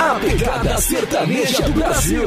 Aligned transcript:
A 0.00 0.14
pegada 0.20 0.78
sertaneja 0.78 1.62
do 1.62 1.72
Brasil. 1.72 2.26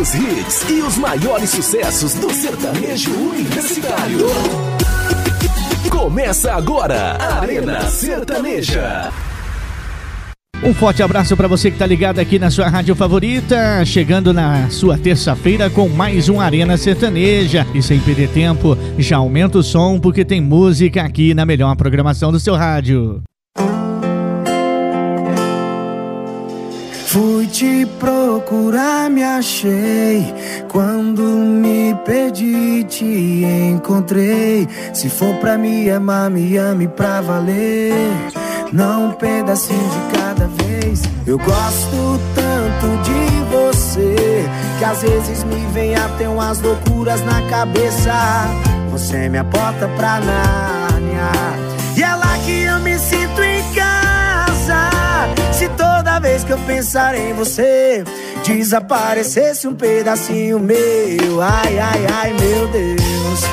Os 0.00 0.14
hits 0.14 0.70
e 0.70 0.80
os 0.80 0.96
maiores 0.96 1.50
sucessos 1.50 2.14
do 2.14 2.32
sertanejo 2.32 3.10
universitário. 3.12 4.26
Começa 5.90 6.54
agora, 6.54 7.18
Arena 7.40 7.88
Sertaneja. 7.90 9.12
Um 10.62 10.72
forte 10.72 11.02
abraço 11.02 11.36
para 11.36 11.46
você 11.46 11.70
que 11.70 11.78
tá 11.78 11.86
ligado 11.86 12.18
aqui 12.18 12.38
na 12.38 12.50
sua 12.50 12.68
rádio 12.68 12.94
favorita, 12.96 13.84
chegando 13.84 14.32
na 14.32 14.68
sua 14.70 14.96
terça-feira 14.96 15.68
com 15.68 15.88
mais 15.88 16.28
um 16.28 16.40
Arena 16.40 16.76
Sertaneja. 16.76 17.66
E 17.74 17.82
sem 17.82 18.00
perder 18.00 18.30
tempo, 18.30 18.76
já 18.98 19.18
aumenta 19.18 19.58
o 19.58 19.62
som 19.62 20.00
porque 20.00 20.24
tem 20.24 20.40
música 20.40 21.02
aqui 21.02 21.34
na 21.34 21.44
melhor 21.44 21.76
programação 21.76 22.32
do 22.32 22.40
seu 22.40 22.56
rádio. 22.56 23.22
Fui 27.06 27.46
te 27.46 27.86
procurar, 28.00 29.08
me 29.08 29.22
achei. 29.22 30.34
Quando 30.68 31.22
me 31.22 31.94
perdi, 32.04 32.84
te 32.84 33.44
encontrei. 33.72 34.66
Se 34.92 35.08
for 35.08 35.34
pra 35.36 35.56
me 35.56 35.88
amar, 35.90 36.30
me 36.30 36.56
ame 36.56 36.88
pra 36.88 37.20
valer. 37.20 37.92
Não 38.72 39.08
um 39.08 39.12
pedacinho 39.12 39.78
de 39.78 40.18
cada 40.18 40.46
vez. 40.46 41.02
Eu 41.26 41.38
gosto 41.38 42.20
tanto 42.34 43.02
de 43.02 43.36
você 43.50 44.44
que 44.78 44.84
às 44.84 45.02
vezes 45.02 45.44
me 45.44 45.66
vem 45.72 45.94
até 45.94 46.28
umas 46.28 46.60
loucuras 46.60 47.24
na 47.24 47.42
cabeça. 47.48 48.12
Você 48.90 49.16
é 49.16 49.28
minha 49.28 49.44
porta 49.44 49.88
pra 49.96 50.20
Nárnia. 50.20 51.30
E 51.96 52.02
é 52.02 52.14
lá 52.14 52.38
que 52.44 52.62
eu 52.62 52.78
me 52.80 52.98
sinto 52.98 53.42
em 53.42 53.62
casa. 53.74 54.90
Se 55.52 55.68
toda 55.70 56.20
vez 56.20 56.44
que 56.44 56.52
eu 56.52 56.58
pensar 56.58 57.14
em 57.14 57.32
você 57.32 58.04
desaparecesse 58.46 59.66
um 59.66 59.74
pedacinho 59.74 60.58
meu, 60.58 61.40
ai, 61.42 61.78
ai, 61.78 62.06
ai, 62.12 62.32
meu 62.32 62.68
Deus. 62.68 63.44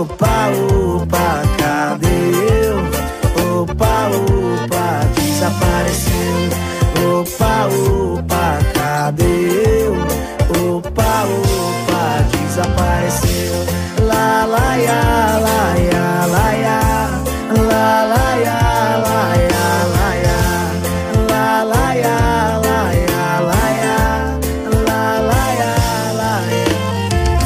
Opa, 0.00 0.48
opa, 1.00 1.42
cadê 1.58 2.06
eu? 2.66 3.62
Opa, 3.62 3.74
opa, 3.74 4.27
desapareceu. 5.38 6.50
Opa, 7.20 7.68
opa, 7.68 8.58
cadê 8.74 9.84
eu? 9.84 9.94
Opa, 10.76 11.24
opa, 11.24 12.24
desapareceu. 12.32 13.54
Lá, 14.02 14.44
lá, 14.44 14.74
ya, 14.74 15.38
lá, 15.40 15.76
ya, 15.78 16.26
lá, 16.26 16.52
ya. 16.52 16.80
Lá, 17.56 18.04
lá, 18.04 18.34
ya, 18.36 18.60
lá, 19.06 19.36
ya. 19.36 19.58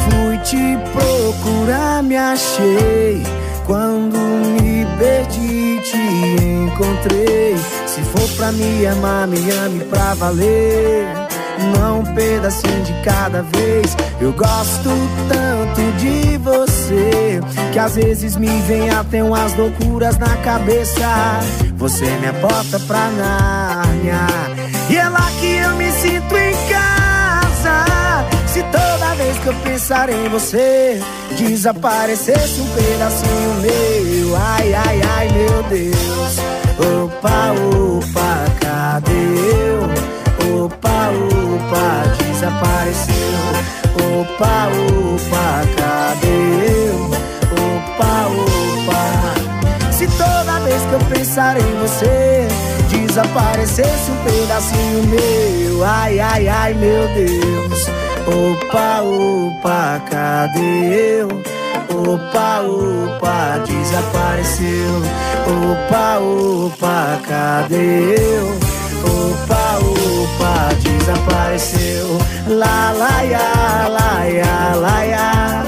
Fui 0.03 0.37
te 0.39 0.77
procurar, 0.93 2.01
me 2.01 2.17
achei. 2.17 3.21
Quando 3.67 4.17
me 4.17 4.85
perdi, 4.97 5.79
te 5.83 5.97
encontrei. 5.97 7.55
For 8.13 8.29
pra 8.37 8.51
me 8.51 8.85
amar, 8.85 9.27
me 9.27 9.39
ame 9.51 9.83
pra 9.85 10.13
valer. 10.13 11.07
Não 11.75 12.01
um 12.01 12.13
pedacinho 12.13 12.83
de 12.83 12.93
cada 13.03 13.41
vez. 13.41 13.97
Eu 14.21 14.31
gosto 14.33 14.89
tanto 15.27 15.97
de 15.97 16.37
você 16.37 17.41
que 17.71 17.79
às 17.79 17.95
vezes 17.95 18.37
me 18.37 18.61
vem 18.61 18.89
até 18.91 19.23
umas 19.23 19.55
loucuras 19.57 20.17
na 20.19 20.37
cabeça. 20.37 21.39
Você 21.75 22.05
me 22.05 22.27
aporta 22.27 22.79
pra 22.81 23.09
Nárnia 23.09 24.27
e 24.89 24.95
é 24.95 25.09
lá 25.09 25.27
que 25.39 25.55
eu 25.55 25.75
me 25.75 25.91
sinto 25.91 26.37
em 26.37 26.53
casa. 26.69 27.85
Se 28.47 28.61
toda 28.63 29.15
vez 29.15 29.37
que 29.39 29.47
eu 29.47 29.53
pensar 29.63 30.09
em 30.09 30.29
você 30.29 30.99
desaparecesse 31.35 32.61
um 32.61 32.67
pedacinho 32.75 33.53
meu, 33.61 34.35
ai, 34.35 34.73
ai, 34.73 35.01
ai, 35.01 35.27
meu 35.29 35.63
Deus. 35.63 36.62
Opa, 36.79 37.53
opa, 37.53 38.45
cadê 38.59 39.11
eu? 39.11 40.63
Opa, 40.63 41.09
opa, 41.09 42.03
desapareceu. 42.17 43.13
Opa, 43.95 44.69
opa, 44.69 45.61
cadê 45.77 46.27
eu? 46.87 47.05
Opa, 47.63 48.27
opa. 48.27 49.91
Se 49.91 50.07
toda 50.07 50.59
vez 50.61 50.81
que 50.83 50.93
eu 50.93 50.99
pensar 51.15 51.57
em 51.57 51.79
você 51.79 52.47
desaparecesse 52.89 54.11
um 54.11 54.23
pedacinho 54.23 55.03
meu, 55.07 55.85
ai, 55.85 56.19
ai, 56.19 56.47
ai, 56.47 56.73
meu 56.73 57.07
Deus. 57.09 57.87
Opa, 58.25 59.01
opa, 59.01 60.01
cadê 60.09 61.19
eu? 61.19 61.27
Opa, 61.89 62.61
opa, 62.61 63.63
desapareceu. 63.67 65.01
Opa, 65.45 66.19
opa, 66.19 67.19
cadê 67.27 68.15
eu? 68.15 68.47
Opa, 69.03 69.79
opa, 69.79 70.69
desapareceu. 70.81 72.17
Lá, 72.47 72.93
ya, 73.23 73.87
lá, 73.89 74.23
ya, 74.23 74.73
lá, 74.75 75.03
ya, 75.03 75.63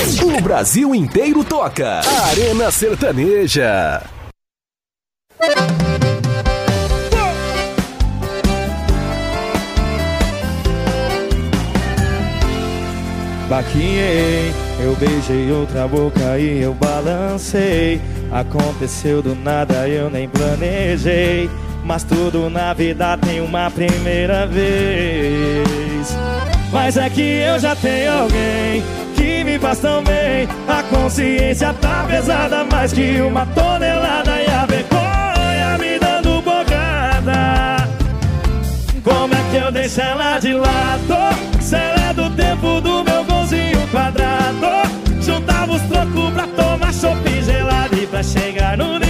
O 0.00 0.40
Brasil 0.40 0.94
inteiro 0.94 1.44
toca. 1.44 2.00
Arena 2.30 2.70
Sertaneja. 2.70 4.02
Baquinhei, 13.46 14.52
eu 14.80 14.96
beijei 14.96 15.52
outra 15.52 15.86
boca 15.86 16.38
e 16.38 16.62
eu 16.62 16.72
balancei. 16.72 18.00
Aconteceu 18.32 19.20
do 19.20 19.34
nada, 19.34 19.86
eu 19.86 20.08
nem 20.08 20.28
planejei. 20.28 21.50
Mas 21.84 22.04
tudo 22.04 22.48
na 22.48 22.72
vida 22.72 23.18
tem 23.18 23.42
uma 23.42 23.70
primeira 23.70 24.46
vez. 24.46 26.16
Mas 26.72 26.96
é 26.96 27.10
que 27.10 27.20
eu 27.20 27.58
já 27.58 27.76
tenho 27.76 28.12
alguém 28.12 28.82
que 29.20 29.44
me 29.44 29.58
faz 29.58 29.78
tão 29.78 30.02
bem. 30.02 30.48
A 30.66 30.82
consciência 30.84 31.74
tá 31.74 32.06
pesada 32.08 32.64
mais 32.64 32.92
que 32.92 33.20
uma 33.20 33.44
tonelada 33.46 34.42
e 34.42 34.46
a 34.46 34.66
vergonha 34.66 35.78
me 35.78 35.98
dando 35.98 36.40
bocada. 36.42 37.88
Como 39.04 39.34
é 39.34 39.50
que 39.50 39.56
eu 39.56 39.70
deixo 39.70 40.00
ela 40.00 40.38
de 40.38 40.54
lado? 40.54 41.60
Se 41.60 41.76
ela 41.76 42.10
é 42.10 42.14
do 42.14 42.30
tempo 42.30 42.80
do 42.80 43.04
meu 43.04 43.24
golzinho 43.24 43.86
quadrado 43.88 44.66
Juntava 45.20 45.72
os 45.72 45.82
trocos 45.82 46.32
pra 46.32 46.46
tomar 46.46 46.92
chopp 46.92 47.42
gelado 47.42 47.96
E 47.96 48.06
pra 48.06 48.22
chegar 48.22 48.76
no 48.76 48.98
nível 48.98 49.09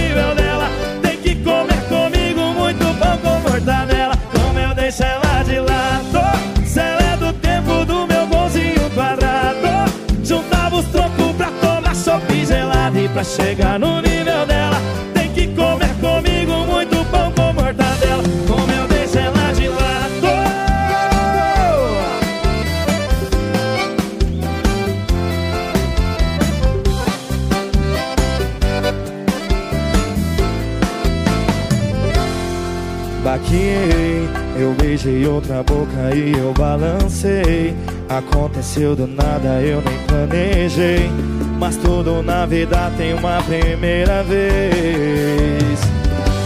pra 13.13 13.23
chegar 13.23 13.79
no 13.79 14.01
nível 14.01 14.45
dela 14.45 14.77
Tem 15.13 15.31
que 15.33 15.47
comer 15.47 15.93
comigo 15.99 16.65
muito 16.65 17.05
pão 17.09 17.31
com 17.31 17.53
mortadela 17.53 18.23
Como 18.47 18.71
eu 18.71 18.87
deixo 18.87 19.17
ela 19.17 19.53
de 19.53 19.67
lado 19.67 19.91
Baquinhei, 33.23 34.27
eu 34.59 34.73
beijei 34.73 35.25
outra 35.27 35.61
boca 35.61 36.13
e 36.13 36.33
eu 36.33 36.51
balancei. 36.53 37.73
Aconteceu 38.09 38.95
do 38.95 39.05
nada, 39.05 39.61
eu 39.61 39.81
nem 39.81 39.97
planejei. 40.07 41.09
Mas 41.61 41.77
tudo 41.77 42.23
na 42.23 42.47
vida 42.47 42.91
tem 42.97 43.13
uma 43.13 43.39
primeira 43.43 44.23
vez. 44.23 45.79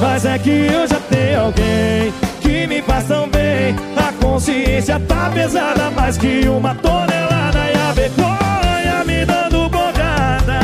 Mas 0.01 0.25
é 0.25 0.38
que 0.38 0.50
eu 0.50 0.85
já 0.85 1.00
tenho 1.09 1.39
alguém 1.39 2.13
que 2.41 2.67
me 2.67 2.81
faz 2.81 3.07
tão 3.07 3.29
bem. 3.29 3.73
A 3.95 4.12
consciência 4.21 5.00
tá 5.00 5.31
pesada 5.33 5.89
mais 5.91 6.17
que 6.17 6.45
uma 6.50 6.75
tonelada. 6.75 7.59
E 7.73 7.77
a 7.77 7.94
vergonha 7.94 9.06
me 9.06 9.25
dando 9.25 9.69
bocada. 9.69 10.59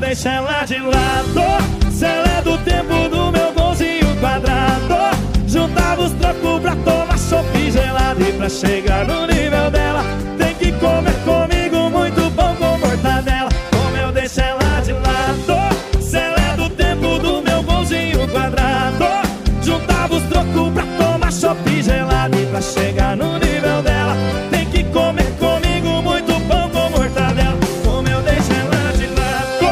deixo 0.00 0.26
ela 0.28 0.64
de 0.64 0.78
lado 0.78 1.92
Se 1.92 2.06
ela 2.06 2.38
é 2.38 2.40
do 2.40 2.56
tempo 2.64 3.10
do 3.10 3.30
meu 3.30 3.52
golzinho 3.52 4.16
quadrado 4.20 5.18
Juntava 5.46 6.02
os 6.02 6.12
trocos 6.12 6.62
pra 6.62 6.76
tomar 6.76 7.18
chopp 7.18 7.70
gelado 7.70 8.22
E 8.22 8.32
pra 8.32 8.48
chegar 8.48 9.06
no 9.06 9.26
nível 9.26 9.70
dela 9.70 10.02
Tem 10.38 10.54
que 10.54 10.72
comer 10.72 11.05
pra 22.56 22.62
chegar 22.62 23.14
no 23.16 23.34
nível 23.38 23.82
dela. 23.82 24.16
Tem 24.50 24.64
que 24.70 24.82
comer 24.84 25.30
comigo 25.38 26.00
muito 26.00 26.32
pão 26.48 26.70
com 26.70 26.88
mortadela. 26.90 27.58
Como 27.84 28.08
eu 28.08 28.22
deixo 28.22 28.50
ela 28.52 28.92
de 28.96 29.06
lado. 29.08 29.66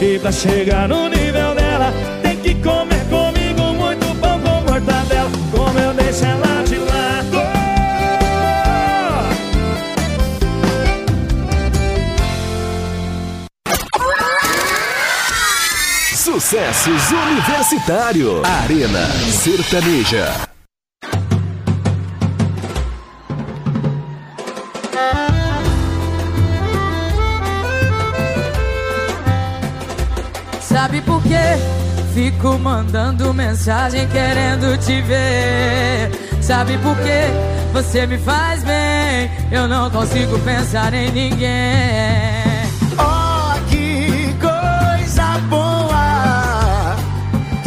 E 0.00 0.18
pra 0.18 0.32
chegar 0.32 0.88
no 0.88 1.05
Sucessos 16.46 17.10
Universitário. 17.10 18.40
Arena 18.62 19.04
Sertaneja. 19.32 20.32
Sabe 30.60 31.00
por 31.00 31.20
quê? 31.24 31.34
Fico 32.14 32.56
mandando 32.60 33.34
mensagem 33.34 34.06
querendo 34.06 34.78
te 34.78 35.02
ver. 35.02 36.12
Sabe 36.40 36.78
por 36.78 36.96
quê? 36.98 37.24
Você 37.72 38.06
me 38.06 38.18
faz 38.18 38.62
bem. 38.62 39.28
Eu 39.50 39.66
não 39.66 39.90
consigo 39.90 40.38
pensar 40.38 40.94
em 40.94 41.10
ninguém. 41.10 42.45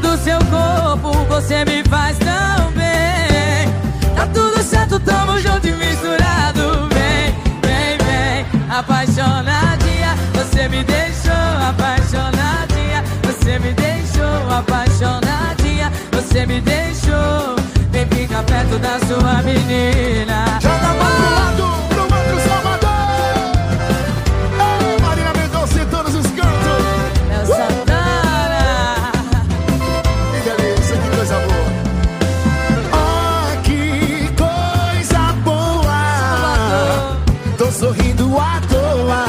do 0.00 0.16
seu 0.16 0.38
corpo, 0.46 1.12
você 1.28 1.64
me 1.64 1.82
faz 1.88 2.16
tão 2.18 2.72
bem. 2.72 3.68
Tá 4.14 4.26
tudo 4.32 4.62
certo, 4.62 4.98
tamo 5.00 5.38
junto 5.38 5.68
e 5.68 5.72
misturado. 5.72 6.88
Vem, 6.92 7.34
vem, 7.62 7.98
vem, 7.98 8.46
apaixonadinha, 8.70 10.16
você 10.34 10.68
me 10.68 10.82
deixou 10.82 11.32
apaixonadinha, 11.68 13.04
você 13.22 13.58
me 13.58 13.72
deixou 13.72 14.50
apaixonadinha, 14.50 15.92
você 16.12 16.46
me 16.46 16.60
deixou. 16.60 17.56
Vem 17.90 18.06
ficar 18.06 18.42
perto 18.44 18.78
da 18.78 18.98
sua 19.06 19.42
menina. 19.42 20.49
Sorrindo 38.30 38.38
à 38.38 38.60
toa. 38.68 39.24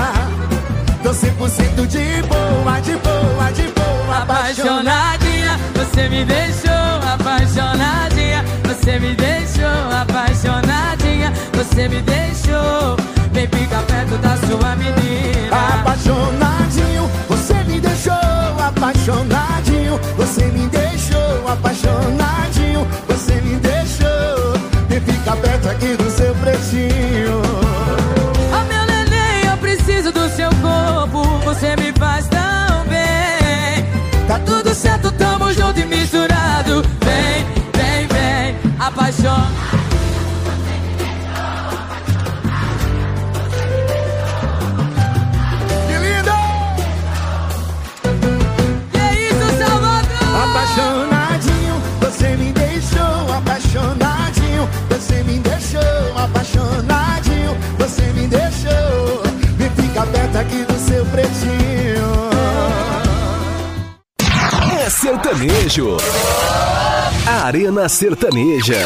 Tô 1.04 1.10
100% 1.10 1.88
de 1.88 2.22
boa, 2.28 2.80
de 2.82 2.96
boa, 2.98 3.52
de 3.52 3.64
boa 3.74 4.18
Apaixonadinha, 4.22 5.60
você 5.74 6.08
me 6.10 6.24
deixou 6.26 6.72
apaixonadinha, 7.14 8.46
você 8.64 9.00
me 9.00 9.16
deixou 9.16 9.66
apaixonadinha, 10.02 11.34
você 11.54 11.88
me 11.88 12.02
deixou. 12.02 12.98
Vem 13.32 13.48
ficar 13.48 13.82
perto 13.84 14.18
da 14.18 14.38
sua 14.38 14.76
menina. 14.76 15.80
Apaixonadinho, 15.80 17.10
você 17.28 17.54
me 17.64 17.80
deixou 17.80 18.14
apaixonadinho, 18.14 20.00
você 20.18 20.46
me 20.46 20.68
deixou 20.68 21.48
apaixonadinho, 21.48 22.61
apaixona. 39.12 39.52
Que 45.88 45.98
lindo! 45.98 46.32
Que 48.92 49.04
isso, 49.28 49.48
Salvador? 49.60 50.22
Apaixonadinho, 50.44 51.76
você 52.00 52.38
me 52.38 52.52
deixou 52.54 53.34
apaixonadinho, 53.34 54.70
você 54.90 55.24
me 55.24 55.40
deixou 55.40 56.18
apaixonadinho, 56.18 57.58
você 57.78 58.04
me 58.14 58.28
deixou. 58.28 59.24
Vem 59.58 59.70
ficar 59.72 60.06
perto 60.08 60.38
aqui 60.38 60.64
do 60.64 60.80
seu 60.80 61.06
pretinho. 61.08 62.32
É 64.80 64.90
sertanejo. 64.90 65.98
Arena 67.32 67.88
Sertaneja. 67.88 68.78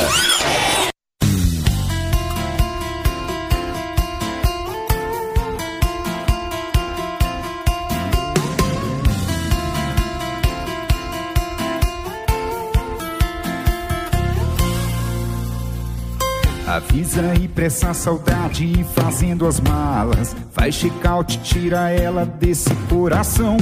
Avisa 16.68 17.22
aí 17.22 17.48
pra 17.48 17.66
essa 17.66 17.94
saudade 17.94 18.86
fazendo 18.94 19.48
as 19.48 19.60
malas. 19.60 20.36
Faz 20.52 20.76
check-out, 20.76 21.40
tira 21.40 21.90
ela 21.90 22.26
desse 22.26 22.74
coração. 22.90 23.58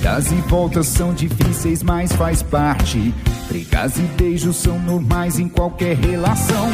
Idas 0.00 0.32
e 0.32 0.36
voltas 0.36 0.86
são 0.86 1.12
difíceis, 1.12 1.82
mas 1.82 2.10
faz 2.12 2.42
parte. 2.42 3.14
Brigas 3.48 3.98
e 3.98 4.02
beijos 4.16 4.56
são 4.56 4.78
normais 4.78 5.38
em 5.38 5.46
qualquer 5.46 5.94
relação. 5.94 6.70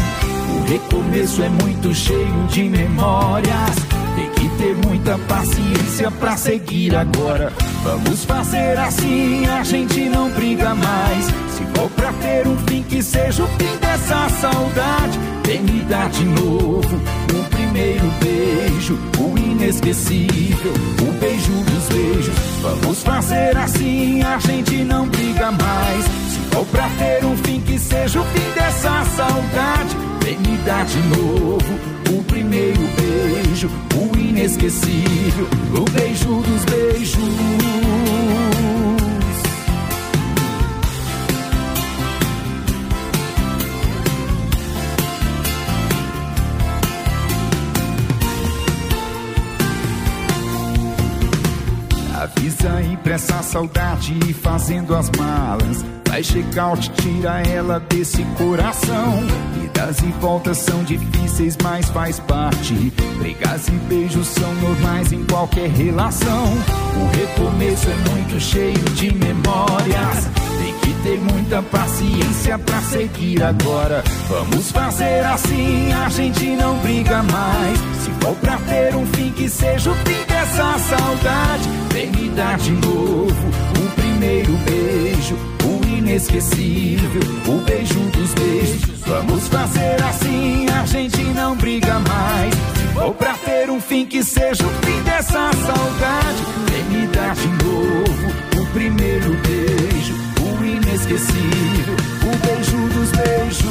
O 0.54 0.70
recomeço 0.70 1.42
é 1.42 1.48
muito 1.48 1.92
cheio 1.92 2.46
de 2.48 2.62
memórias. 2.68 3.74
Tem 4.14 4.30
que 4.30 4.48
ter 4.56 4.76
muita 4.86 5.18
paciência 5.26 6.08
pra 6.12 6.36
seguir 6.36 6.94
agora. 6.94 7.52
Vamos 7.82 8.24
fazer 8.24 8.78
assim, 8.78 9.44
a 9.46 9.64
gente 9.64 10.08
não 10.08 10.30
briga 10.30 10.72
mais. 10.76 11.24
Se 11.24 11.64
for 11.74 11.90
pra 11.96 12.12
ter 12.12 12.46
um 12.46 12.56
fim, 12.58 12.84
que 12.84 13.02
seja 13.02 13.42
o 13.42 13.48
fim 13.48 13.76
dessa 13.80 14.28
saudade. 14.40 15.18
Vem 15.44 15.62
me 15.62 15.80
dar 15.80 16.08
de 16.10 16.24
novo 16.26 16.94
um 17.34 17.55
primeiro 17.76 18.10
beijo, 18.22 18.98
o 19.18 19.38
inesquecível, 19.38 20.72
o 21.02 21.12
beijo 21.20 21.52
dos 21.52 21.88
beijos. 21.88 22.34
Vamos 22.62 23.02
fazer 23.02 23.54
assim, 23.54 24.22
a 24.22 24.38
gente 24.38 24.76
não 24.84 25.06
briga 25.06 25.52
mais. 25.52 26.04
Se 26.04 26.38
for 26.50 26.64
pra 26.66 26.88
ter 26.98 27.22
um 27.24 27.36
fim, 27.36 27.60
que 27.60 27.78
seja 27.78 28.20
o 28.20 28.24
fim 28.24 28.50
dessa 28.54 29.04
saudade. 29.14 29.94
Vem 30.24 30.38
me 30.38 30.56
dar 30.64 30.86
de 30.86 30.98
novo 31.20 31.58
o 32.18 32.24
primeiro 32.24 32.80
beijo, 32.96 33.70
o 33.94 34.18
inesquecível, 34.18 35.46
o 35.74 35.90
beijo 35.90 36.42
dos 36.42 36.64
beijos. 36.64 37.95
Impressa 52.96 53.36
a 53.36 53.42
saudade 53.42 54.14
fazendo 54.34 54.94
as 54.94 55.10
malas. 55.10 55.84
Vai 56.08 56.22
check-out, 56.22 56.90
tira 56.92 57.42
ela 57.42 57.78
desse 57.78 58.24
coração. 58.38 59.22
Idas 59.62 60.00
e 60.00 60.06
voltas 60.20 60.58
são 60.58 60.82
difíceis, 60.84 61.56
mas 61.62 61.88
faz 61.90 62.18
parte. 62.20 62.92
Brigas 63.18 63.68
e 63.68 63.72
beijos 63.72 64.26
são 64.28 64.54
normais 64.56 65.12
em 65.12 65.24
qualquer 65.26 65.68
relação. 65.68 66.44
O 66.96 67.16
recomeço 67.16 67.86
é 67.90 68.10
muito 68.10 68.40
cheio 68.40 68.84
de 68.94 69.14
memórias. 69.14 70.45
Ter 71.06 71.20
muita 71.20 71.62
paciência 71.62 72.58
pra 72.58 72.80
seguir 72.80 73.40
agora. 73.40 74.02
Vamos 74.28 74.72
fazer 74.72 75.24
assim, 75.24 75.92
a 75.92 76.08
gente 76.08 76.44
não 76.56 76.76
briga 76.78 77.22
mais. 77.22 77.78
Se 78.02 78.10
for 78.20 78.34
pra 78.34 78.56
ter 78.56 78.92
um 78.96 79.06
fim, 79.06 79.30
que 79.30 79.48
seja 79.48 79.92
o 79.92 79.94
fim 79.94 80.24
dessa 80.26 80.76
saudade. 80.80 81.68
Vem 81.92 82.10
me 82.10 82.28
dar 82.30 82.58
de 82.58 82.72
novo 82.72 83.30
o 83.30 83.90
primeiro 83.94 84.50
beijo, 84.68 85.36
o 85.62 85.96
inesquecível, 85.96 87.20
o 87.46 87.60
beijo 87.60 88.00
dos 88.10 88.34
beijos. 88.34 89.00
Vamos 89.06 89.46
fazer 89.46 90.02
assim, 90.02 90.66
a 90.70 90.84
gente 90.86 91.22
não 91.22 91.54
briga 91.56 92.00
mais. 92.00 92.52
Se 92.52 92.94
for 92.94 93.14
pra 93.14 93.34
ter 93.34 93.70
um 93.70 93.80
fim, 93.80 94.06
que 94.06 94.24
seja 94.24 94.64
o 94.66 94.70
fim 94.84 95.00
dessa 95.04 95.52
saudade. 95.52 96.42
Vem 96.68 96.84
me 96.86 97.06
dar 97.06 97.36
de 97.36 97.46
novo 97.64 98.60
o 98.60 98.66
primeiro 98.72 99.36
beijo, 99.46 100.25
inesquecível, 100.96 101.94
o 102.22 102.46
beijo 102.46 102.78
dos 102.94 103.10
beijos. 103.10 103.64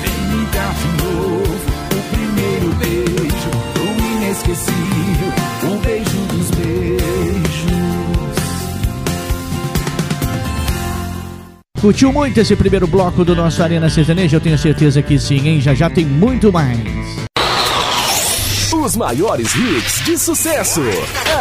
Vem 0.00 0.20
me 0.30 0.46
dar 0.52 0.74
de 0.74 0.88
novo 1.02 1.66
o 1.90 2.00
primeiro 2.14 2.68
beijo, 2.76 3.50
o 3.80 3.86
inesquecível, 4.16 5.32
o 5.64 5.78
beijo 5.80 6.20
dos 6.28 6.50
beijos. 6.50 7.08
Curtiu 11.80 12.12
muito 12.12 12.38
esse 12.38 12.54
primeiro 12.54 12.86
bloco 12.86 13.24
do 13.24 13.34
nosso 13.34 13.60
Arena 13.60 13.90
Sertaneja? 13.90 14.36
Eu 14.36 14.40
tenho 14.40 14.58
certeza 14.58 15.02
que 15.02 15.18
sim, 15.18 15.48
hein? 15.48 15.60
Já 15.60 15.74
já 15.74 15.90
tem 15.90 16.06
muito 16.06 16.52
mais. 16.52 17.27
Os 18.88 18.96
maiores 18.96 19.54
hits 19.54 20.02
de 20.06 20.16
sucesso. 20.16 20.80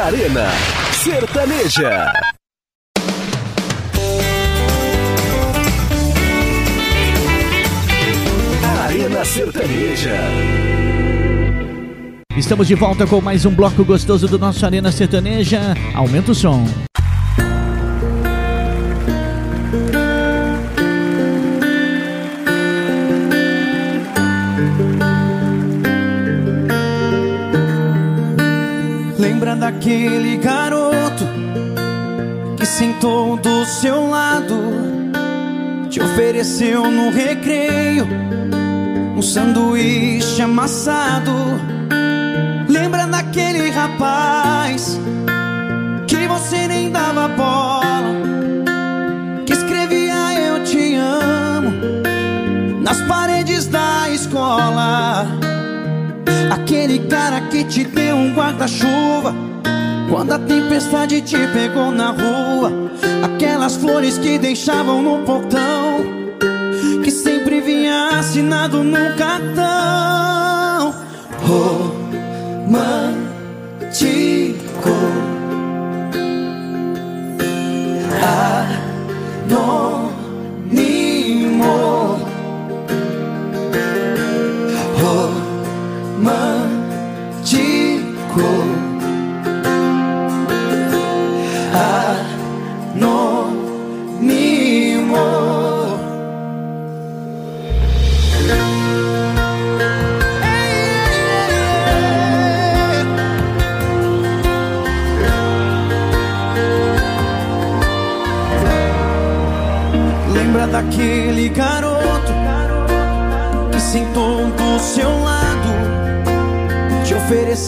Arena 0.05 0.49
Sertaneja. 0.91 2.11
Arena 8.83 9.23
Sertaneja. 9.23 10.17
Estamos 12.35 12.67
de 12.67 12.75
volta 12.75 13.07
com 13.07 13.21
mais 13.21 13.45
um 13.45 13.55
bloco 13.55 13.85
gostoso 13.85 14.27
do 14.27 14.37
nosso 14.37 14.65
Arena 14.65 14.91
Sertaneja. 14.91 15.73
Aumenta 15.95 16.33
o 16.33 16.35
som. 16.35 16.65
Daquele 29.57 30.37
garoto 30.37 31.25
que 32.57 32.65
sentou 32.65 33.37
do 33.37 33.65
seu 33.65 34.07
lado, 34.07 34.55
te 35.89 35.99
ofereceu 36.01 36.89
no 36.89 37.11
recreio 37.11 38.07
um 39.15 39.21
sanduíche 39.21 40.41
amassado. 40.41 41.31
Lembra 42.69 43.07
daquele 43.07 43.69
rapaz 43.71 44.99
que 46.07 46.27
você 46.27 46.67
nem 46.67 46.91
dava 46.91 47.27
bola, 47.27 48.13
que 49.45 49.53
escrevia 49.53 50.33
eu 50.39 50.63
te 50.63 50.95
amo 50.95 51.71
nas 52.83 53.01
paredes 53.01 53.65
da 53.67 54.09
escola. 54.09 55.46
Aquele 56.57 56.99
cara 57.07 57.41
que 57.41 57.63
te 57.63 57.83
deu 57.85 58.15
um 58.15 58.33
guarda-chuva 58.33 59.33
quando 60.09 60.31
a 60.31 60.39
tempestade 60.39 61.21
te 61.21 61.37
pegou 61.53 61.91
na 61.91 62.09
rua. 62.11 62.71
Aquelas 63.23 63.75
flores 63.75 64.17
que 64.17 64.39
deixavam 64.39 65.01
no 65.01 65.23
portão, 65.23 66.05
que 67.03 67.11
sempre 67.11 67.61
vinha 67.61 68.17
assinado 68.17 68.83
num 68.83 69.15
cartão. 69.15 70.95
Romântico. 71.45 72.77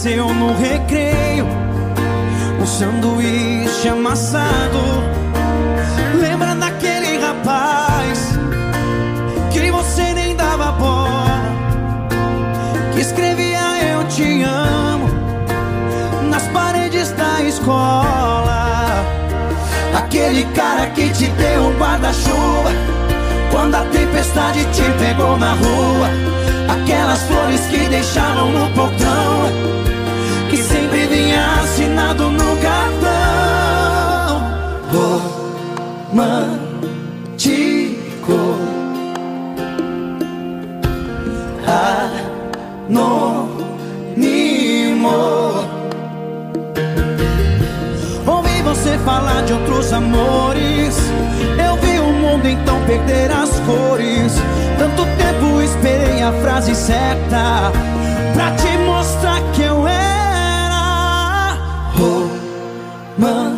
Ofereceu 0.09 0.33
no 0.33 0.53
recreio 0.57 1.45
um 2.59 2.65
sanduíche 2.65 3.89
amassado. 3.89 4.79
Lembra 6.19 6.55
daquele 6.55 7.19
rapaz 7.19 8.31
que 9.51 9.71
você 9.71 10.13
nem 10.13 10.35
dava 10.35 10.71
bola, 10.71 11.41
que 12.93 13.01
escrevia 13.01 13.59
eu 13.93 14.03
te 14.07 14.43
amo 14.43 15.07
nas 16.29 16.47
paredes 16.47 17.11
da 17.11 17.41
escola. 17.43 19.05
Aquele 19.95 20.43
cara 20.55 20.87
que 20.87 21.09
te 21.09 21.27
deu 21.27 21.67
um 21.67 21.77
guarda-chuva 21.77 22.71
quando 23.51 23.75
a 23.75 23.85
tempestade 23.85 24.65
te 24.73 24.83
pegou 24.97 25.37
na 25.37 25.53
rua. 25.53 26.09
Aquelas 26.69 27.21
flores 27.23 27.61
que 27.67 27.89
deixavam 27.89 28.51
no 28.51 28.69
portão, 28.71 29.78
Romântico. 36.09 36.49
Anônimo. 42.87 43.59
Ouvi 48.25 48.61
você 48.63 48.97
falar 49.05 49.43
de 49.43 49.53
outros 49.53 49.93
amores. 49.93 50.97
Eu 51.63 51.75
vi 51.75 51.99
o 51.99 52.11
mundo 52.11 52.47
então 52.47 52.83
perder 52.85 53.31
as 53.31 53.51
cores. 53.59 54.33
Tanto 54.79 55.03
tempo 55.17 55.61
esperei 55.61 56.23
a 56.23 56.31
frase 56.41 56.73
certa 56.73 57.71
pra 58.33 58.51
te 58.55 58.77
mostrar 58.79 59.39
que 59.53 59.61
eu 59.61 59.87
era 59.87 61.55
romântico. 61.95 63.48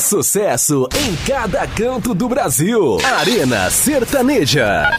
Sucesso 0.00 0.88
em 0.94 1.16
cada 1.26 1.66
canto 1.66 2.14
do 2.14 2.28
Brasil. 2.28 2.98
Arena 3.18 3.70
Sertaneja. 3.70 4.98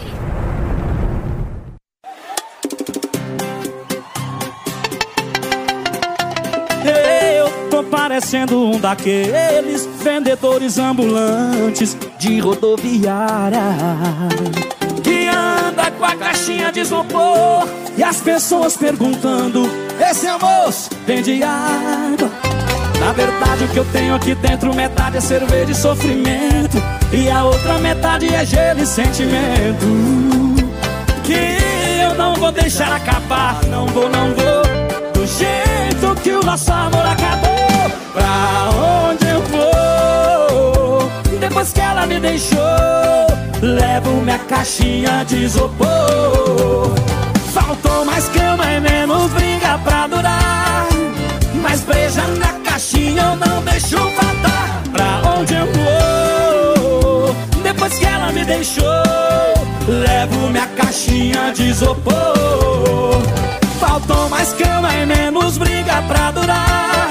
Eu 6.84 7.70
tô 7.70 7.84
parecendo 7.84 8.58
um 8.58 8.80
daqueles 8.80 9.86
vendedores 10.02 10.78
ambulantes 10.78 11.98
de 12.20 12.40
rodoviária 12.40 13.62
anda 15.76 15.92
com 15.92 16.06
a 16.06 16.16
caixinha 16.16 16.72
de 16.72 16.80
isopor 16.80 17.68
e 17.98 18.04
as 18.04 18.22
pessoas 18.22 18.78
perguntando: 18.78 19.64
Esse 20.00 20.28
é 20.28 20.38
moço 20.38 20.90
vende 21.06 21.44
água? 21.44 22.45
Na 23.00 23.12
verdade, 23.12 23.64
o 23.66 23.68
que 23.68 23.78
eu 23.78 23.86
tenho 23.86 24.16
aqui 24.16 24.36
dentro, 24.36 24.74
metade 24.74 25.18
é 25.18 25.22
cerveja 25.22 25.72
e 25.72 25.76
sofrimento, 25.76 26.82
e 27.12 27.30
a 27.30 27.44
outra 27.44 27.78
metade 27.78 28.34
é 28.34 28.46
gelo 28.46 28.82
e 28.82 28.86
sentimento. 28.86 29.86
Que 31.24 31.58
eu 32.04 32.16
não 32.16 32.36
vou 32.36 32.52
deixar 32.52 32.92
acabar, 32.92 33.64
não 33.66 33.86
vou, 33.88 34.10
não 34.10 34.34
vou. 34.34 34.66
Do 35.14 35.26
jeito 35.26 36.22
que 36.22 36.32
o 36.32 36.44
nosso 36.44 36.72
amor 36.72 37.06
acabou, 37.06 37.92
pra 38.14 39.10
onde 39.10 39.28
eu 39.28 39.42
vou? 39.42 41.12
Depois 41.40 41.72
que 41.72 41.82
ela 41.82 42.06
me 42.06 42.20
deixou, 42.20 42.60
levo 43.62 44.12
minha 44.22 44.40
caixinha 44.40 45.24
de 45.26 45.46
isopor. 45.46 45.88
Faltou 47.54 48.06
mais 48.06 48.28
cama 48.30 48.66
e 48.72 48.80
menos 48.80 49.32
briga 49.32 49.80
pra 49.84 50.08
durar. 50.08 50.88
Mais 51.62 51.82
breja 51.82 52.22
na 52.40 52.55
caixinha 52.76 53.22
eu 53.22 53.36
não 53.38 53.64
deixo 53.64 53.98
faltar. 53.98 54.84
Pra 54.92 55.32
onde 55.38 55.54
eu 55.54 55.66
vou? 55.66 57.36
Depois 57.64 57.94
que 57.98 58.06
ela 58.06 58.34
me 58.34 58.44
deixou, 58.44 58.84
levo 59.88 60.50
minha 60.50 60.68
caixinha 60.68 61.54
de 61.54 61.70
isopor. 61.70 63.22
Faltou 63.80 64.28
mais 64.28 64.52
cama 64.54 64.94
e 64.94 65.06
menos 65.06 65.58
briga 65.58 66.02
pra 66.02 66.32
durar. 66.32 67.08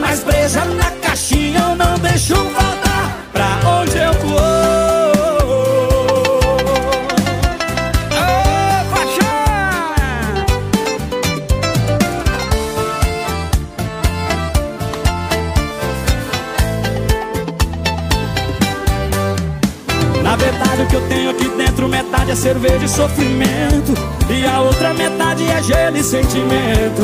Mais 0.00 0.22
breja 0.22 0.64
na 0.64 0.90
caixinha 1.04 1.58
eu 1.58 1.74
não 1.74 1.98
deixo 1.98 2.36
faltar. 2.36 3.18
Pra 3.32 3.58
onde 3.68 3.98
eu 3.98 4.14
cerveja 22.36 22.84
e 22.84 22.88
sofrimento 22.88 23.94
E 24.28 24.46
a 24.46 24.60
outra 24.60 24.92
metade 24.92 25.48
é 25.50 25.62
gelo 25.62 25.96
e 25.96 26.02
sentimento. 26.04 27.02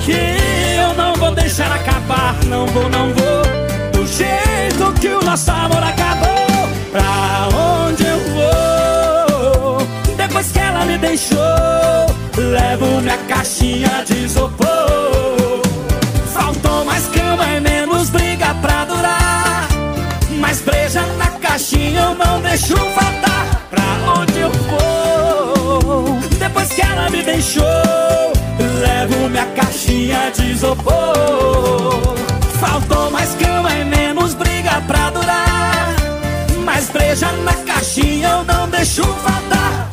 Que 0.00 0.36
eu 0.78 0.94
não 0.94 1.14
vou 1.14 1.34
deixar 1.34 1.72
acabar 1.72 2.36
Não 2.44 2.66
vou, 2.66 2.88
não 2.88 3.12
vou 3.14 3.92
Do 3.92 4.06
jeito 4.06 4.92
que 5.00 5.08
o 5.08 5.20
nosso 5.24 5.50
amor 5.50 5.82
acabou 5.82 6.68
Pra 6.92 7.48
onde 7.56 8.04
eu 8.04 8.18
vou? 8.34 10.14
Depois 10.16 10.52
que 10.52 10.58
ela 10.58 10.84
me 10.84 10.98
deixou 10.98 11.36
Levo 12.36 13.00
minha 13.00 13.16
caixinha 13.28 14.04
de 14.06 14.24
isopor. 14.24 15.62
Faltou 16.34 16.84
mais 16.84 17.06
cama 17.06 17.46
e 17.56 17.60
menos 17.60 18.10
briga 18.10 18.54
pra 18.60 18.84
durar 18.84 19.66
mais 20.38 20.60
breja 20.60 21.00
na 21.18 21.26
caixinha 21.40 22.00
eu 22.02 22.14
não 22.14 22.40
deixo 22.42 22.76
faltar 22.76 23.35
Pra 23.70 23.82
onde 24.20 24.38
eu 24.38 24.50
vou. 24.50 26.18
Depois 26.38 26.68
que 26.68 26.82
ela 26.82 27.10
me 27.10 27.22
deixou 27.22 27.64
Levo 28.80 29.28
minha 29.28 29.46
caixinha 29.46 30.30
de 30.34 30.52
isopor. 30.52 30.94
Faltou 32.60 33.10
mais 33.10 33.34
cama 33.34 33.72
e 33.74 33.84
menos 33.84 34.34
briga 34.34 34.80
pra 34.86 35.10
durar. 35.10 35.94
Mais 36.64 36.88
breja 36.90 37.30
na 37.44 37.54
caixinha 37.54 38.28
eu 38.28 38.44
não 38.44 38.68
deixo 38.68 39.02
faltar 39.02 39.88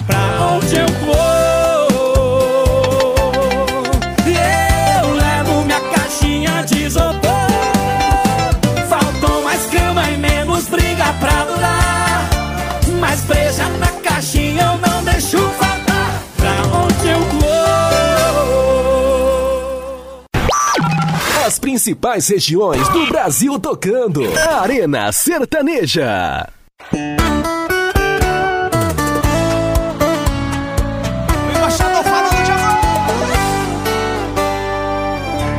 principais 21.84 22.30
regiões 22.30 22.88
do 22.88 23.08
Brasil 23.08 23.60
tocando. 23.60 24.22
Arena 24.62 25.12
Sertaneja. 25.12 26.48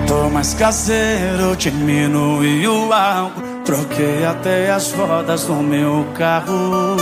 Tô 0.07 0.31
mais 0.33 0.55
caseiro, 0.55 1.55
diminui 1.59 2.67
o 2.67 2.91
álcool 2.91 3.43
Troquei 3.67 4.25
até 4.25 4.71
as 4.71 4.93
rodas 4.93 5.45
do 5.45 5.55
meu 5.57 6.07
carro 6.15 6.97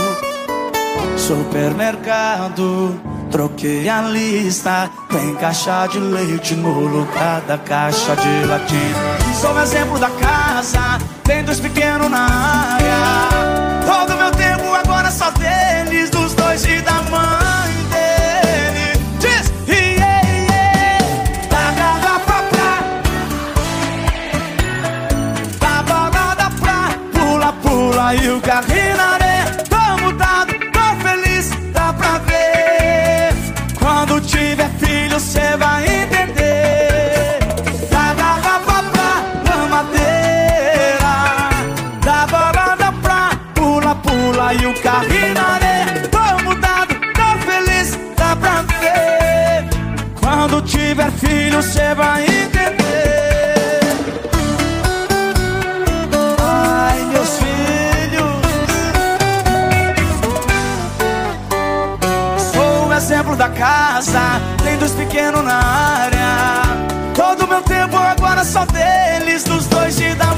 Supermercado, 1.15 2.99
troquei 3.33 3.89
a 3.89 4.01
lista. 4.03 4.89
Tem 5.09 5.35
caixa 5.35 5.87
de 5.87 5.99
leite 5.99 6.55
no 6.55 6.69
lugar 6.79 7.41
da 7.41 7.57
caixa 7.57 8.15
de 8.15 8.45
latim 8.45 8.93
Sou 9.41 9.51
um 9.51 9.61
exemplo 9.61 9.99
da 9.99 10.09
casa, 10.09 10.99
tem 11.23 11.43
dois 11.43 11.59
pequenos 11.59 12.09
na 12.09 12.27
área. 12.75 12.95
Todo 13.85 14.15
meu 14.15 14.31
tempo 14.31 14.73
agora 14.73 15.09
só 15.09 15.31
deles, 15.31 16.09
dos 16.11 16.33
dois 16.35 16.63
e 16.65 16.79
da 16.81 17.01
mãe 17.11 17.73
dele. 17.91 18.93
Diz, 19.19 19.51
da 21.49 21.71
garrafa 21.71 22.43
pra. 22.51 22.71
Da 25.59 25.83
balada 25.83 26.49
pra 26.61 26.93
pula, 27.13 27.53
pula 27.63 28.15
e 28.15 28.29
o 28.29 28.39
carrinho 28.39 29.22
filho, 51.23 51.61
cê 51.61 51.95
vai 51.95 52.23
entender. 52.23 53.79
Ai, 56.41 56.99
meus 57.11 57.37
filhos. 57.37 58.33
Sou 62.53 62.87
o 62.87 62.93
exemplo 62.93 63.35
da 63.35 63.49
casa, 63.49 64.41
tem 64.63 64.77
dois 64.77 64.91
pequenos 64.91 65.43
na 65.43 65.59
área. 65.59 66.63
Todo 67.15 67.47
meu 67.47 67.61
tempo 67.61 67.95
agora 67.95 68.43
só 68.43 68.65
deles, 68.65 69.43
dos 69.43 69.65
dois 69.67 69.99
e 69.99 70.13
da 70.15 70.32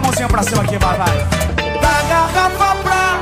a 0.00 0.02
mãozinha 0.02 0.28
pra 0.28 0.42
cima 0.42 0.62
aqui, 0.62 0.78
vai, 0.78 0.96
vai. 0.96 1.18
Da 1.80 2.02
garrafa 2.08 2.74
pra 2.82 3.20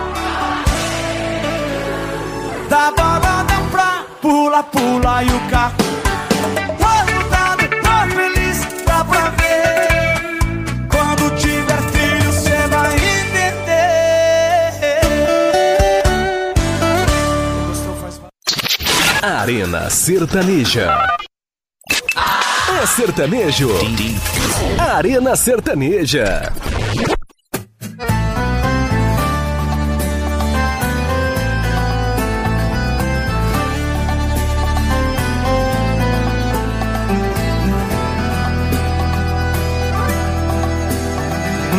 da 2.69 2.91
balada 2.91 3.55
pra 3.71 4.05
pula, 4.21 4.63
pula 4.63 5.25
e 5.25 5.29
o 5.29 5.41
carro. 5.51 5.75
Todo 6.79 7.25
pra 9.05 9.31
ver. 9.31 9.89
Quando 10.89 11.31
tiver 11.37 11.83
filho, 11.93 12.33
cê 12.33 12.67
vai 12.69 12.95
entender. 12.95 13.43
Arena 19.23 19.91
Sertaneja. 19.91 21.07
É 22.81 22.87
sertanejo. 22.87 23.71
Arena 24.79 25.35
Sertaneja. 25.35 26.53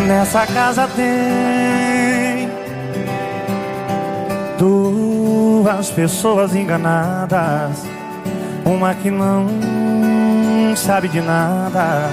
Nessa 0.09 0.43
casa 0.47 0.89
tem 0.95 2.49
duas 4.57 5.91
pessoas 5.91 6.55
enganadas, 6.55 7.83
uma 8.65 8.95
que 8.95 9.11
não 9.11 9.45
sabe 10.75 11.09
de 11.09 11.21
nada, 11.21 12.09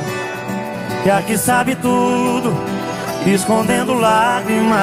e 1.07 1.11
a 1.11 1.23
que 1.23 1.39
sabe 1.39 1.75
tudo, 1.75 2.55
escondendo 3.25 3.95
lágrimas. 3.95 4.77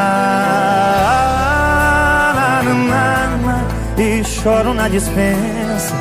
E 3.96 4.24
choro 4.24 4.74
na 4.74 4.90
dispensa, 4.90 5.94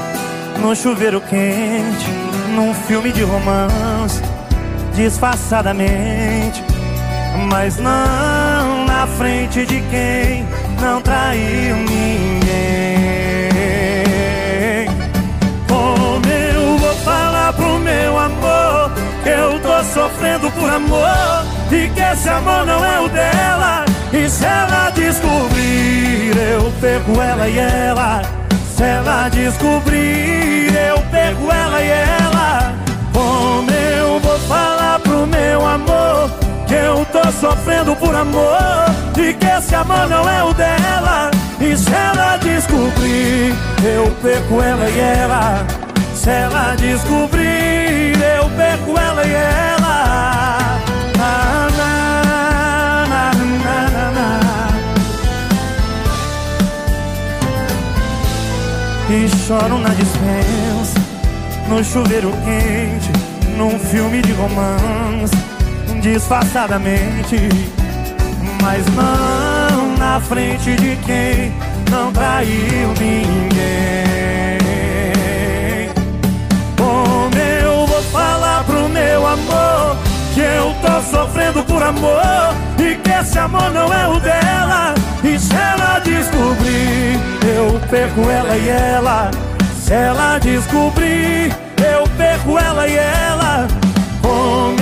no 0.63 0.75
chuveiro 0.75 1.21
quente, 1.21 2.11
num 2.55 2.73
filme 2.73 3.13
de 3.13 3.23
romance, 3.23 4.23
disfarçadamente 4.95 6.32
mas 7.51 7.79
não 7.79 8.85
na 8.87 9.07
frente 9.07 9.65
de 9.67 9.81
quem 9.83 10.47
não 10.81 11.01
traiu 11.01 11.77
ninguém. 11.77 12.43
Como 15.69 16.27
eu 16.27 16.79
vou 16.79 16.95
falar 16.97 17.53
pro 17.53 17.79
meu 17.79 18.19
amor 18.19 18.93
que 19.23 19.29
eu 19.29 19.61
tô 19.61 19.85
sofrendo 19.85 20.51
por 20.53 20.69
amor 20.71 21.47
e 21.71 21.89
que 21.89 22.01
esse 22.01 22.29
amor 22.29 22.67
não 22.67 22.85
é 22.85 23.01
o 23.01 23.09
dela? 23.09 23.85
E 24.13 24.29
se 24.29 24.45
ela 24.45 24.91
descobrir, 24.91 26.37
eu 26.37 26.73
pego 26.81 27.21
ela 27.21 27.49
e 27.49 27.59
ela. 27.59 28.23
Se 28.77 28.83
ela 28.83 29.29
descobrir, 29.29 30.75
eu 30.75 30.99
pego 31.11 31.51
ela 31.51 31.81
e 31.81 31.89
ela. 31.89 32.75
Como 33.13 33.71
eu 33.71 34.21
vou 34.21 34.39
falar 34.41 34.99
pro 35.01 35.27
meu 35.27 35.67
amor 35.67 36.42
que 36.73 36.77
eu 36.77 37.05
tô 37.13 37.31
sofrendo 37.33 37.95
por 37.97 38.15
amor 38.15 38.87
E 39.19 39.35
que 39.35 39.47
esse 39.47 39.75
amor 39.75 40.09
não 40.09 40.27
é 40.29 40.43
o 40.43 40.55
dela. 40.55 41.31
E 41.61 41.77
se 41.77 41.93
ela 41.93 42.39
descobrir 42.39 43.55
Eu 43.85 44.11
perco 44.23 44.63
ela 44.63 44.89
e 44.89 44.99
ela. 44.99 45.67
Se 46.15 46.31
ela 46.31 46.75
descobrir 46.77 48.15
Eu 48.17 48.49
perco 48.57 48.99
ela 48.99 49.27
e 49.27 49.35
ela. 49.35 49.73
E 59.11 59.29
choro 59.47 59.77
na 59.77 59.91
dispensa 59.91 60.99
No 61.69 61.85
chuveiro 61.85 62.33
quente 62.45 63.13
Num 63.59 63.79
filme 63.79 64.23
de 64.23 64.33
romance 64.33 65.12
disfarçadamente, 66.03 67.49
mas 68.61 68.85
não 68.95 69.97
na 69.97 70.21
frente 70.21 70.75
de 70.75 70.97
quem 70.97 71.55
não 71.91 72.13
traiu 72.13 72.89
ninguém. 72.99 74.59
Como 76.77 77.37
eu 77.39 77.87
vou 77.87 78.03
falar 78.11 78.65
pro 78.65 78.89
meu 78.89 79.25
amor 79.27 79.97
que 80.35 80.41
eu 80.41 80.75
tô 80.83 81.01
sofrendo 81.17 81.63
por 81.63 81.81
amor 81.81 82.53
e 82.79 82.97
que 82.97 83.11
esse 83.11 83.39
amor 83.39 83.71
não 83.71 83.95
é 83.95 84.09
o 84.09 84.19
dela? 84.19 84.95
E 85.23 85.39
se 85.39 85.55
ela 85.55 86.01
descobrir, 86.01 87.21
eu 87.57 87.81
perco 87.89 88.23
ela 88.29 88.57
e 88.57 88.69
ela. 88.69 89.31
Se 89.81 89.93
ela 89.93 90.39
descobrir, 90.39 91.55
eu 91.79 92.09
perco 92.17 92.59
ela 92.59 92.89
e 92.89 92.97
ela. 92.97 93.69
Como 94.21 94.82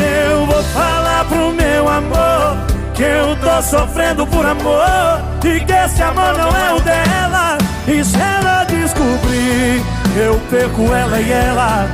Que 3.01 3.07
eu 3.07 3.35
tô 3.37 3.63
sofrendo 3.63 4.27
por 4.27 4.45
amor 4.45 5.23
E 5.43 5.59
que 5.61 5.73
esse 5.73 6.03
amor 6.03 6.37
não 6.37 6.55
é 6.55 6.75
o 6.75 6.81
dela. 6.81 7.57
E 7.89 8.05
se 8.05 8.21
ela 8.21 8.63
descobrir 8.65 9.83
Eu 10.15 10.39
perco 10.51 10.83
ela 10.93 11.19
e 11.19 11.33
ela. 11.33 11.89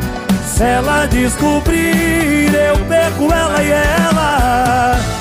Se 0.45 0.65
ela 0.65 1.07
descobrir 1.07 2.53
Eu 2.53 2.85
perco 2.87 3.33
ela 3.33 3.63
e 3.63 3.71
ela 3.71 5.16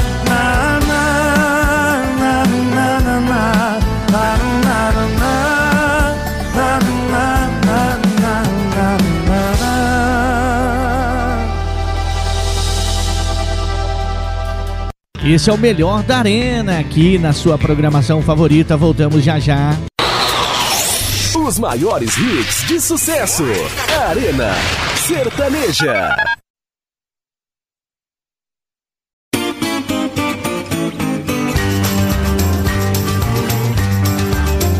Esse 15.25 15.49
é 15.49 15.53
o 15.53 15.57
melhor 15.57 16.03
da 16.03 16.19
Arena 16.19 16.77
aqui 16.77 17.17
na 17.17 17.33
sua 17.33 17.57
programação 17.57 18.21
favorita. 18.21 18.77
Voltamos 18.77 19.23
já 19.23 19.39
já. 19.39 19.75
Os 21.35 21.57
maiores 21.57 22.15
hits 22.15 22.67
de 22.67 22.79
sucesso. 22.79 23.43
Arena 24.07 24.53
Sertaneja. 24.97 26.15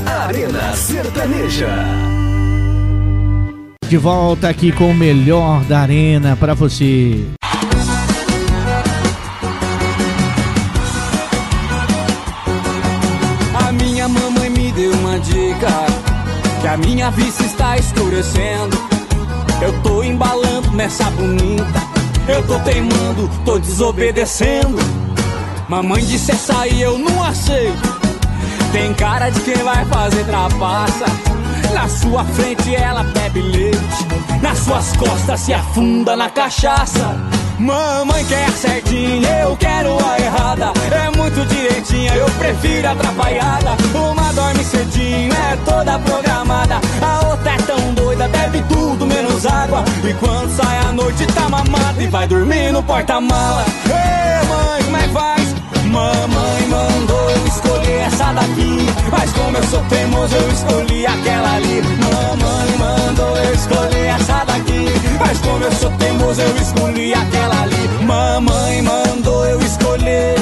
Arena 0.05 0.75
Sertaneja. 0.75 1.75
De 3.89 3.97
volta 3.97 4.47
aqui 4.47 4.71
com 4.71 4.91
o 4.91 4.93
melhor 4.93 5.63
da 5.63 5.79
Arena 5.79 6.35
pra 6.35 6.53
você. 6.53 7.25
Que 16.65 16.69
a 16.69 16.77
minha 16.77 17.11
vista 17.11 17.43
está 17.43 17.77
escurecendo. 17.77 18.75
Eu 19.61 19.71
tô 19.83 20.01
embalando 20.01 20.71
nessa 20.71 21.11
bonita. 21.11 21.79
Eu 22.27 22.41
tô 22.47 22.57
teimando, 22.61 23.29
tô 23.45 23.59
desobedecendo. 23.59 24.75
Mamãe 25.69 26.03
disse 26.03 26.31
essa 26.31 26.61
aí 26.61 26.81
eu 26.81 26.97
não 26.97 27.23
aceito. 27.23 27.99
Tem 28.71 28.91
cara 28.95 29.29
de 29.29 29.41
quem 29.41 29.57
vai 29.57 29.85
fazer 29.85 30.25
trapaça. 30.25 31.05
Na 31.71 31.87
sua 31.87 32.25
frente 32.25 32.75
ela 32.75 33.03
bebe 33.03 33.43
leite. 33.43 34.07
Nas 34.41 34.57
suas 34.57 34.97
costas 34.97 35.41
se 35.41 35.53
afunda 35.53 36.15
na 36.15 36.31
cachaça 36.31 37.15
Mamãe 37.57 38.25
quer 38.25 38.49
certinha, 38.51 39.29
eu 39.39 39.55
quero 39.55 39.97
a 40.05 40.19
errada. 40.19 40.73
É 40.91 41.17
muito 41.17 41.45
direitinha, 41.47 42.13
eu 42.15 42.25
prefiro 42.31 42.89
atrapalhada. 42.89 43.77
Uma 43.93 44.33
dorme 44.33 44.63
cedinho, 44.63 45.33
é 45.33 45.55
toda 45.63 45.97
programada. 45.99 46.81
A 47.01 47.27
outra 47.27 47.51
é 47.51 47.57
tão 47.57 47.93
doida, 47.93 48.27
bebe 48.27 48.61
tudo 48.67 49.05
menos 49.05 49.45
água. 49.45 49.85
E 50.03 50.13
quando 50.15 50.49
sai 50.55 50.79
a 50.79 50.91
noite 50.91 51.25
tá 51.27 51.47
mamada 51.49 52.03
E 52.03 52.07
vai 52.07 52.27
dormir 52.27 52.71
no 52.73 52.83
porta-mala. 52.83 53.65
Ei 53.85 54.47
mãe, 54.47 54.83
como 54.83 54.97
é 54.97 55.01
que 55.03 55.09
faz? 55.09 55.55
Mamãe 55.85 56.67
mandou 56.67 57.29
eu 57.29 57.47
escolher 57.47 58.01
essa 58.01 58.33
daqui. 58.33 58.85
Mas 59.09 59.31
como 59.31 59.57
eu 59.57 59.63
sou 59.63 59.83
teimoso 59.85 60.35
eu 60.35 60.51
escolhi 60.51 61.07
aquela 61.07 61.55
ali. 61.55 61.81
Mamãe 61.81 62.77
mandou 62.77 63.37
eu 63.37 63.53
escolher 63.53 64.07
essa 64.07 64.43
daqui 64.43 65.04
Mas 65.19 65.39
como 65.39 65.63
eu 65.63 65.71
sou 65.71 65.91
teimoso 65.91 66.41
eu 66.41 66.57
escolhi 66.57 67.13
aquela 67.13 67.61
ali. 67.63 68.03
Mamãe 68.05 68.81
mandou 68.81 69.45
eu 69.45 69.61
escolher 69.61 70.35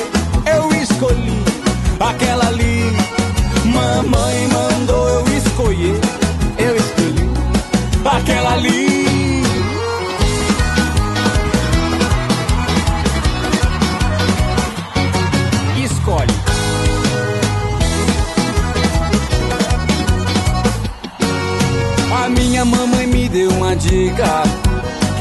Eu 0.46 0.70
escolhi 0.82 1.44
aquela 2.00 2.48
ali. 2.48 2.92
Mamãe 3.66 4.48
mandou 4.48 5.10
eu 5.10 5.38
escolher 5.38 6.00
Eu 6.58 6.76
escolhi 6.76 7.30
aquela 8.06 8.54
ali. 8.54 8.94
Minha 22.64 22.66
mamãe 22.66 23.08
me 23.08 23.28
deu 23.28 23.50
uma 23.50 23.76
dica 23.76 24.44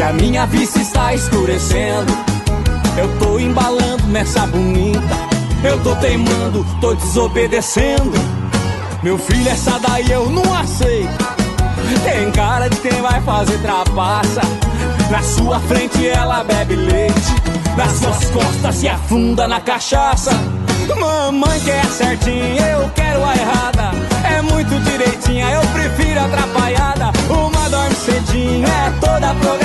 que 0.03 0.09
a 0.09 0.13
minha 0.13 0.47
vista 0.47 0.81
está 0.81 1.15
escurecendo. 1.15 2.13
Eu 2.97 3.09
tô 3.21 3.39
embalando 3.39 4.05
nessa 4.09 4.45
bonita, 4.49 5.15
eu 5.63 5.81
tô 5.81 5.95
teimando, 5.95 6.67
tô 6.81 6.93
desobedecendo. 6.95 8.13
Meu 9.01 9.17
filho, 9.17 9.49
essa 9.49 9.79
daí 9.79 10.11
eu 10.11 10.29
não 10.29 10.43
aceito. 10.55 11.25
Tem 12.03 12.33
cara 12.33 12.69
de 12.69 12.77
quem 12.79 13.01
vai 13.01 13.21
fazer 13.21 13.59
trapaça. 13.59 14.41
Na 15.09 15.23
sua 15.23 15.61
frente 15.61 16.09
ela 16.09 16.43
bebe 16.43 16.75
leite, 16.75 17.35
nas 17.77 17.93
suas 17.93 18.29
costas 18.31 18.75
se 18.75 18.89
afunda 18.89 19.47
na 19.47 19.61
cachaça. 19.61 20.33
Mamãe 20.99 21.61
quer 21.61 21.85
certinha, 21.87 22.67
eu 22.73 22.91
quero 22.91 23.25
a 23.25 23.37
errada. 23.37 23.91
É 24.37 24.43
muito 24.43 24.81
direitinha, 24.81 25.49
eu 25.51 25.61
prefiro 25.69 26.21
atrapalhada. 26.21 27.13
Uma 27.31 27.69
dorme 27.71 27.95
cedinho, 27.95 28.67
é 28.67 28.91
toda 29.01 29.33
programada. 29.35 29.62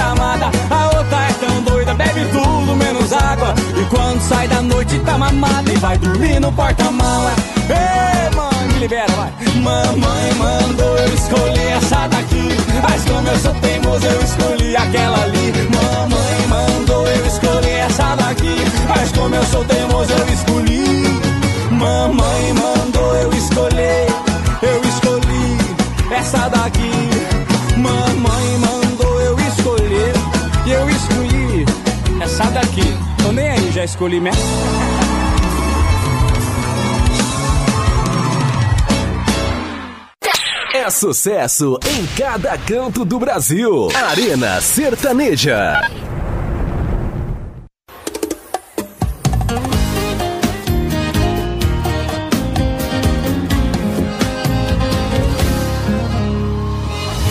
Bebe 2.17 2.29
tudo 2.31 2.75
menos 2.75 3.13
água. 3.13 3.53
E 3.79 3.85
quando 3.85 4.21
sai 4.21 4.47
da 4.47 4.61
noite 4.61 4.99
tá 4.99 5.17
mamada 5.17 5.71
e 5.71 5.77
vai 5.77 5.97
dormir 5.97 6.39
no 6.39 6.51
porta-mala. 6.51 7.33
Ei, 7.69 8.35
mãe, 8.35 8.67
me 8.73 8.79
libera, 8.79 9.11
vai. 9.13 9.31
Mamãe 9.61 10.33
mandou 10.35 10.97
eu 10.97 11.13
escolher 11.13 11.77
essa 11.77 12.07
daqui. 12.07 12.49
Mas 12.81 13.03
como 13.05 13.27
eu 13.27 13.39
sou 13.39 13.53
teimoso, 13.55 14.05
eu 14.05 14.21
escolhi 14.21 14.75
aquela 14.75 15.23
ali. 15.23 15.53
Mamãe 15.69 16.47
mandou 16.47 17.07
eu 17.07 17.25
escolher 17.25 17.79
essa 17.87 18.15
daqui. 18.15 18.55
Mas 18.87 19.11
como 19.11 19.35
eu 19.35 19.43
sou 19.45 19.63
teimoso, 19.65 20.11
eu 20.11 20.33
escolhi. 20.33 21.21
Mamãe 21.71 22.53
mandou 22.53 23.15
eu 23.15 23.31
escolher, 23.33 24.07
eu 24.61 24.81
escolhi 24.83 25.57
essa 26.11 26.49
daqui. 26.49 27.16
Já 33.77 33.85
escolhi 33.85 34.19
mesmo. 34.19 34.41
É 40.73 40.89
sucesso 40.89 41.77
em 41.85 42.07
cada 42.17 42.57
canto 42.57 43.05
do 43.05 43.19
Brasil. 43.19 43.89
Arena 43.93 44.59
Sertaneja. 44.61 45.81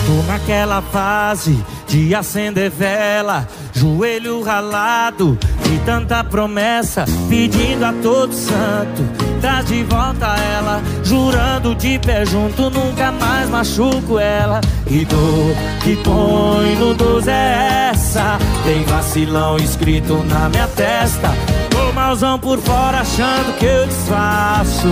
Tô 0.05 0.31
naquela 0.31 0.81
fase 0.81 1.61
de 1.87 2.15
acender 2.15 2.69
vela, 2.69 3.47
joelho 3.73 4.41
ralado, 4.41 5.37
de 5.69 5.79
tanta 5.79 6.23
promessa, 6.23 7.05
pedindo 7.29 7.83
a 7.83 7.93
todo 8.01 8.33
santo, 8.33 9.03
traz 9.41 9.65
de 9.65 9.83
volta 9.83 10.25
ela, 10.37 10.81
jurando 11.03 11.75
de 11.75 11.99
pé 11.99 12.25
junto, 12.25 12.69
nunca 12.69 13.11
mais 13.11 13.49
machuco 13.49 14.17
ela. 14.17 14.61
E 14.87 15.03
dor 15.05 15.55
que 15.83 15.95
põe 15.97 16.75
no 16.75 16.93
dos 16.93 17.27
é 17.27 17.89
essa, 17.91 18.37
tem 18.63 18.83
vacilão 18.85 19.57
escrito 19.57 20.23
na 20.23 20.49
minha 20.49 20.67
testa. 20.67 21.29
Tô 21.69 21.91
malzão 21.91 22.39
por 22.39 22.57
fora 22.59 23.01
achando 23.01 23.57
que 23.57 23.65
eu 23.65 23.87
disfarço. 23.87 24.87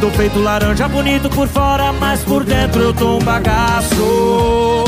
Tô 0.00 0.10
feito 0.10 0.38
laranja 0.38 0.88
bonito 0.88 1.28
por 1.30 1.46
fora, 1.48 1.92
mas 1.92 2.20
por 2.20 2.44
dentro 2.44 2.82
eu 2.82 2.94
tô 2.94 3.16
um 3.16 3.22
bagaço. 3.22 4.83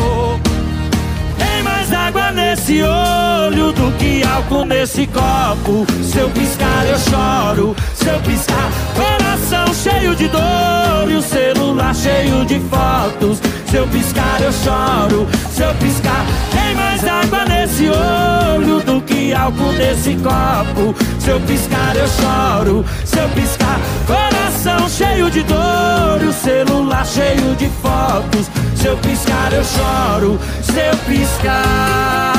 Nesse 2.49 2.81
olho 2.81 3.73
do 3.73 3.91
que 3.99 4.23
álcool 4.23 4.65
nesse 4.65 5.05
copo. 5.09 5.85
Se 6.01 6.17
eu 6.17 6.31
piscar, 6.31 6.87
eu 6.87 6.97
choro. 7.01 7.77
Se 7.93 8.07
eu 8.07 8.21
piscar, 8.21 8.71
coração 8.95 9.75
cheio 9.75 10.15
de 10.15 10.29
dor 10.29 11.11
e 11.11 11.17
o 11.17 11.23
celular 11.23 11.93
cheio 11.93 12.45
de 12.45 12.61
fotos. 12.61 13.41
Se 13.69 13.77
eu 13.77 13.89
piscar, 13.89 14.41
eu 14.41 14.53
choro. 14.53 15.27
Se 15.51 15.63
eu 15.63 15.75
piscar, 15.75 16.25
tem 16.53 16.77
mais 16.77 17.05
água 17.05 17.45
nesse 17.47 17.89
olho 17.89 18.81
do 18.81 19.01
que 19.01 19.35
álcool 19.35 19.73
nesse 19.73 20.15
copo. 20.15 20.95
Se 21.19 21.31
eu 21.31 21.41
piscar, 21.41 21.97
eu 21.97 22.07
choro. 22.07 22.85
Se 23.05 23.19
eu 23.19 23.29
piscar, 23.31 23.81
coração 24.07 24.89
cheio 24.89 25.29
de 25.33 25.43
dor 25.43 26.23
e 26.23 26.27
o 26.27 26.33
celular 26.33 27.05
cheio 27.05 27.57
de 27.57 27.69
fotos. 27.83 28.49
Se 28.77 28.87
eu 28.87 28.97
piscar, 28.99 29.53
eu 29.53 29.65
choro. 29.65 30.39
Se 30.63 30.79
eu 30.79 30.97
piscar. 31.09 32.36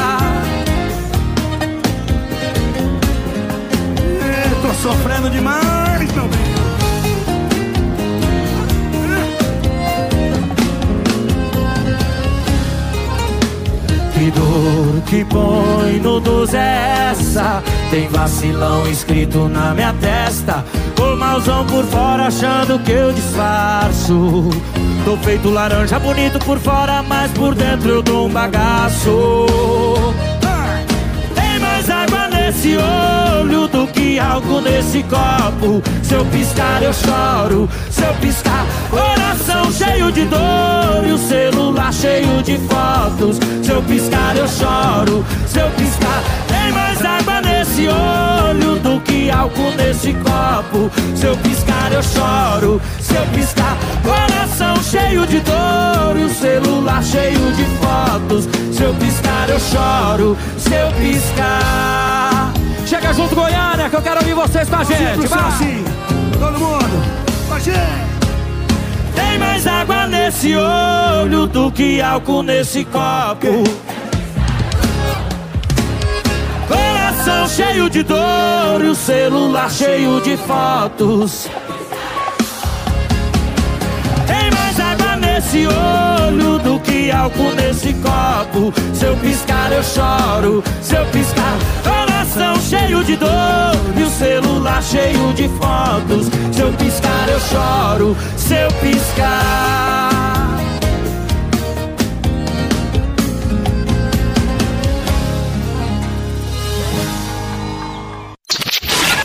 Sofrendo 4.81 5.29
demais, 5.29 6.11
meu 6.13 6.27
bem. 6.27 6.57
Que 14.13 14.31
dor 14.31 15.01
que 15.05 15.25
põe 15.25 15.99
no 16.01 16.19
dos 16.19 16.53
essa. 16.53 17.61
Tem 17.91 18.07
vacilão 18.07 18.87
escrito 18.87 19.47
na 19.47 19.73
minha 19.73 19.93
testa. 19.93 20.65
Tô 20.95 21.15
malzão 21.15 21.65
por 21.65 21.85
fora 21.85 22.27
achando 22.27 22.79
que 22.79 22.91
eu 22.91 23.13
disfarço. 23.13 24.49
Tô 25.05 25.15
feito 25.17 25.49
laranja 25.49 25.97
bonito 25.99 26.37
por 26.39 26.59
fora 26.59 27.01
Mas 27.01 27.31
por 27.31 27.55
dentro 27.55 27.89
eu 27.89 28.01
dou 28.01 28.27
um 28.27 28.29
bagaço. 28.29 29.45
Tem 31.35 31.59
mais 31.59 31.89
água 31.89 32.27
nesse 32.27 32.75
olho 32.75 33.67
do 33.67 33.87
que 33.87 33.96
álcool 34.17 34.61
nesse 34.61 35.03
copo. 35.03 35.81
Se 36.01 36.13
eu 36.13 36.25
piscar 36.25 36.81
eu 36.81 36.93
choro. 36.93 37.69
Se 37.89 38.03
eu 38.03 38.13
piscar 38.15 38.65
coração 38.89 39.71
cheio 39.71 40.11
de 40.11 40.23
dor 40.25 41.05
E 41.05 41.11
o 41.11 41.17
celular 41.17 41.93
cheio 41.93 42.41
de 42.41 42.57
fotos. 42.69 43.37
Se 43.63 43.71
eu 43.71 43.81
piscar 43.83 44.35
eu 44.37 44.47
choro. 44.47 45.25
Se 45.45 45.59
eu 45.59 45.69
piscar 45.71 46.23
tem 46.47 46.71
mais 46.71 47.03
água 47.03 47.41
nesse 47.41 47.87
olho 47.87 48.79
do 48.79 49.01
que 49.01 49.29
álcool 49.29 49.73
nesse 49.75 50.13
copo. 50.13 50.89
Se 51.15 51.25
eu 51.25 51.37
piscar 51.37 51.91
eu 51.91 52.03
choro. 52.03 52.81
Se 53.01 53.15
eu 53.15 53.25
piscar 53.35 53.77
coração 54.03 54.81
cheio 54.83 55.25
de 55.27 55.39
dor 55.41 56.17
E 56.17 56.23
o 56.23 56.29
celular 56.29 57.03
cheio 57.03 57.51
de 57.53 57.65
fotos. 57.81 58.47
Se 58.71 58.83
eu 58.83 58.93
piscar 58.93 59.49
eu 59.49 59.59
choro. 59.59 60.37
Se 60.57 60.73
eu 60.73 60.91
piscar 60.93 62.36
Chega 62.87 63.13
junto, 63.13 63.35
Goiânia, 63.35 63.89
que 63.89 63.95
eu 63.97 64.01
quero 64.01 64.21
ouvir 64.21 64.33
vocês 64.33 64.69
com 64.69 64.77
a 64.77 64.83
gente. 64.85 65.27
Vai. 65.27 65.39
assim, 65.39 65.83
todo 66.39 66.57
mundo. 66.57 67.03
Com 67.49 67.53
a 67.53 67.59
gente. 67.59 67.77
Tem 69.13 69.37
mais 69.37 69.67
água 69.67 70.07
nesse 70.07 70.55
olho 70.55 71.47
do 71.47 71.69
que 71.69 72.01
álcool 72.01 72.43
nesse 72.43 72.85
copo. 72.85 73.65
Coração 76.65 77.49
cheio 77.49 77.89
de 77.89 78.03
dor 78.03 78.81
e 78.81 78.87
o 78.87 78.95
celular 78.95 79.69
cheio 79.69 80.21
de 80.21 80.37
fotos. 80.37 81.49
Tem 84.27 84.49
mais 84.51 84.79
água 84.79 85.17
nesse 85.17 85.67
olho 85.67 86.06
do 86.31 86.79
que 86.79 87.11
álcool 87.11 87.53
nesse 87.55 87.93
copo. 87.93 88.73
Se 88.93 89.05
eu 89.05 89.15
piscar, 89.17 89.71
eu 89.71 89.83
choro. 89.83 90.63
Se 90.81 90.95
eu 90.95 91.05
piscar, 91.07 91.57
coração 91.83 92.59
cheio 92.59 93.03
de 93.03 93.15
dor 93.15 93.29
e 93.97 94.03
o 94.03 94.09
celular 94.09 94.81
cheio 94.83 95.33
de 95.33 95.47
fotos. 95.49 96.27
Se 96.51 96.61
eu 96.61 96.73
piscar, 96.73 97.29
eu 97.29 97.39
choro. 97.39 98.17
Se 98.35 98.55
eu 98.55 98.71
piscar. 98.81 100.17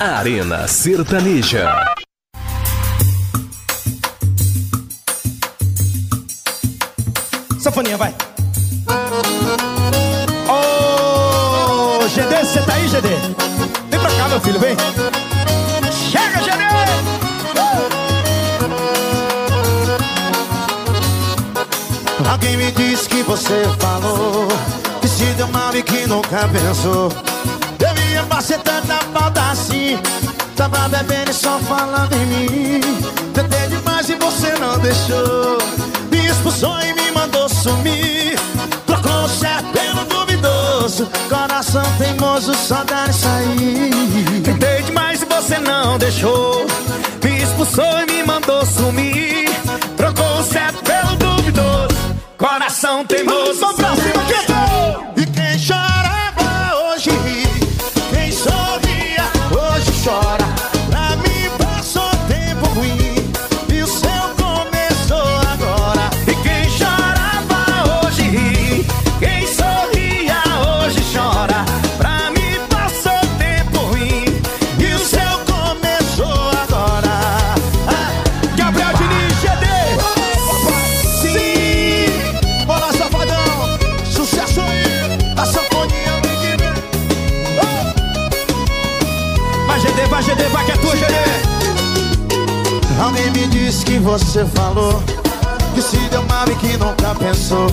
Arena 0.00 0.66
Sertaneja. 0.66 2.01
Safoninha, 7.62 7.96
vai. 7.96 8.12
Ô, 10.48 12.08
GD, 12.08 12.44
você 12.44 12.60
tá 12.62 12.74
aí, 12.74 12.88
GD? 12.88 13.08
Vem 13.88 14.00
pra 14.00 14.10
cá, 14.10 14.28
meu 14.28 14.40
filho, 14.40 14.58
vem. 14.58 14.76
Chega, 15.92 16.40
GD! 16.40 16.62
Alguém 22.28 22.56
me 22.56 22.72
disse 22.72 23.08
que 23.08 23.22
você 23.22 23.64
falou 23.78 24.48
Que 25.00 25.08
se 25.08 25.24
deu 25.34 25.46
mal 25.48 25.74
e 25.76 25.82
que 25.82 26.06
nunca 26.06 26.48
pensou 26.48 27.12
Eu 27.78 28.10
ia 28.10 28.22
passar 28.24 28.58
tanta 28.58 28.96
falta 29.12 29.50
assim 29.50 29.98
Tava 30.56 30.88
bebendo 30.88 31.30
e 31.30 31.34
só 31.34 31.58
falando 31.60 32.12
em 32.14 32.26
mim 32.26 32.80
Tentei 33.34 33.68
demais 33.68 34.08
e 34.08 34.14
você 34.14 34.52
não 34.58 34.78
deixou 34.78 35.58
Me 36.10 36.26
expulsou 36.26 36.80
e 36.80 36.94
me 36.94 37.10
mandou 37.10 37.41
sumir 37.62 38.38
Trocou 38.86 39.24
o 39.24 39.28
certo 39.28 39.72
pelo 39.72 40.04
duvidoso 40.04 41.08
teimoso, 41.98 42.54
só 42.54 42.84
nisso 42.84 43.28
aí. 43.28 44.42
Tentei 44.42 44.82
demais 44.82 45.22
e 45.22 45.24
você 45.26 45.58
não 45.58 45.98
deixou. 45.98 46.66
Me 47.22 47.42
expulsou 47.42 48.00
e 48.00 48.12
me 48.12 48.22
mandou 48.24 48.64
sumir. 48.66 49.48
Trocou 49.96 50.38
o 50.38 50.42
certo 50.42 50.82
pelo 50.82 51.16
duvidoso. 51.16 51.96
Coração 52.36 53.04
teimoso. 53.06 53.74
Pra 53.74 53.94
cima, 53.96 54.24
cantou! 54.28 54.61
Você 94.12 94.44
falou 94.44 95.02
Que 95.74 95.80
se 95.80 95.96
deu 96.10 96.22
mal 96.24 96.44
e 96.46 96.54
que 96.56 96.76
nunca 96.76 97.14
pensou. 97.14 97.66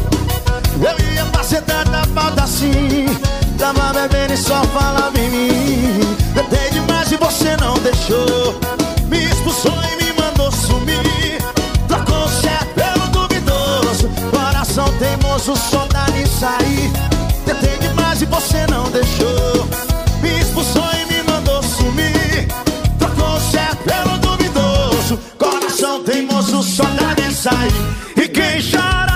Eu 0.76 1.14
ia 1.14 1.26
fazer 1.26 1.62
tanta 1.64 2.06
falta 2.16 2.44
assim 2.44 3.08
Tava 3.58 3.92
bebendo 3.92 4.34
e 4.34 4.38
só 4.38 4.64
falava 4.64 5.20
em 5.20 5.30
mim. 5.30 6.00
Tentei 6.34 6.70
demais 6.70 7.12
e 7.12 7.18
você 7.18 7.58
não 7.58 7.74
deixou. 7.80 8.58
Me 9.10 9.26
expulsou 9.26 9.74
e 9.92 10.02
me 10.02 10.14
mandou 10.14 10.50
sumir. 10.50 11.44
Trocou 11.90 12.24
o 12.24 12.30
certo 12.30 12.74
pelo 12.74 13.08
duvidoso. 13.10 14.10
Coração 14.32 14.86
teimoso 14.98 15.58
só 15.58 15.86
dá 15.88 16.06
aí 16.06 16.94
Tentei 17.46 17.78
demais 17.80 18.22
e 18.22 18.26
você 18.26 18.66
não 18.68 18.90
deixou 18.92 19.89
aí 27.58 28.24
E 28.24 28.28
quem 28.28 28.62
chorava 28.62 29.09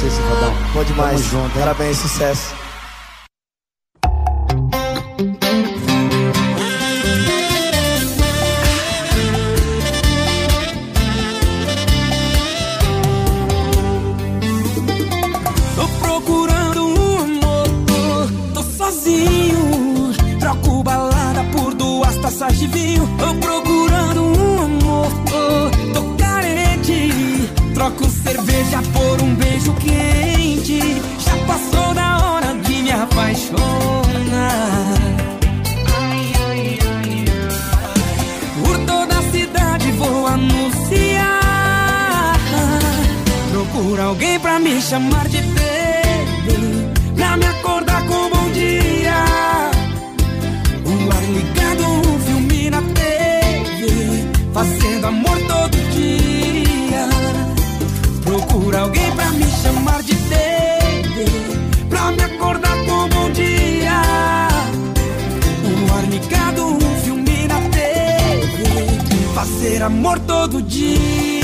você, 0.00 0.10
Cifadão. 0.10 0.54
Bom 0.72 0.84
demais. 0.84 1.20
Tamo 1.20 1.42
junto. 1.42 1.58
Parabéns, 1.58 1.98
sucesso. 1.98 2.54
Tô 15.76 15.88
procurando 16.00 16.86
um 16.86 17.18
amor, 17.18 17.68
tô, 17.86 18.60
tô 18.60 18.62
sozinho. 18.62 20.14
Troco 20.38 20.82
balada 20.82 21.44
por 21.52 21.74
duas 21.74 22.16
taças 22.16 22.58
de 22.58 22.66
vinho. 22.68 23.06
Tô 23.18 23.34
procurando 23.34 23.69
pra 44.50 44.58
me 44.58 44.80
chamar 44.80 45.28
de 45.28 45.40
baby 45.56 46.92
Pra 47.14 47.36
me 47.36 47.46
acordar 47.46 48.04
com 48.06 48.30
bom 48.30 48.50
dia. 48.50 49.18
O 50.84 50.94
ar 51.16 51.24
ligado, 51.36 51.84
um 51.84 52.18
filme 52.26 52.70
na 52.70 52.82
TV 52.82 54.28
Fazendo 54.52 55.06
amor 55.06 55.38
todo 55.46 55.76
dia. 55.94 57.08
Procura 58.24 58.80
alguém 58.80 59.10
pra 59.12 59.30
me 59.30 59.46
chamar 59.62 60.02
de 60.02 60.14
baby 60.30 61.30
Pra 61.88 62.10
me 62.10 62.22
acordar 62.22 62.76
com 62.86 63.08
bom 63.08 63.30
dia. 63.30 64.02
O 65.70 65.94
ar 65.96 66.04
ligado, 66.10 66.66
um 66.74 67.00
filme 67.04 67.46
na 67.46 67.60
TV 67.70 69.32
Fazer 69.32 69.82
amor 69.82 70.18
todo 70.20 70.60
dia 70.60 71.39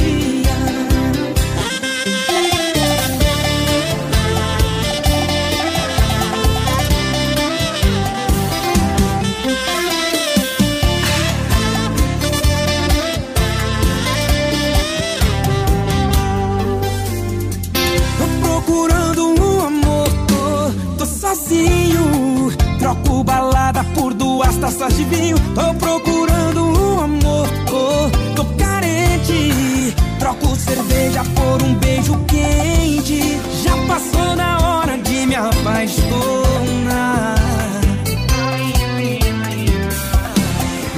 duas 24.56 24.56
taças 24.56 24.96
de 24.96 25.04
vinho. 25.04 25.36
Tô 25.54 25.72
procurando 25.74 26.64
um 26.64 27.00
amor, 27.00 27.46
tô, 27.66 28.10
tô 28.34 28.44
carente. 28.56 29.94
Troco 30.18 30.56
cerveja 30.56 31.22
por 31.34 31.62
um 31.62 31.74
beijo 31.74 32.18
quente. 32.26 33.38
Já 33.62 33.76
passou 33.86 34.34
da 34.36 34.58
hora 34.58 34.98
de 34.98 35.26
me 35.26 35.34
apaixonar. 35.34 37.36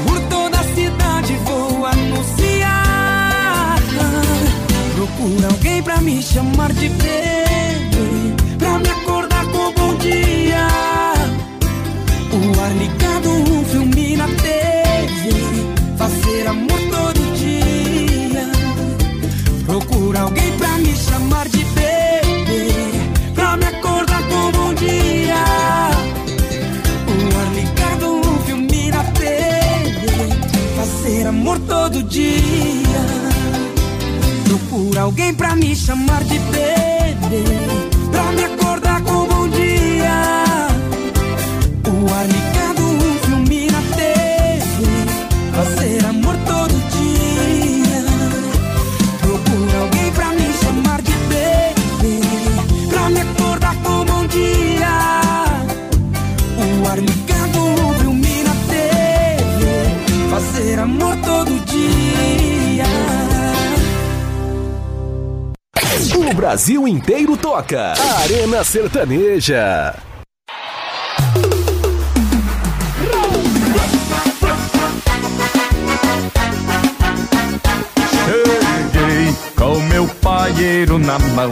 Por 0.06 0.20
toda 0.28 0.58
a 0.58 0.64
cidade 0.74 1.34
vou 1.44 1.86
anunciar. 1.86 3.78
Procura 4.94 5.48
alguém 5.48 5.82
pra 5.82 6.00
me 6.00 6.22
chamar 6.22 6.72
de 6.72 6.88
baby 6.88 7.47
alguém 34.98 35.32
pra 35.32 35.54
me 35.54 35.74
chamar 35.76 36.24
de 36.24 36.38
bebê 36.38 37.87
Brasil 66.38 66.86
inteiro 66.86 67.36
toca. 67.36 67.94
Arena 68.22 68.62
Sertaneja. 68.62 69.92
Cheguei 78.24 79.34
com 79.56 79.80
meu 79.88 80.06
paieiro 80.22 80.96
na 80.96 81.18
mão, 81.18 81.50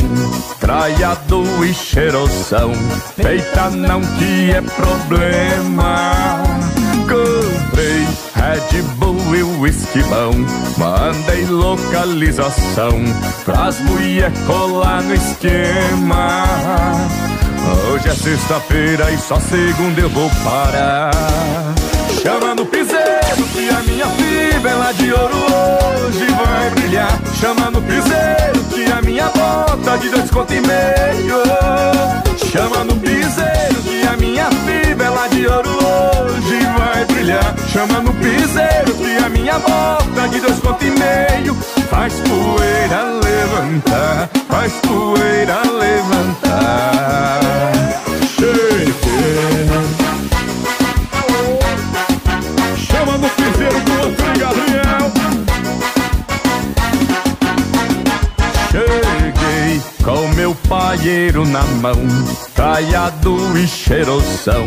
traiado 0.60 1.42
e 1.64 1.74
cheirosão. 1.74 2.72
Feita 3.16 3.70
não 3.70 4.00
que 4.00 4.52
é 4.52 4.62
problema. 4.62 6.45
Red 8.56 8.82
Bull 8.96 9.36
e 9.36 9.42
whisky 9.42 10.02
bom. 10.04 10.32
Mandei 10.78 11.44
localização 11.44 13.04
pras 13.44 13.78
mulher 13.80 14.32
colar 14.46 15.02
no 15.02 15.12
esquema. 15.14 16.44
Hoje 17.90 18.08
é 18.08 18.14
sexta-feira 18.14 19.10
e 19.10 19.18
só 19.18 19.38
segunda 19.40 20.00
eu 20.00 20.08
vou 20.08 20.30
parar. 20.42 21.10
Chama 22.22 22.54
no 22.54 22.64
piseiro 22.64 23.44
que 23.52 23.68
a 23.68 23.82
minha 23.82 24.06
fibra 24.06 24.94
de 24.94 25.12
ouro 25.12 25.36
hoje 26.06 26.26
vai 26.26 26.70
brilhar. 26.70 27.20
Chama 27.38 27.70
no 27.70 27.82
piseiro 27.82 28.64
que 28.72 28.90
a 28.90 29.02
minha 29.02 29.28
bota 29.28 29.98
de 29.98 30.08
dois 30.08 30.30
conto 30.30 30.54
e 30.54 30.60
meio. 30.62 31.42
Chama 32.50 32.84
no 32.84 32.96
piseiro 32.96 33.75
minha 34.16 34.48
fibra 34.50 35.28
de 35.30 35.46
ouro 35.46 35.68
hoje 35.68 36.58
vai 36.78 37.04
brilhar. 37.06 37.54
Chama 37.72 38.00
no 38.00 38.12
piseiro 38.14 38.94
que 38.94 39.24
a 39.24 39.28
minha 39.28 39.58
bota 39.58 40.28
de 40.28 40.40
dois 40.40 40.58
conto 40.60 40.84
e 40.84 40.90
meio. 40.90 41.54
Faz 41.90 42.14
poeira 42.14 43.02
levantar, 43.22 44.30
faz 44.48 44.72
poeira 44.82 45.62
levantar. 45.78 47.40
Cheguei. 48.38 48.76
Paieiro 60.68 61.44
na 61.46 61.62
mão, 61.62 61.96
caiado 62.54 63.36
e 63.58 63.66
cheirosão. 63.66 64.66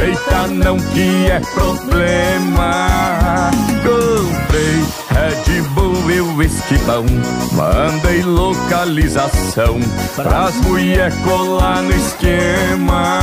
Eita, 0.00 0.46
não 0.48 0.76
que 0.78 1.30
é 1.30 1.40
problema. 1.54 3.50
Comprei 3.82 4.84
Red 5.10 5.62
Bull 5.70 6.10
e 6.10 6.20
whisky 6.20 6.76
bom. 6.78 7.06
Mandei 7.52 8.22
localização 8.22 9.80
pras 10.14 10.54
mulher 10.56 11.12
colar 11.22 11.82
no 11.82 11.92
esquema. 11.92 13.20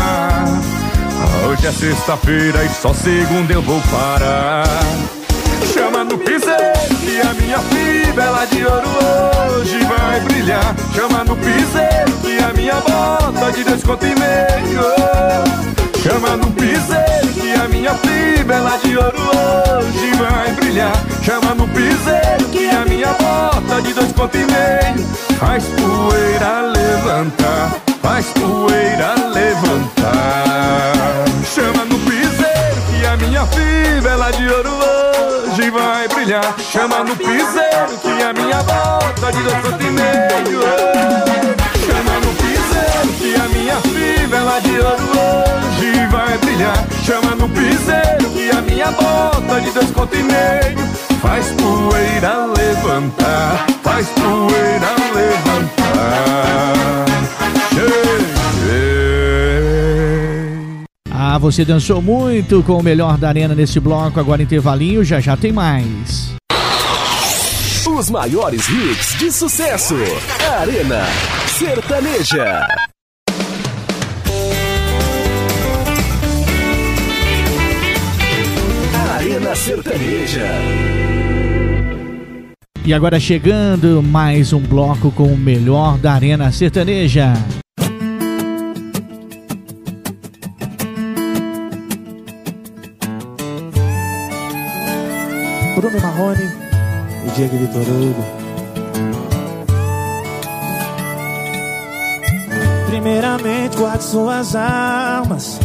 Hoje 1.48 1.68
é 1.68 1.72
sexta-feira 1.72 2.64
e 2.64 2.70
só 2.70 2.94
segunda 2.94 3.54
eu 3.54 3.62
vou 3.62 3.82
parar. 3.92 4.66
Chama 5.74 6.04
no 6.04 6.18
piseiro 6.18 6.96
que 7.02 7.22
a 7.22 7.34
minha 7.34 7.60
fibra 7.60 8.46
de 8.48 8.66
ouro 8.66 8.90
hoje 9.60 9.80
vai 9.86 10.20
brilhar. 10.22 10.76
Chama 10.94 11.24
no 11.24 11.36
piseiro 11.36 12.12
que 12.22 12.44
a 12.44 12.54
minha 12.54 12.76
bota 12.76 13.52
de 13.52 13.64
dois 13.64 13.84
conto 13.84 14.06
e 14.06 14.16
meio. 14.16 14.84
Chama 16.02 16.38
no 16.38 16.52
piseiro 16.52 17.34
que 17.34 17.54
a 17.54 17.68
minha 17.68 17.94
fibra 17.96 18.78
de 18.84 18.98
ouro 18.98 19.18
hoje 19.20 20.12
vai 20.18 20.52
brilhar. 20.54 20.94
Chama 21.24 21.56
no 21.56 21.68
piseiro 21.70 22.46
que 22.52 22.70
a 22.70 22.86
minha 22.86 23.14
bota 23.14 23.82
de 23.82 23.94
dois 23.94 24.12
conto 24.14 24.38
e 24.38 24.46
meio. 24.46 25.08
Faz 25.40 25.64
poeira 25.66 26.62
levantar, 26.62 27.76
faz 28.02 28.26
poeira 28.28 29.16
levantar. 29.34 30.94
Chama 31.54 31.86
no 31.86 32.00
piseiro 32.00 32.82
que 32.90 33.06
a 33.06 33.18
minha 33.18 33.46
fibra 33.48 34.32
de 34.32 34.50
ouro 34.50 34.70
hoje 34.70 35.05
vai 35.70 36.08
brilhar. 36.08 36.56
Chama 36.60 37.04
no 37.04 37.16
piseiro 37.16 37.98
que 38.02 38.24
a 38.24 38.34
minha 38.34 38.62
bota 38.64 39.32
de 39.32 39.44
dois 39.44 39.82
e 39.82 39.92
meio. 39.92 40.62
Chama 41.86 42.20
no 42.24 42.34
piseiro 42.36 43.14
que 43.18 43.36
a 43.36 43.48
minha 43.50 43.76
fibra 43.82 44.62
de 44.62 44.80
ouro 44.80 45.10
hoje 45.20 46.08
vai 46.12 46.38
brilhar. 46.38 46.86
Chama 47.04 47.36
no 47.36 47.50
piseiro 47.50 48.30
que 48.34 48.50
a 48.50 48.62
minha 48.62 48.92
bota 48.92 49.62
de 49.62 49.72
dois 49.72 49.90
e 49.90 50.24
meio. 50.24 50.86
Faz 51.22 51.48
poeira 51.52 52.46
levantar, 52.58 53.66
faz 53.84 54.08
poeira 54.10 54.90
levantar. 55.14 55.85
Ah, 61.36 61.38
você 61.38 61.66
dançou 61.66 62.02
muito 62.02 62.64
com 62.64 62.78
o 62.78 62.82
melhor 62.82 63.18
da 63.18 63.28
arena 63.28 63.54
nesse 63.54 63.78
bloco, 63.78 64.18
agora 64.22 64.42
intervalinho, 64.42 65.04
já 65.04 65.20
já 65.20 65.36
tem 65.36 65.52
mais. 65.52 66.34
Os 67.86 68.10
maiores 68.10 68.66
hits 68.70 69.20
de 69.20 69.30
sucesso. 69.34 69.96
Arena 70.62 71.04
Sertaneja. 71.48 72.66
Arena 79.18 79.56
Sertaneja. 79.58 80.48
E 82.86 82.94
agora 82.94 83.20
chegando 83.20 84.02
mais 84.02 84.54
um 84.54 84.62
bloco 84.62 85.12
com 85.12 85.26
o 85.34 85.38
melhor 85.38 85.98
da 85.98 86.14
arena 86.14 86.50
sertaneja. 86.50 87.34
Bruno 95.86 96.02
Marrone 96.02 96.52
e 97.26 97.30
Diego 97.36 97.58
Vitor 97.58 97.84
Hugo. 97.84 98.26
Primeiramente, 102.88 103.78
guarde 103.78 104.04
suas 104.04 104.56
almas. 104.56 105.60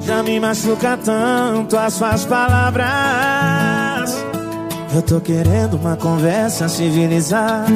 Já 0.00 0.22
me 0.22 0.40
machuca 0.40 0.96
tanto 0.96 1.76
as 1.76 1.92
suas 1.92 2.24
palavras. 2.24 2.86
Eu 4.94 5.02
tô 5.02 5.20
querendo 5.20 5.74
uma 5.74 5.94
conversa 5.96 6.70
civilizada. 6.70 7.66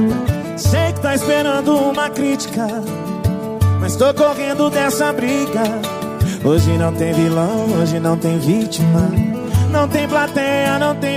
Sei 0.56 0.94
que 0.94 1.00
tá 1.00 1.14
esperando 1.14 1.76
uma 1.76 2.08
crítica. 2.08 2.66
Mas 3.78 3.94
tô 3.96 4.14
correndo 4.14 4.70
dessa 4.70 5.12
briga. 5.12 5.64
Hoje 6.42 6.78
não 6.78 6.94
tem 6.94 7.12
vilão, 7.12 7.66
hoje 7.78 8.00
não 8.00 8.16
tem 8.16 8.38
vítima. 8.38 9.10
Não 9.70 9.86
tem 9.86 10.08
plateia, 10.08 10.78
não 10.80 10.96
tem 10.96 11.16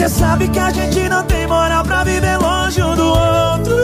Cê 0.00 0.08
sabe 0.08 0.48
que 0.48 0.58
a 0.58 0.70
gente 0.70 1.10
não 1.10 1.22
tem 1.24 1.46
moral 1.46 1.84
pra 1.84 2.02
viver 2.04 2.38
longe 2.38 2.82
um 2.82 2.96
do 2.96 3.06
outro. 3.06 3.76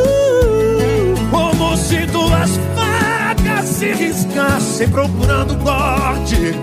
Como 1.31 1.77
se 1.77 2.07
duas 2.07 2.53
facas 2.75 3.69
se 3.69 3.93
riscassem 3.93 4.89
procurando 4.89 5.55
corte. 5.63 6.55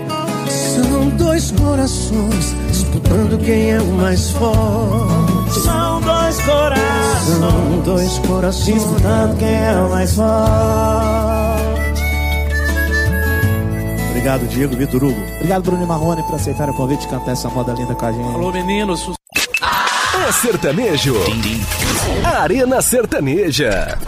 São 0.50 1.08
dois 1.10 1.52
corações 1.52 2.52
disputando 2.68 3.38
quem 3.44 3.70
é 3.70 3.80
o 3.80 3.92
mais 3.92 4.30
forte. 4.32 5.60
São 5.60 6.00
dois 6.00 6.40
corações. 6.40 7.38
São 7.38 7.80
dois 7.84 8.18
corações 8.26 8.74
disputando 8.74 9.38
quem 9.38 9.54
é 9.54 9.78
o 9.78 9.88
mais 9.88 10.14
forte. 10.16 10.34
Obrigado, 14.10 14.48
Diego 14.48 14.74
Vitor 14.74 15.04
Hugo. 15.04 15.20
Obrigado, 15.36 15.62
Bruno 15.62 15.86
Marrone, 15.86 16.24
por 16.24 16.34
aceitar 16.34 16.68
o 16.68 16.74
convite 16.74 17.02
de 17.02 17.06
cantar 17.06 17.30
essa 17.30 17.48
moda 17.48 17.72
linda 17.72 17.94
com 17.94 18.04
a 18.04 18.10
gente. 18.10 18.34
Alô, 18.34 18.50
meninos. 18.50 19.14
É 20.26 20.32
sertanejo. 20.32 21.14
Arena 22.24 22.80
Sertaneja. 22.80 23.98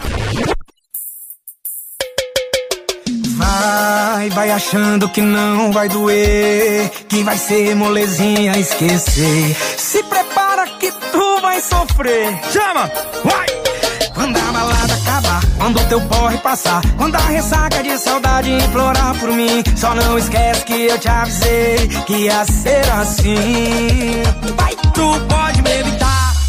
Vai, 3.35 4.29
vai 4.31 4.49
achando 4.49 5.07
que 5.09 5.21
não 5.21 5.71
vai 5.71 5.87
doer, 5.87 6.89
que 7.07 7.23
vai 7.23 7.37
ser 7.37 7.75
molezinha 7.75 8.57
esquecer. 8.57 9.55
Se 9.77 10.01
prepara 10.03 10.65
que 10.79 10.91
tu 11.11 11.39
vai 11.39 11.61
sofrer. 11.61 12.39
Chama, 12.51 12.91
vai! 13.23 13.67
Quando 14.15 14.35
a 14.37 14.51
balada 14.51 14.93
acabar, 14.95 15.41
quando 15.59 15.79
o 15.79 15.85
teu 15.85 16.01
porre 16.01 16.37
passar, 16.39 16.81
quando 16.97 17.15
a 17.15 17.19
ressaca 17.19 17.83
de 17.83 17.95
saudade 17.99 18.51
implorar 18.51 19.15
por 19.19 19.29
mim, 19.29 19.63
só 19.75 19.93
não 19.93 20.17
esquece 20.17 20.65
que 20.65 20.87
eu 20.87 20.97
te 20.97 21.07
avisei 21.07 21.87
que 22.07 22.13
ia 22.13 22.43
ser 22.45 22.89
assim. 22.93 24.23
Vai, 24.55 24.75
tu 24.95 25.19
pode 25.29 25.61
me 25.61 25.71
evitar, 25.79 26.06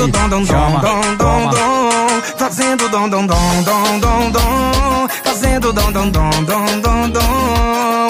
fazendo 0.00 0.12
dom 0.12 0.28
dom 0.28 0.44
dom 0.44 0.80
dom 0.80 1.16
dom 1.16 1.50
dom, 1.50 2.22
fazendo 2.38 2.88
dom 2.88 3.08
dom 3.08 3.26
dom 3.26 3.62
dom 3.62 4.00
dom 4.00 4.30
dom, 4.30 5.08
fazendo 5.24 5.72
dom 5.72 5.92
dom 5.92 6.10
dom 6.10 6.30
dom 6.44 6.80
dom 6.80 7.10
dom. 7.10 8.08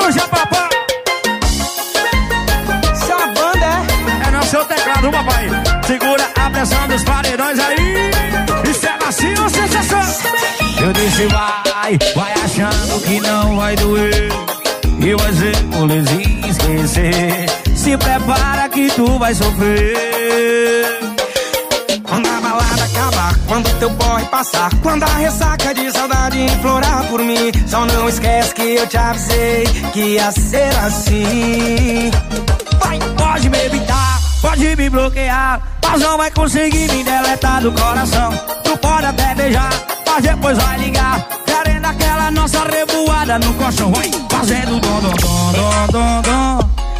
Puxa, 0.00 0.28
papai! 0.28 0.68
Essa 2.92 3.16
banda 3.26 3.66
é 3.66 4.28
É 4.28 4.30
no 4.30 4.42
seu 4.44 4.64
teclado, 4.64 5.10
papai. 5.10 5.48
Segura 5.86 6.30
a 6.36 6.50
pressão 6.50 6.88
dos 6.88 7.04
paredões 7.04 7.58
aí. 7.58 8.10
Isso 8.70 8.86
é 8.86 9.04
macio 9.04 9.50
sensação? 9.50 10.00
Eu 10.80 10.92
disse 10.92 11.26
vai, 11.26 11.98
vai 12.14 12.32
achando 12.32 13.00
que 13.02 13.20
não 13.20 13.56
vai 13.56 13.76
doer. 13.76 14.32
E 15.00 15.14
vai 15.14 15.32
ser 15.34 15.64
molezinha 15.64 16.48
esquecer. 16.48 17.63
Se 17.84 17.98
prepara 17.98 18.66
que 18.70 18.88
tu 18.92 19.18
vai 19.18 19.34
sofrer. 19.34 20.86
Quando 22.02 22.26
a 22.26 22.40
balada 22.40 22.82
acabar, 22.82 23.38
quando 23.46 23.78
teu 23.78 23.90
porre 23.90 24.24
passar, 24.24 24.70
quando 24.82 25.02
a 25.02 25.16
ressaca 25.18 25.74
de 25.74 25.92
saudade 25.92 26.40
implorar 26.46 27.04
por 27.10 27.20
mim, 27.22 27.52
só 27.66 27.84
não 27.84 28.08
esquece 28.08 28.54
que 28.54 28.76
eu 28.76 28.86
te 28.86 28.96
avisei 28.96 29.64
que 29.92 30.00
ia 30.14 30.32
ser 30.32 30.74
assim. 30.78 32.10
Vai, 32.82 32.98
pode 33.18 33.50
me 33.50 33.58
evitar, 33.66 34.18
pode 34.40 34.76
me 34.76 34.88
bloquear, 34.88 35.60
mas 35.86 36.00
não 36.00 36.16
vai 36.16 36.30
conseguir 36.30 36.90
me 36.90 37.04
deletar 37.04 37.60
do 37.60 37.70
coração. 37.70 38.30
Tu 38.64 38.78
pode 38.78 39.04
até 39.04 39.34
beijar, 39.34 39.70
mas 40.06 40.22
depois 40.22 40.56
vai 40.56 40.78
ligar, 40.78 41.28
querendo 41.44 41.84
aquela 41.84 42.30
nossa 42.30 42.64
revoada 42.64 43.38
no 43.40 43.52
colchão. 43.52 43.92
Vai, 43.92 44.10
fazendo 44.30 44.80
dom 44.80 45.00
dom 45.00 45.10
dom 45.10 45.52
dom 45.52 45.86
dom 45.92 46.22
dom, 46.22 46.73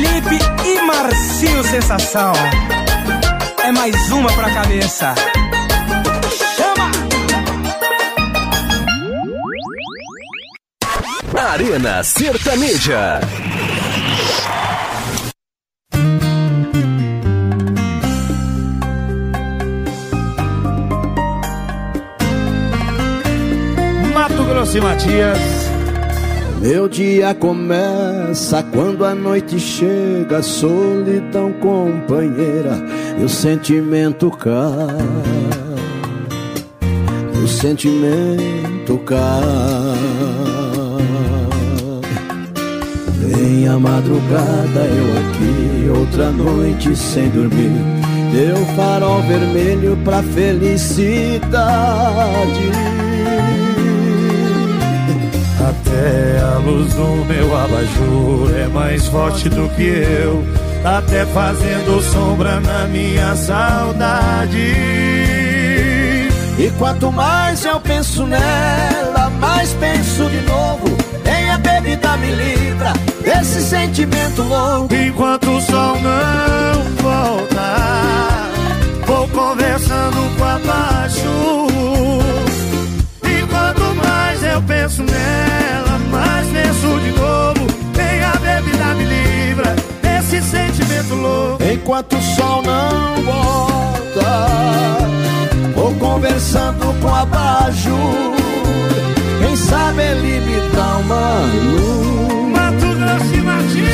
Felipe 0.00 0.38
e 0.64 0.80
Marcinho 0.86 1.62
Sensação. 1.62 2.32
É 3.62 3.70
mais 3.70 3.94
uma 4.10 4.32
pra 4.32 4.50
cabeça. 4.50 5.14
Chama! 6.56 6.90
Arena 11.52 12.02
Sertaneja. 12.02 13.20
Mato 24.14 24.44
Grosso 24.44 24.78
e 24.78 24.80
Matias. 24.80 25.59
Meu 26.60 26.88
dia 26.90 27.34
começa 27.34 28.62
quando 28.62 29.02
a 29.06 29.14
noite 29.14 29.58
chega, 29.58 30.42
solidão 30.42 31.54
companheira, 31.54 32.76
e 33.18 33.24
o 33.24 33.28
sentimento 33.30 34.30
cai. 34.30 34.98
O 37.42 37.48
sentimento 37.48 38.98
cai. 39.06 39.16
Vem 43.20 43.66
a 43.66 43.78
madrugada, 43.78 44.80
eu 44.80 45.18
aqui, 45.18 45.88
outra 45.98 46.30
noite 46.30 46.94
sem 46.94 47.30
dormir. 47.30 47.72
Deu 48.34 48.56
farol 48.76 49.22
vermelho 49.22 49.96
pra 50.04 50.22
felicidade. 50.22 51.50
Até 55.70 56.40
a 56.42 56.58
luz 56.58 56.92
do 56.94 57.24
meu 57.26 57.56
abajur 57.56 58.50
é 58.56 58.66
mais 58.66 59.06
forte 59.06 59.48
do 59.48 59.68
que 59.76 59.84
eu. 59.84 60.44
Tá 60.82 60.98
até 60.98 61.24
fazendo 61.26 62.02
sombra 62.02 62.58
na 62.58 62.88
minha 62.88 63.36
saudade. 63.36 64.58
E 66.58 66.72
quanto 66.76 67.12
mais 67.12 67.64
eu 67.64 67.78
penso 67.78 68.26
nela, 68.26 69.30
mais 69.38 69.72
penso 69.74 70.28
de 70.28 70.40
novo. 70.40 70.88
Nem 71.24 71.50
a 71.50 71.58
bebida 71.58 72.16
me 72.16 72.32
livra 72.32 72.92
desse 73.22 73.62
sentimento 73.62 74.42
louco. 74.42 74.92
Enquanto 74.92 75.50
o 75.50 75.60
sol 75.60 75.96
não 76.00 76.82
voltar, 77.00 78.50
vou 79.06 79.28
conversando 79.28 80.36
com 80.36 80.44
a 80.44 80.49
Enquanto 91.90 92.16
o 92.16 92.22
sol 92.22 92.62
não 92.62 93.24
volta, 93.24 94.46
vou 95.74 95.92
conversando 95.96 96.94
com 97.02 97.12
a 97.12 97.24
Baju. 97.24 97.98
Quem 99.40 99.56
sabe 99.56 100.00
ele 100.00 100.38
me 100.38 100.60
dá 100.72 100.98
uma 100.98 101.40
luz. 101.52 102.52
Mato 102.52 102.94
Grosso 102.94 103.34
e 103.34 103.40
Matias. 103.40 103.90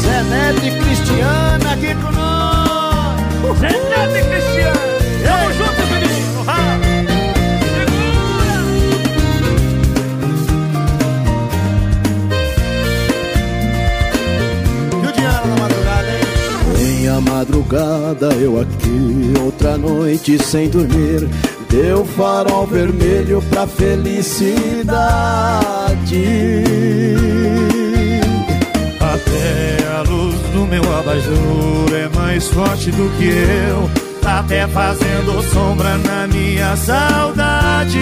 Zé 0.00 0.22
Neto 0.22 0.64
e 0.64 0.70
Cristiana 0.70 1.72
aqui 1.74 1.94
com 1.94 2.12
nós. 2.12 3.58
Zé 3.58 3.68
Neto 3.68 4.89
madrugada 17.70 18.34
eu 18.34 18.60
aqui, 18.60 19.32
outra 19.42 19.78
noite 19.78 20.42
sem 20.42 20.68
dormir. 20.68 21.28
Deu 21.68 22.04
farol 22.04 22.66
vermelho 22.66 23.40
pra 23.48 23.66
felicidade. 23.66 25.04
Até 28.98 29.86
a 29.96 30.02
luz 30.02 30.34
do 30.52 30.66
meu 30.66 30.82
abajur 30.98 31.94
é 31.94 32.08
mais 32.16 32.48
forte 32.48 32.90
do 32.90 33.08
que 33.16 33.28
eu. 33.28 33.88
Até 34.24 34.66
fazendo 34.66 35.40
sombra 35.52 35.96
na 35.98 36.26
minha 36.26 36.76
saudade. 36.76 37.98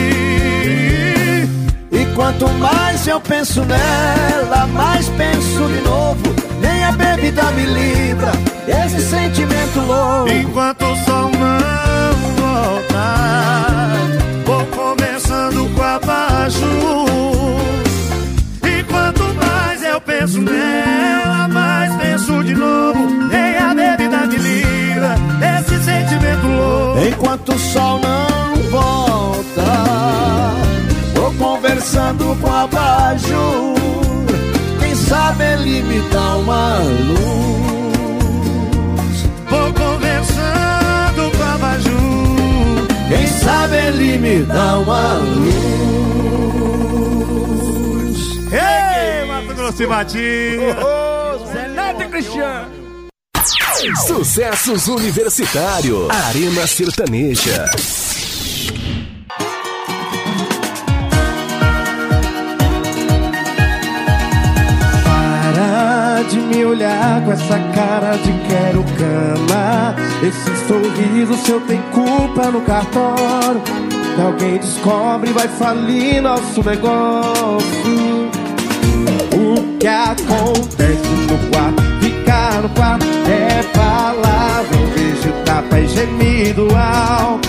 E 1.92 2.06
quanto 2.14 2.48
mais 2.54 3.06
eu 3.06 3.20
penso 3.20 3.62
nela, 3.64 4.66
mais 4.68 5.08
penso 5.10 5.68
de 5.68 5.80
novo. 5.82 6.47
Nem 6.68 6.84
a 6.84 6.92
bebida 6.92 7.44
me 7.52 7.64
livra 7.64 8.30
desse 8.66 9.00
sentimento 9.00 9.80
louco. 9.80 10.30
Enquanto 10.30 10.82
o 10.84 10.96
sol 10.96 11.30
não 11.30 12.34
volta, 12.36 13.04
vou 14.44 14.66
conversando 14.66 15.66
com 15.74 15.82
a 15.82 15.98
baixo. 15.98 16.66
E 18.64 18.82
quanto 18.84 19.22
mais 19.34 19.82
eu 19.82 19.98
penso 20.02 20.42
nela, 20.42 21.48
mais 21.48 21.96
penso 21.96 22.44
de 22.44 22.54
novo. 22.54 23.08
Nem 23.30 23.56
a 23.56 23.74
bebida 23.74 24.26
me 24.26 24.36
livra 24.36 25.16
desse 25.40 25.82
sentimento 25.82 26.46
louco. 26.46 26.98
Enquanto 27.08 27.52
o 27.54 27.58
sol 27.58 27.98
não 28.00 28.62
volta, 28.70 29.64
vou 31.14 31.32
conversando 31.32 32.36
com 32.42 32.52
a 32.52 32.66
Sabe 35.08 35.44
ele 35.44 35.82
me 35.82 36.00
dá 36.10 36.36
uma 36.36 36.78
luz. 36.80 37.18
Vou 39.48 39.72
conversando 39.72 41.30
com 41.36 41.42
a 41.42 41.58
Baju. 41.58 42.86
Quem 43.08 43.26
sabe 43.26 43.76
ele 43.76 44.18
me 44.18 44.42
dá 44.42 44.78
uma 44.78 45.14
luz. 45.14 45.48
Ei, 48.52 49.24
Mato 49.26 49.54
Grosso 49.54 49.82
e. 49.82 49.86
Zé 51.52 51.68
Neto 51.68 52.02
e 52.02 52.08
Cristiano. 52.08 52.78
Sucessos 54.06 54.88
Universitário. 54.88 56.08
Arena 56.10 56.66
Sertaneja. 56.66 57.64
De 66.28 66.38
me 66.38 66.64
olhar 66.64 67.24
com 67.24 67.32
essa 67.32 67.58
cara 67.74 68.16
de 68.16 68.32
quero 68.48 68.84
cama. 68.98 69.94
Esse 70.22 70.66
sorriso 70.66 71.34
seu 71.44 71.60
tem 71.62 71.80
culpa 71.92 72.50
no 72.50 72.60
cartório. 72.62 73.62
Se 74.14 74.20
alguém 74.20 74.58
descobre, 74.58 75.32
vai 75.32 75.48
falir 75.48 76.20
nosso 76.22 76.62
negócio. 76.62 78.30
O 79.32 79.78
que 79.78 79.86
acontece 79.86 81.08
no 81.30 81.50
quarto, 81.50 81.82
ficar 82.00 82.62
no 82.62 82.68
quarto 82.70 83.06
é 83.28 83.62
palavra, 83.76 84.76
beijo, 84.94 85.32
tapa 85.44 85.78
e 85.78 85.88
gemido 85.88 86.68
alto. 86.76 87.47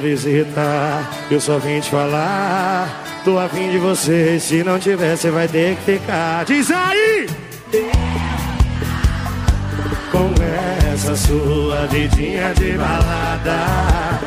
Visita, 0.00 1.06
eu 1.30 1.40
só 1.40 1.58
vim 1.58 1.78
te 1.80 1.90
falar. 1.90 3.04
Tô 3.24 3.38
afim 3.38 3.70
de 3.70 3.78
você, 3.78 4.40
se 4.40 4.64
não 4.64 4.78
tiver, 4.78 5.16
você 5.16 5.30
vai 5.30 5.46
ter 5.46 5.76
que 5.76 5.92
ficar. 5.92 6.44
Diz 6.44 6.70
aí! 6.70 7.28
Com 10.10 10.32
essa 10.92 11.14
sua 11.14 11.86
vidinha 11.86 12.52
de 12.54 12.72
balada. 12.72 14.20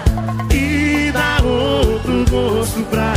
E 0.54 1.12
na 1.12 1.44
outro 1.44 2.24
gosto 2.30 2.82
pra 2.84 3.14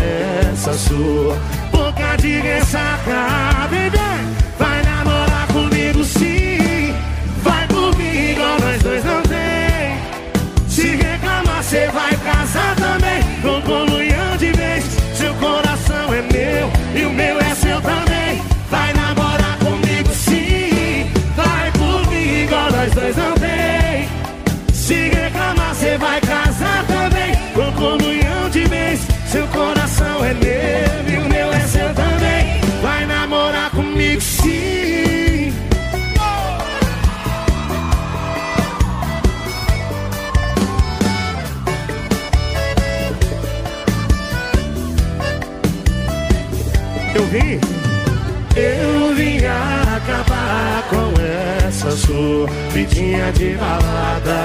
essa 0.51 0.73
sua 0.73 1.37
boca 1.71 2.17
de 2.17 2.41
ressaca, 2.41 3.56
vidinha 53.27 53.33
de 53.33 53.57
balada 53.57 54.45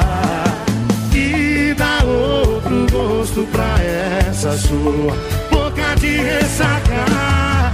E 1.13 1.73
dar 1.73 2.03
outro 2.05 2.87
gosto 2.91 3.47
pra 3.51 3.75
essa 3.83 4.57
sua 4.57 5.15
boca 5.51 5.95
de 5.99 6.17
ressaca. 6.17 7.71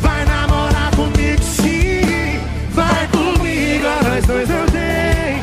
Vai 0.00 0.24
namorar 0.24 0.90
comigo 0.94 1.42
sim, 1.42 2.38
vai 2.70 3.08
comigo, 3.08 3.86
nós 4.08 4.24
dois 4.26 4.48
não 4.48 4.66
tem 4.66 5.42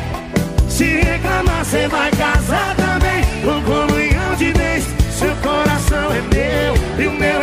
Se 0.68 0.84
reclamar 0.84 1.64
cê 1.64 1.88
vai 1.88 2.10
casar 2.12 2.74
também 2.76 3.24
Com 3.42 3.62
comunhão 3.62 4.34
de 4.36 4.52
vez, 4.52 4.84
seu 5.10 5.34
coração 5.36 6.12
é 6.12 6.22
meu 6.34 7.04
e 7.04 7.06
o 7.08 7.12
meu 7.12 7.33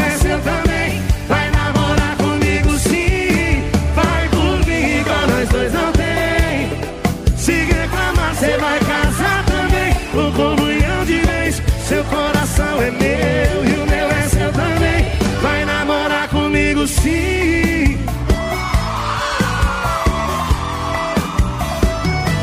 meu 13.02 13.66
e 13.66 13.82
o 13.82 13.86
meu 13.86 14.08
é 14.12 14.22
seu 14.30 14.52
também. 14.52 15.06
Vai 15.42 15.66
namorar 15.66 16.28
comigo 16.30 16.88
sim. 16.88 17.98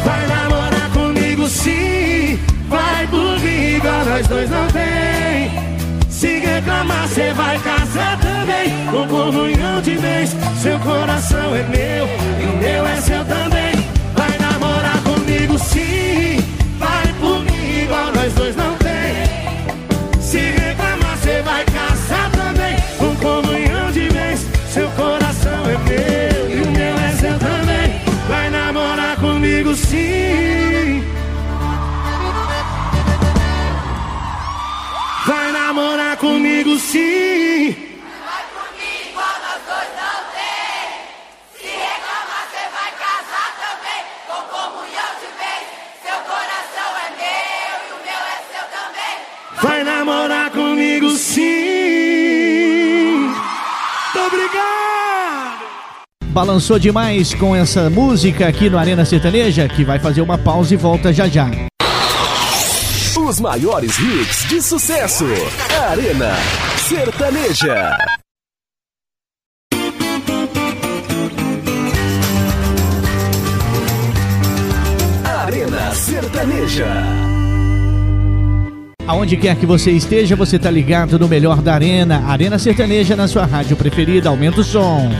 Vai 0.05 0.27
namorar 0.27 0.91
comigo 0.93 1.49
sim, 1.49 2.39
vai 2.69 3.07
por 3.07 3.41
mim 3.41 3.77
igual 3.77 4.05
nós 4.05 4.27
dois 4.27 4.51
não 4.51 4.67
tem. 4.69 5.69
Se 6.19 6.41
reclamar, 6.41 7.07
cê 7.07 7.33
vai 7.33 7.57
casar 7.61 8.19
também 8.19 8.73
Com 8.91 9.07
comunhão 9.07 9.81
de 9.81 9.95
vez 9.95 10.35
Seu 10.61 10.77
coração 10.81 11.55
é 11.55 11.63
meu 11.63 12.09
E 12.43 12.47
o 12.53 12.57
meu 12.57 12.87
é 12.89 13.01
seu 13.01 13.25
Balançou 56.39 56.79
demais 56.79 57.35
com 57.35 57.57
essa 57.57 57.91
música 57.91 58.47
aqui 58.47 58.71
no 58.71 58.79
Arena 58.79 59.05
Sertaneja, 59.05 59.69
que 59.69 59.85
vai 59.85 59.99
fazer 59.99 60.21
uma 60.21 60.39
pausa 60.39 60.73
e 60.73 60.77
volta 60.77 61.13
já 61.13 61.27
já. 61.27 61.51
Os 63.17 63.41
maiores 63.41 63.99
hits 63.99 64.49
de 64.49 64.63
sucesso. 64.63 65.25
Arena 65.91 66.33
Sertaneja. 66.77 67.99
Arena 75.25 75.93
Sertaneja. 75.93 76.87
Aonde 79.09 79.37
quer 79.37 79.57
que 79.57 79.67
você 79.67 79.91
esteja, 79.91 80.37
você 80.37 80.57
tá 80.57 80.71
ligado 80.71 81.19
no 81.19 81.27
melhor 81.27 81.61
da 81.61 81.75
Arena. 81.75 82.23
Arena 82.29 82.61
Sertaneja 82.61 83.17
na 83.17 83.27
sua 83.27 83.45
rádio 83.45 83.77
preferida. 83.77 84.29
Aumenta 84.29 84.61
o 84.61 84.65
som. 84.65 85.11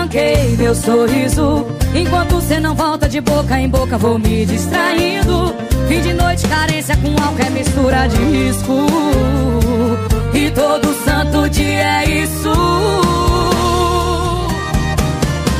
Tranquei 0.00 0.56
meu 0.56 0.74
sorriso. 0.74 1.66
Enquanto 1.94 2.40
cê 2.40 2.58
não 2.58 2.74
volta 2.74 3.08
de 3.08 3.20
boca 3.20 3.58
em 3.58 3.68
boca, 3.68 3.98
vou 3.98 4.18
me 4.18 4.46
distraindo. 4.46 5.54
Fim 5.88 6.00
de 6.00 6.14
noite, 6.14 6.46
carência 6.48 6.96
com 6.96 7.10
álcool 7.22 7.42
é 7.44 7.50
mistura 7.50 8.06
de 8.06 8.16
risco. 8.16 8.86
E 10.32 10.50
todo 10.52 10.94
santo 11.04 11.48
dia 11.50 12.02
é 12.02 12.22
isso. 12.22 12.52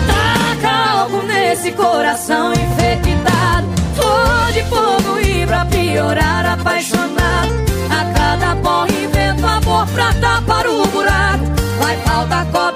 Taca 0.07 1.01
álcool 1.01 1.27
nesse 1.27 1.73
coração 1.73 2.53
infectado. 2.53 3.67
Flor 3.95 4.53
de 4.53 4.63
fogo 4.65 5.21
e 5.21 5.47
pra 5.47 5.65
piorar, 5.67 6.47
apaixonado. 6.47 7.53
A 7.91 8.19
cada 8.19 8.57
porra 8.57 8.89
invento 8.89 9.47
amor 9.47 9.87
pra 9.89 10.15
tapar 10.15 10.67
o 10.67 10.87
buraco. 10.87 11.45
Vai 11.79 11.97
faltar 11.99 12.47
copo 12.47 12.70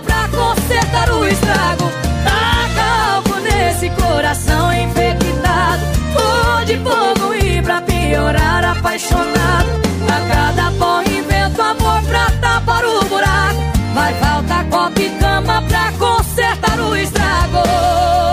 pra 0.00 0.28
consertar 0.28 1.10
o 1.10 1.26
estrago. 1.26 1.90
Taca 2.24 3.14
álcool 3.14 3.40
nesse 3.40 3.90
coração 3.90 4.72
infectado. 4.72 5.82
Flor 6.12 6.64
de 6.64 6.76
fogo 6.78 7.34
e 7.34 7.62
pra 7.62 7.80
piorar, 7.82 8.64
apaixonado. 8.64 9.68
A 10.08 10.34
cada 10.34 10.70
porra 10.72 11.04
invento 11.04 11.62
amor 11.62 12.02
pra 12.02 12.30
tapar 12.40 12.84
o 12.84 13.04
buraco. 13.04 13.60
Vai 13.94 14.14
faltar 14.14 14.64
copo 14.66 15.00
e 15.00 15.10
cama 15.18 15.62
pra 15.62 15.92
consertar 15.92 16.78
o 16.80 16.96
estrago. 16.96 18.25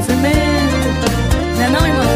Sofrimento. 0.00 1.10
Não 1.56 1.64
é 1.64 1.68
não, 1.68 1.86
irmão? 1.86 2.06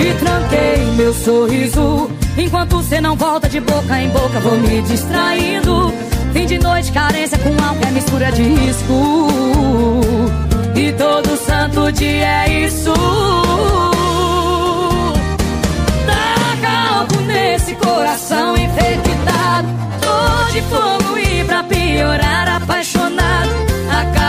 E 0.00 0.14
tranquei 0.14 0.84
meu 0.96 1.14
sorriso 1.14 2.10
Enquanto 2.36 2.82
cê 2.82 3.00
não 3.00 3.16
volta 3.16 3.48
de 3.48 3.60
boca 3.60 3.98
em 3.98 4.08
boca 4.08 4.40
Vou 4.40 4.58
me 4.58 4.82
distraindo 4.82 5.92
Fim 6.32 6.46
de 6.46 6.58
noite, 6.58 6.90
carência 6.90 7.38
com 7.38 7.50
álcool 7.50 7.86
É 7.86 7.90
mistura 7.90 8.32
de 8.32 8.42
risco 8.42 9.28
E 10.74 10.92
todo 10.92 11.36
santo 11.36 11.92
dia 11.92 12.44
é 12.44 12.64
isso 12.64 12.92
Taca 16.06 16.98
álcool 16.98 17.20
nesse 17.22 17.74
coração 17.76 18.56
infectado 18.56 19.68
Tô 20.00 20.52
de 20.52 20.62
fogo 20.62 21.18
e 21.18 21.44
pra 21.44 21.62
piorar 21.62 22.48
A 22.48 22.60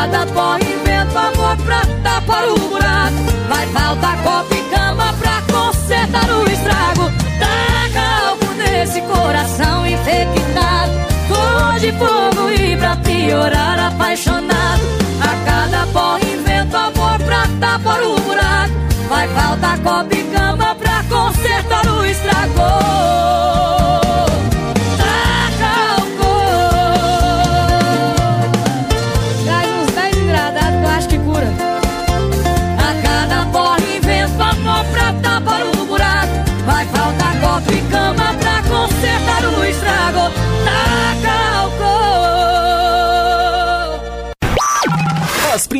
cada 0.03 0.25
pó 0.27 0.57
invento 0.57 1.17
amor 1.17 1.55
pra 1.65 1.81
tapar 2.03 2.43
o 2.49 2.59
buraco 2.59 3.15
Vai 3.47 3.65
faltar 3.67 4.21
copo 4.21 4.53
e 4.53 4.61
cama 4.75 5.13
pra 5.13 5.41
consertar 5.49 6.29
o 6.29 6.43
estrago. 6.49 7.11
Taca 7.39 8.27
algo 8.27 8.53
nesse 8.55 9.01
coração 9.01 9.87
infectado. 9.87 10.91
Cor 11.29 11.79
de 11.79 11.91
fogo 11.93 12.49
e 12.49 12.75
pra 12.75 12.97
piorar 12.97 13.79
apaixonado. 13.79 14.83
A 15.21 15.45
cada 15.45 15.87
porra 15.87 16.19
invento 16.19 16.75
amor 16.75 17.19
pra 17.25 17.47
tapar 17.61 18.01
o 18.03 18.19
buraco. 18.21 18.73
Vai 19.07 19.27
faltar 19.29 19.79
copo 19.79 20.12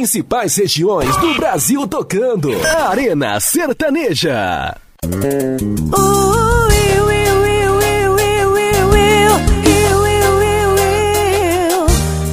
principais 0.04 0.58
regiões 0.58 1.16
do 1.16 1.34
Brasil 1.36 1.88
tocando. 1.88 2.50
Arena 2.90 3.40
Sertaneja. 3.40 4.76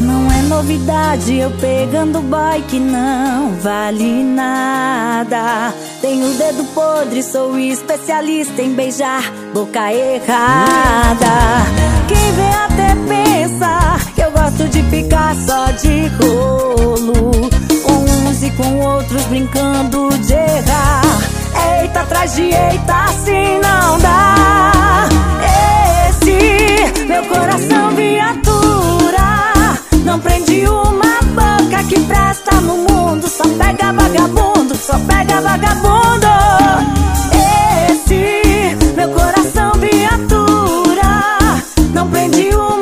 Não 0.00 0.32
é 0.32 0.42
novidade 0.48 1.36
eu 1.36 1.50
pegando 1.60 2.20
boy 2.22 2.60
que 2.68 2.80
não 2.80 3.54
vale 3.60 4.24
nada. 4.24 5.72
Tenho 6.00 6.28
dedo 6.34 6.64
podre, 6.74 7.22
sou 7.22 7.56
especialista 7.56 8.60
em 8.60 8.74
beijar 8.74 9.22
boca 9.54 9.92
errada. 9.92 11.26
Quem 12.08 12.32
vê 12.32 12.48
até 12.48 12.96
pensa 13.06 13.96
que 14.16 14.22
eu 14.22 14.30
gosto 14.32 14.68
de 14.68 14.82
ficar 14.90 15.36
só 15.36 15.66
de 15.70 16.08
rolo. 16.16 17.59
E 18.42 18.50
com 18.52 18.78
outros 18.78 19.22
brincando 19.24 20.08
de 20.20 20.32
errar. 20.32 21.02
Eita 21.82 22.00
atrás 22.00 22.34
de 22.34 22.44
eita, 22.44 23.04
assim 23.04 23.60
não 23.60 23.98
dá. 23.98 25.06
Esse 26.08 27.04
meu 27.04 27.22
coração 27.26 27.90
viatura 27.94 29.76
não 30.06 30.18
prende 30.20 30.66
uma 30.66 31.20
boca 31.34 31.84
que 31.84 32.00
presta 32.00 32.60
no 32.62 32.78
mundo. 32.78 33.28
Só 33.28 33.44
pega 33.58 33.92
vagabundo, 33.92 34.74
só 34.74 34.98
pega 35.00 35.42
vagabundo. 35.42 36.26
Esse 37.90 38.74
meu 38.96 39.10
coração 39.10 39.72
viatura 39.74 41.28
não 41.92 42.08
prende 42.08 42.48
uma 42.54 42.79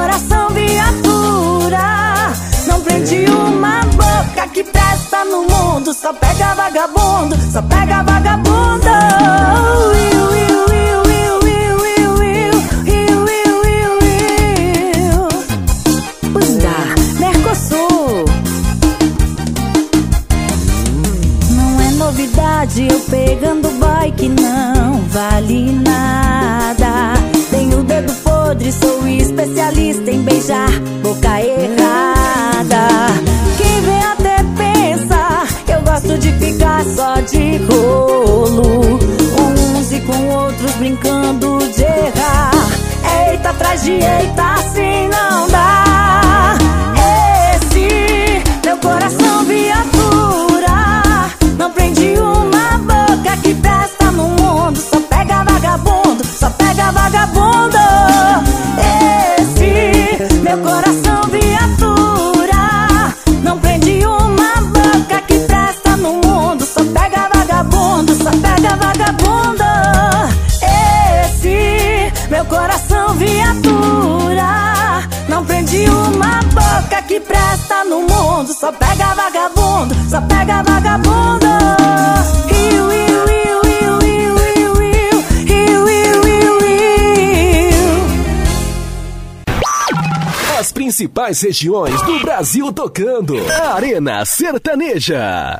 coração 0.00 0.48
viatura 0.50 2.32
Não 2.66 2.80
prende 2.80 3.26
uma 3.26 3.80
boca 3.82 4.48
que 4.52 4.64
presta 4.64 5.24
no 5.26 5.42
mundo. 5.42 5.92
Só 5.92 6.12
pega 6.12 6.54
vagabundo, 6.54 7.36
só 7.52 7.60
pega 7.62 8.02
vagabundo. 8.02 8.50
Os 16.34 16.56
da 16.56 16.94
Mercosul. 17.18 18.24
Não 21.50 21.80
é 21.80 21.90
novidade 21.92 22.88
eu 22.90 23.00
pegando 23.00 23.68
bike, 23.70 24.28
não 24.28 25.02
vale 25.08 25.72
nada 25.72 25.89
Podre, 28.60 28.72
sou 28.72 29.08
especialista 29.08 30.10
em 30.10 30.22
beijar 30.22 30.70
boca 31.02 31.40
errada. 31.40 32.88
Quem 33.56 33.80
vê 33.80 33.98
até 34.12 34.36
pensa 34.54 35.46
eu 35.66 35.80
gosto 35.82 36.18
de 36.18 36.30
ficar 36.32 36.84
só 36.84 37.14
de 37.22 37.56
rolo. 37.64 38.98
Uns 39.40 39.92
e 39.92 40.00
com 40.00 40.28
outros 40.28 40.72
brincando 40.72 41.58
de 41.74 41.82
errar. 41.82 42.50
Eita 43.30 43.48
atrás 43.48 43.82
de 43.82 43.92
eita, 43.92 44.54
assim 44.54 45.08
não 45.08 45.48
dá. 45.48 45.89
Só 80.20 80.26
pega 80.26 80.62
vagabundo. 80.62 81.46
Iu, 82.50 82.92
iu, 82.92 83.24
iu, 83.30 83.60
iu, 83.80 83.98
iu, 84.06 84.74
iu, 84.76 85.88
iu, 85.88 86.28
iu, 86.28 86.60
iu. 87.36 87.78
As 90.58 90.72
principais 90.72 91.40
regiões 91.40 92.00
do 92.02 92.20
Brasil 92.20 92.72
tocando. 92.72 93.34
Arena 93.74 94.24
Sertaneja. 94.24 95.58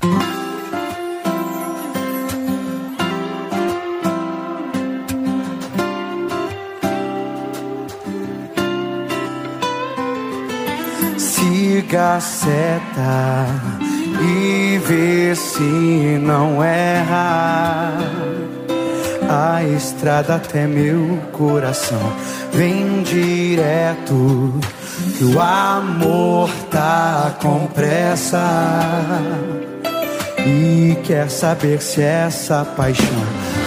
Siga 11.16 12.16
a 12.16 12.20
seta 12.20 13.79
e 14.20 14.78
vê 14.78 15.34
se 15.34 16.18
não 16.20 16.62
erra. 16.62 17.92
A 19.28 19.62
estrada 19.62 20.36
até 20.36 20.66
meu 20.66 21.18
coração 21.32 22.12
vem 22.52 23.02
direto. 23.02 24.54
Que 25.16 25.24
o 25.24 25.40
amor 25.40 26.50
tá 26.70 27.34
com 27.40 27.66
pressa 27.68 28.38
e 30.38 30.96
quer 31.04 31.30
saber 31.30 31.80
se 31.80 32.02
essa 32.02 32.64
paixão 32.76 33.06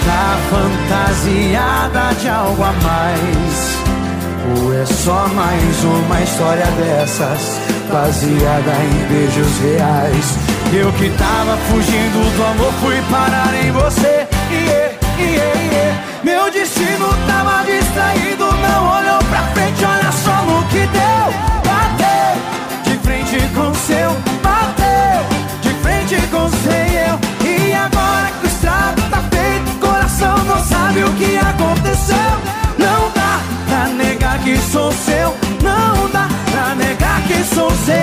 tá 0.06 0.38
fantasiada 0.50 2.14
de 2.20 2.30
algo 2.30 2.64
a 2.64 2.72
mais. 2.74 3.78
Ou 4.62 4.74
é 4.74 4.86
só 4.86 5.28
mais 5.30 5.84
uma 5.84 6.22
história 6.22 6.66
dessas 6.66 7.63
Baseada 7.94 8.74
em 8.86 9.08
beijos 9.08 9.60
reais. 9.60 10.36
Eu 10.74 10.92
que 10.94 11.12
tava 11.12 11.56
fugindo 11.70 12.36
do 12.36 12.44
amor 12.44 12.74
Fui 12.82 13.00
parar 13.04 13.54
em 13.54 13.72
você. 13.72 14.28
Iê, 14.50 14.90
iê, 15.20 15.36
iê. 15.36 15.94
Meu 16.24 16.50
destino 16.50 17.08
tava 17.28 17.64
distraído 17.64 18.46
Não 18.46 18.98
olhou 18.98 19.20
pra 19.30 19.44
frente, 19.54 19.86
olha 19.86 20.12
só 20.12 20.42
no 20.42 20.64
que 20.70 20.88
deu. 20.88 21.26
Bateu 21.70 22.36
de 22.84 22.98
frente 22.98 23.38
com 23.54 23.72
seu 23.76 24.10
Bateu 24.42 25.22
de 25.62 25.70
frente 25.84 26.16
com 26.32 26.50
seu 26.50 27.48
E 27.48 27.74
agora 27.74 28.32
que 28.42 28.48
o 28.48 28.50
estrago 28.50 29.02
tá 29.12 29.24
feito 29.30 29.80
Coração 29.80 30.36
não 30.46 30.58
sabe 30.66 31.04
o 31.04 31.14
que 31.14 31.38
aconteceu. 31.38 32.16
Não 32.76 33.12
dá 33.14 33.40
pra 33.68 33.88
negar 33.90 34.40
que 34.40 34.58
sou 34.58 34.92
seu 34.92 35.43
pra 37.24 37.28
negar 37.28 37.28
que 37.28 37.44
sou 37.44 37.72
seu 37.72 37.96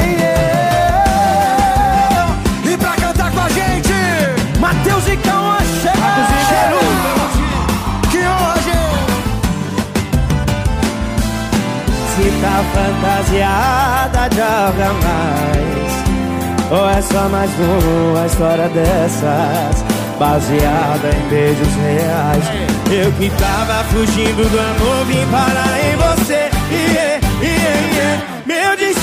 E 2.71 2.77
pra 2.77 2.93
cantar 2.97 3.31
com 3.33 3.41
a 3.41 3.49
gente 3.49 3.93
Matheus 4.59 5.09
e 5.09 5.17
Cauã 5.17 5.59
chegou 5.59 6.81
Que 8.11 8.19
hoje. 8.19 8.79
Se 12.15 12.31
tá 12.41 12.65
fantasiada 12.75 14.29
de 14.29 14.41
algo 14.41 14.95
mais 15.03 15.93
Ou 16.71 16.91
é 16.91 17.03
só 17.03 17.29
mais 17.29 17.51
uma 17.59 18.27
história 18.27 18.69
dessas 18.69 19.85
Baseada 20.19 21.09
em 21.09 21.29
beijos 21.29 21.75
reais? 21.77 22.45
Eu 22.91 23.13
que 23.13 23.31
tava 23.31 23.85
fugindo 23.85 24.49
do 24.51 24.59
amor 24.59 25.05
Vim 25.07 25.27
parar 25.31 25.79
em 25.83 25.97
você 25.97 26.51
yeah, 26.71 26.93
yeah. 26.93 27.30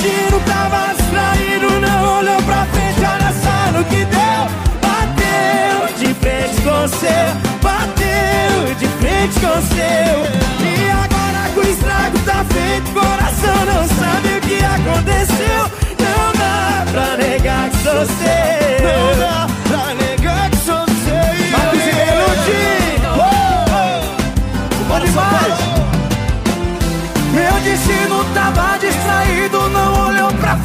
Destino 0.08 0.40
tava 0.46 0.94
distraído, 0.94 1.80
não 1.80 2.18
olhou 2.18 2.42
pra 2.42 2.64
frente, 2.66 3.00
olha 3.00 3.30
só 3.42 3.72
no 3.76 3.84
que 3.84 4.06
deu. 4.06 4.48
Bateu 4.80 5.98
de 5.98 6.14
frente 6.14 6.62
com 6.62 6.88
seu, 6.88 7.28
bateu 7.62 8.74
de 8.78 8.88
frente 8.88 9.38
com 9.38 9.60
seu. 9.68 10.24
E 10.64 10.90
agora 10.90 11.50
que 11.52 11.60
o 11.60 11.62
estrago 11.62 12.18
tá 12.20 12.44
feito, 12.48 12.90
coração 12.92 13.66
não 13.66 13.86
sabe 13.86 14.38
o 14.38 14.40
que 14.40 14.64
aconteceu. 14.64 15.70
Não 16.00 16.32
dá 16.38 16.86
pra 16.90 17.16
negar 17.18 17.68
que 17.68 17.76
sou 17.76 18.06
seu. 18.06 18.88
Não 18.88 19.18
dá 19.18 19.47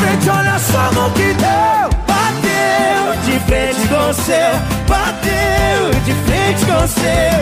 frente, 0.03 0.29
olha 0.29 0.59
só 0.59 0.91
no 0.91 1.09
que 1.11 1.33
deu. 1.33 1.89
Bateu 2.07 3.03
de 3.25 3.39
frente 3.45 3.87
com 3.87 4.09
o 4.09 4.13
seu, 4.13 4.51
bateu 4.87 5.93
de 6.05 6.13
frente 6.25 6.65
com 6.65 6.83
o 6.83 6.87
seu. 6.87 7.39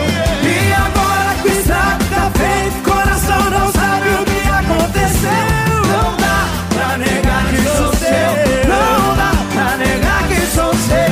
E 0.48 0.72
agora 0.72 1.34
que 1.42 1.48
estrago 1.48 2.04
tá 2.14 2.30
feito, 2.38 2.82
coração 2.88 3.50
não 3.50 3.72
sabe 3.72 4.08
o 4.10 4.24
que 4.24 4.48
aconteceu. 4.48 5.52
Não 5.92 6.16
dá 6.16 6.38
pra 6.74 6.98
negar 6.98 7.44
que 7.50 7.56
sou 7.76 7.92
seu, 7.94 8.30
não 8.68 9.16
dá 9.16 9.32
pra 9.54 9.76
negar 9.76 10.22
que 10.28 10.40
sou 10.54 10.74
seu. 10.74 11.02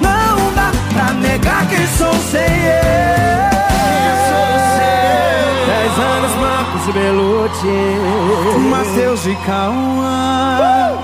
Não 0.00 0.52
dá 0.54 0.70
pra 0.92 1.12
negar 1.14 1.66
que 1.66 1.86
sou 1.96 2.14
seu. 2.30 3.53
Anos, 6.84 6.88
Marcos 6.88 6.88
e 6.88 6.92
Belucci. 6.92 7.66
Matheus 8.68 9.26
e 9.26 9.34
Cauã. 9.46 10.98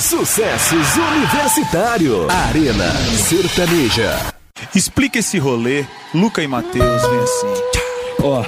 Sucessos 0.00 0.96
Universitário. 0.96 2.26
Arena 2.48 2.90
Sertaneja. 3.16 4.34
Explica 4.74 5.18
esse 5.18 5.38
rolê, 5.38 5.84
Luca 6.14 6.42
e 6.42 6.48
Matheus, 6.48 7.02
vem 7.02 7.20
assim. 7.20 7.54
Ó, 8.22 8.44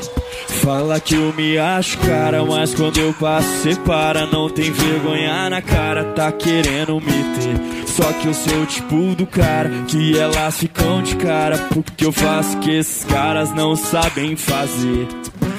fala 0.61 1.01
que 1.01 1.15
eu 1.15 1.33
me 1.33 1.59
acho 1.59 1.97
cara, 1.99 2.45
mas 2.45 2.75
quando 2.75 2.99
eu 2.99 3.13
passo 3.15 3.49
cê 3.63 3.75
para, 3.77 4.27
não 4.27 4.49
tem 4.49 4.71
vergonha 4.71 5.49
na 5.49 5.63
cara, 5.63 6.05
tá 6.05 6.31
querendo 6.31 7.01
me 7.01 7.25
ter. 7.35 7.87
Só 7.87 8.13
que 8.13 8.27
eu 8.27 8.35
sou 8.35 8.63
o 8.63 8.67
tipo 8.67 9.15
do 9.15 9.27
cara 9.27 9.71
que 9.89 10.19
elas 10.19 10.59
ficam 10.59 11.03
de 11.03 11.17
cara, 11.17 11.57
porque 11.73 12.05
eu 12.05 12.13
faço 12.13 12.59
que 12.59 12.71
esses 12.71 13.05
caras 13.05 13.55
não 13.55 13.75
sabem 13.75 14.37
fazer. 14.37 15.09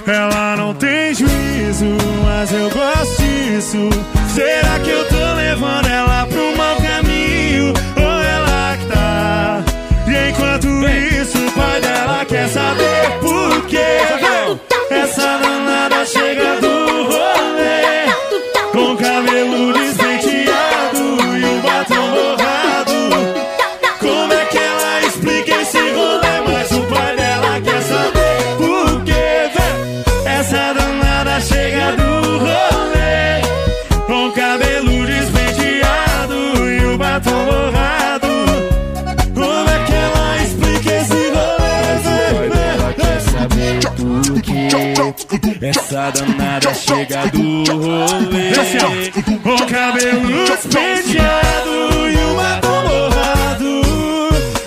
Ela 0.05 0.55
não 0.57 0.73
tem 0.75 1.13
juízo, 1.13 1.85
mas 2.23 2.51
eu 2.51 2.69
gosto 2.69 3.23
disso. 3.23 3.89
Será 4.33 4.79
que 4.79 4.89
eu 4.89 5.07
tô 5.07 5.33
levando 5.35 5.87
ela 5.87 6.27
pro 6.27 6.57
mau 6.57 6.75
caminho? 6.77 7.73
Ou 7.97 8.23
ela 8.23 8.77
que 8.77 8.85
tá? 8.85 9.63
E 10.07 10.29
enquanto 10.29 10.67
isso, 11.21 11.37
o 11.37 11.51
pai 11.53 11.81
dela 11.81 12.25
quer 12.25 12.47
saber 12.49 13.19
por? 13.19 13.30
Essa 14.93 15.37
danada 15.37 15.90
chega 15.90 15.90
danada 46.11 46.73
chega 46.73 47.27
do 47.27 47.63
rolê 47.71 48.51
Com 49.43 49.65
cabelo 49.65 50.45
despenteado 50.45 52.09
e 52.09 52.15
o 52.15 52.35
batom 52.35 52.83
borrado. 52.83 53.81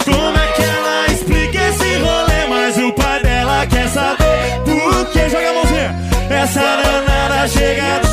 Como 0.04 0.38
é 0.38 0.46
que 0.52 0.62
ela 0.62 1.06
explica 1.06 1.58
esse 1.58 1.96
rolê? 1.98 2.46
Mas 2.48 2.76
o 2.78 2.92
pai 2.92 3.22
dela 3.22 3.66
quer 3.66 3.88
saber 3.88 4.60
por 4.64 5.06
que. 5.12 5.28
Joga 5.28 5.50
a 5.50 5.54
mãozinha. 5.54 5.94
Essa 6.30 6.60
danada 6.60 7.48
chega, 7.48 7.82
chega 7.82 8.03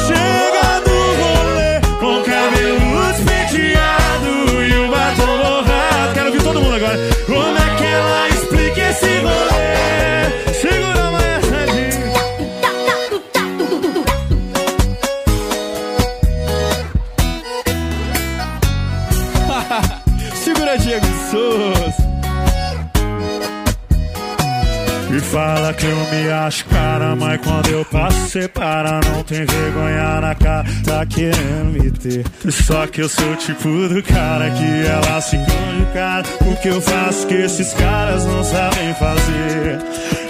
quando 27.44 27.68
eu 27.70 27.86
passo 27.86 28.30
cê 28.30 28.48
para, 28.48 29.00
não 29.10 29.24
tem 29.24 29.46
vergonha 29.46 30.22
na 30.22 30.36
cara, 30.36 30.66
tá 30.86 31.06
querendo 31.06 31.72
me 31.74 31.92
ter. 31.92 32.26
Só 32.52 32.88
que 32.88 33.02
eu 33.02 33.10
sou 33.10 33.32
o 33.32 33.36
tipo 33.36 33.68
do 33.88 34.02
cara 34.04 34.50
que 34.52 34.86
ela 34.88 35.22
se 35.22 35.36
esconde 35.36 35.82
cara, 35.94 36.26
o 36.42 36.56
que 36.56 36.68
eu 36.70 36.82
faço 36.82 37.28
que 37.28 37.36
esses 37.36 37.74
caras 37.74 38.26
não 38.26 38.44
sabem 38.44 38.94
fazer. 38.96 39.80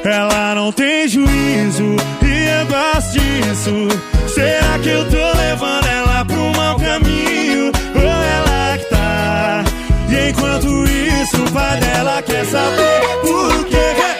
Ela 0.03 0.55
não 0.55 0.71
tem 0.71 1.07
juízo 1.07 1.95
e 2.21 2.59
eu 2.59 2.65
gosto 2.67 3.11
disso. 3.13 3.87
Será 4.33 4.79
que 4.79 4.89
eu 4.89 5.09
tô 5.09 5.37
levando 5.37 5.85
ela 5.85 6.25
pro 6.25 6.51
mau 6.57 6.79
caminho? 6.79 7.71
Ou 7.95 8.01
ela 8.01 8.77
que 8.77 8.85
tá? 8.85 9.63
E 10.09 10.29
enquanto 10.29 10.67
isso, 10.85 11.43
o 11.43 11.51
pai 11.51 11.79
dela 11.79 12.21
quer 12.21 12.45
saber 12.45 13.01
por 13.21 13.65
quê? 13.65 14.10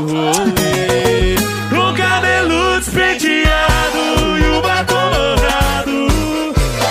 Rolê 0.00 1.36
Com 1.70 1.94
cabelo 1.94 2.78
despenteado 2.80 3.98
e 4.38 4.58
o 4.58 4.62
batom 4.62 5.10
borrado 5.10 6.08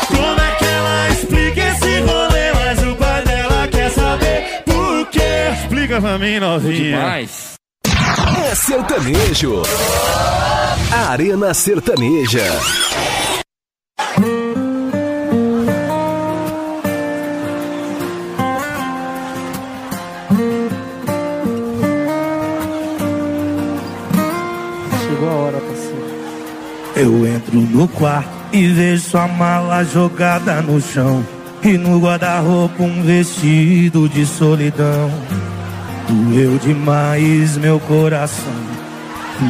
Como 0.07 0.41
é 0.41 0.55
que 0.55 0.65
ela 0.65 1.09
explica 1.09 1.61
esse 1.61 1.99
rolê? 2.01 2.53
Mas 2.53 2.83
o 2.83 2.95
pai 2.95 3.23
dela 3.25 3.67
quer 3.67 3.91
saber 3.91 4.63
por 4.65 5.05
quê 5.07 5.51
Explica 5.63 6.01
pra 6.01 6.17
mim, 6.17 6.39
novinha 6.39 7.19
É 8.49 8.55
sertanejo. 8.55 9.63
Arena 10.91 11.53
Sertaneja. 11.53 12.43
Eu 26.99 27.27
entro 27.27 27.59
no 27.59 27.87
quarto 27.87 28.27
e 28.51 28.65
vejo 28.69 29.03
sua 29.03 29.27
mala 29.27 29.83
jogada 29.83 30.63
no 30.63 30.81
chão. 30.81 31.23
E 31.61 31.77
no 31.77 31.99
guarda-roupa 31.99 32.81
um 32.81 33.03
vestido 33.03 34.09
de 34.09 34.25
solidão. 34.25 35.11
Doeu 36.09 36.57
demais 36.57 37.55
meu 37.55 37.79
coração. 37.79 38.53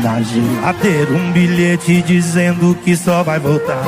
Na 0.04 0.22
geladeira 0.22 1.14
um 1.14 1.32
bilhete 1.32 2.02
dizendo 2.02 2.78
que 2.84 2.98
só 2.98 3.24
vai 3.24 3.40
voltar. 3.40 3.86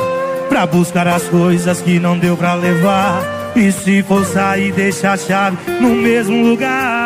Pra 0.48 0.66
buscar 0.66 1.06
as 1.06 1.24
coisas 1.24 1.82
que 1.82 1.98
não 1.98 2.18
deu 2.18 2.38
pra 2.38 2.54
levar. 2.54 3.22
E 3.54 3.70
se 3.70 4.02
for 4.02 4.24
sair, 4.24 4.72
deixa 4.72 5.12
a 5.12 5.16
chave 5.18 5.58
no 5.82 5.90
mesmo 5.96 6.42
lugar. 6.48 6.99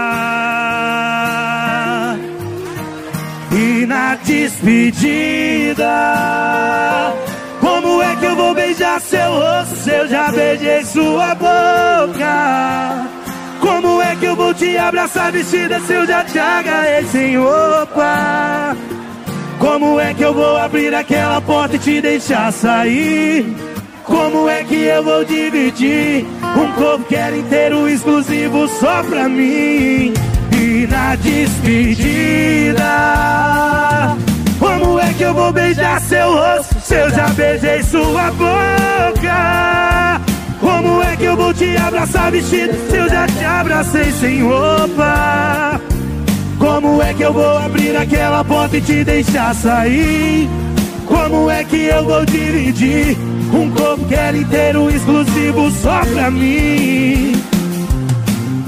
Despedida, 4.25 5.85
como 7.61 8.03
é 8.03 8.17
que 8.17 8.25
eu 8.25 8.37
vou 8.37 8.55
beijar 8.55 9.01
seu 9.01 9.33
rosto 9.33 9.77
se 9.77 9.91
eu 9.91 10.09
já 10.09 10.31
beijei 10.33 10.85
sua 10.85 11.35
boca? 11.35 13.09
Como 13.61 14.03
é 14.03 14.17
que 14.17 14.27
eu 14.27 14.37
vou 14.37 14.53
te 14.53 14.77
abraçar 14.77 15.33
vestida 15.33 15.81
se 15.81 15.93
eu 15.93 16.07
já 16.07 16.25
te 16.25 16.39
agarrei 16.39 17.05
sem 17.05 17.37
roupa? 17.39 18.77
Como 19.59 20.01
é 20.01 20.13
que 20.13 20.23
eu 20.23 20.35
vou 20.35 20.57
abrir 20.57 20.95
aquela 20.95 21.41
porta 21.41 21.77
e 21.77 21.79
te 21.79 22.01
deixar 22.01 22.53
sair? 22.53 23.55
Como 24.05 24.49
é 24.49 24.63
que 24.65 24.85
eu 24.85 25.03
vou 25.03 25.25
dividir 25.25 26.27
um 26.57 26.73
corpo 26.73 27.05
que 27.05 27.17
era 27.17 27.37
inteiro 27.37 27.89
exclusivo 27.89 28.69
só 28.69 29.03
pra 29.03 29.29
mim? 29.29 30.13
Na 30.89 31.17
despedida, 31.17 32.85
como 34.59 34.99
é 35.01 35.13
que 35.15 35.23
eu 35.23 35.33
vou 35.33 35.51
beijar 35.51 35.99
seu 36.01 36.33
rosto 36.35 36.77
se 36.81 36.95
eu 36.95 37.11
já 37.11 37.29
beijei 37.29 37.83
sua 37.83 38.31
boca? 38.33 40.21
Como 40.61 41.03
é 41.03 41.17
que 41.17 41.25
eu 41.25 41.37
vou 41.37 41.55
te 41.55 41.75
abraçar 41.77 42.31
vestido 42.31 42.75
se 42.91 42.97
eu 42.97 43.09
já 43.09 43.27
te 43.27 43.45
abracei 43.45 44.13
sem 44.13 44.43
roupa? 44.43 45.81
Como 46.59 47.01
é 47.01 47.15
que 47.15 47.23
eu 47.23 47.33
vou 47.33 47.59
abrir 47.59 47.97
aquela 47.97 48.45
porta 48.45 48.77
e 48.77 48.81
te 48.83 49.05
deixar 49.05 49.55
sair? 49.55 50.49
Como 51.07 51.51
é 51.51 51.65
que 51.65 51.85
eu 51.85 52.05
vou 52.05 52.27
dividir 52.27 53.17
um 53.55 53.71
corpo 53.71 54.05
que 54.05 54.15
era 54.15 54.37
inteiro 54.37 54.91
exclusivo 54.91 55.71
só 55.71 56.05
pra 56.05 56.31
mim? 56.31 57.54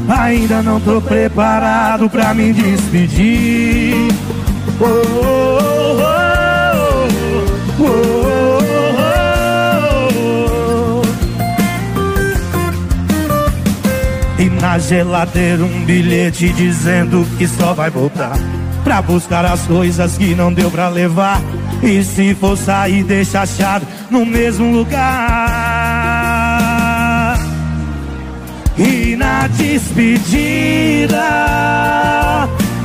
Ainda 0.09 0.63
não 0.63 0.81
tô 0.81 1.01
preparado 1.01 2.09
pra 2.09 2.33
me 2.33 2.53
despedir. 2.53 4.09
Oh, 4.81 4.85
oh, 4.85 5.99
oh, 7.81 7.83
oh, 7.83 7.85
oh. 7.85 8.07
E 14.39 14.51
na 14.61 14.79
geladeira 14.79 15.65
um 15.65 15.85
bilhete 15.85 16.51
dizendo 16.51 17.27
que 17.39 17.49
só 17.49 17.73
vai 17.73 17.89
voltar 17.89 18.37
Pra 18.85 19.01
buscar 19.01 19.47
as 19.47 19.63
coisas 19.63 20.19
que 20.19 20.35
não 20.35 20.53
deu 20.53 20.71
pra 20.71 20.91
levar 20.91 21.41
E 21.83 22.05
se 22.05 22.35
for 22.35 22.57
sair 22.57 23.03
deixa 23.03 23.41
a 23.41 23.47
chave 23.47 23.87
no 24.11 24.27
mesmo 24.27 24.71
lugar 24.71 25.76
Na 29.47 29.53
despedida 29.53 31.23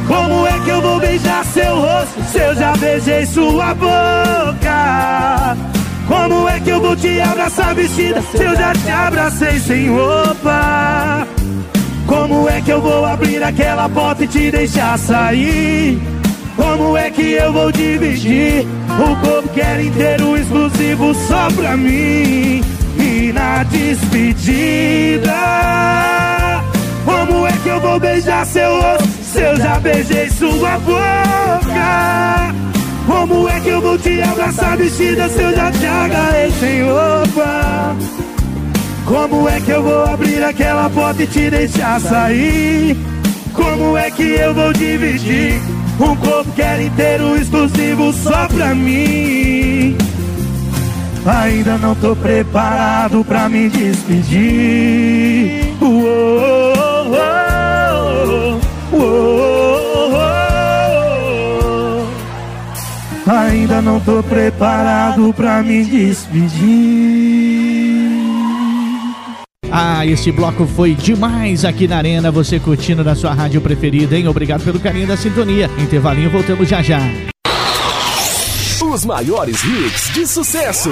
Como 0.07 0.45
é 0.45 0.59
que 0.59 0.69
eu 0.69 0.79
vou 0.79 0.99
beijar 0.99 1.43
seu 1.45 1.75
rosto 1.75 2.21
Se 2.31 2.37
eu 2.37 2.53
já 2.53 2.73
beijei 2.73 3.25
sua 3.25 3.73
boca 3.73 5.57
Como 6.07 6.47
é 6.47 6.59
que 6.59 6.69
eu 6.69 6.79
vou 6.79 6.95
te 6.95 7.19
abraçar 7.19 7.73
vestida 7.73 8.21
Se 8.21 8.43
eu 8.43 8.55
já 8.55 8.73
te 8.73 8.91
abracei 8.91 9.59
sem 9.59 9.89
roupa 9.89 11.27
como 12.07 12.47
é 12.49 12.59
que 12.59 12.71
eu 12.71 12.81
vou 12.81 13.05
abrir 13.05 13.41
aquela 13.41 13.87
porta 13.87 14.25
e 14.25 14.27
te 14.27 14.51
deixar 14.51 14.99
sair? 14.99 15.97
Como 16.57 16.97
é 16.97 17.09
que 17.09 17.31
eu 17.31 17.53
vou 17.53 17.71
dividir 17.71 18.67
o 18.89 19.15
corpo 19.25 19.47
que 19.53 19.61
era 19.61 19.81
inteiro 19.81 20.35
exclusivo 20.35 21.13
só 21.13 21.47
pra 21.51 21.77
mim? 21.77 22.61
E 22.99 23.31
na 23.31 23.63
despedida, 23.63 25.31
como 27.11 27.45
é 27.47 27.51
que 27.51 27.69
eu 27.69 27.79
vou 27.79 27.99
beijar 27.99 28.45
seu 28.45 28.81
rosto 28.81 29.07
se 29.23 29.41
eu 29.41 29.55
já 29.57 29.79
beijei 29.79 30.29
sua 30.29 30.79
boca? 30.79 32.55
Como 33.05 33.49
é 33.49 33.59
que 33.59 33.69
eu 33.69 33.81
vou 33.81 33.97
te 33.97 34.21
abraçar 34.21 34.77
vestida 34.77 35.27
se 35.27 35.41
eu 35.41 35.55
já 35.55 35.71
te 35.71 35.85
agarrei 35.85 36.51
sem 36.59 36.83
roupa? 36.83 37.95
Como 39.05 39.49
é 39.49 39.59
que 39.59 39.71
eu 39.71 39.83
vou 39.83 40.05
abrir 40.05 40.43
aquela 40.43 40.89
porta 40.89 41.23
e 41.23 41.27
te 41.27 41.49
deixar 41.49 41.99
sair? 41.99 42.95
Como 43.53 43.97
é 43.97 44.09
que 44.09 44.23
eu 44.23 44.53
vou 44.53 44.71
dividir 44.71 45.61
um 45.99 46.15
corpo 46.15 46.51
que 46.53 46.61
era 46.61 46.81
inteiro 46.81 47.35
exclusivo 47.35 48.13
só 48.13 48.47
pra 48.47 48.73
mim? 48.73 49.97
Ainda 51.25 51.77
não 51.77 51.93
tô 51.95 52.15
preparado 52.15 53.23
pra 53.25 53.49
me 53.49 53.69
despedir. 53.69 54.41
Uou, 55.81 56.60
Ainda 63.27 63.81
não 63.81 63.99
tô 63.99 64.23
preparado 64.23 65.33
pra 65.33 65.61
me 65.61 65.85
despedir. 65.85 67.11
Ah, 69.71 70.05
esse 70.05 70.31
bloco 70.31 70.65
foi 70.67 70.93
demais 70.93 71.63
aqui 71.63 71.87
na 71.87 71.97
Arena, 71.97 72.29
você 72.29 72.59
curtindo 72.59 73.03
na 73.03 73.15
sua 73.15 73.33
rádio 73.33 73.61
preferida, 73.61 74.17
hein? 74.17 74.27
Obrigado 74.27 74.63
pelo 74.63 74.79
carinho 74.79 75.07
da 75.07 75.15
sintonia. 75.15 75.69
Intervalinho, 75.77 76.29
voltamos 76.29 76.67
já 76.67 76.81
já. 76.81 76.99
Os 78.81 79.05
maiores 79.05 79.63
hits 79.63 80.13
de 80.13 80.27
sucesso. 80.27 80.89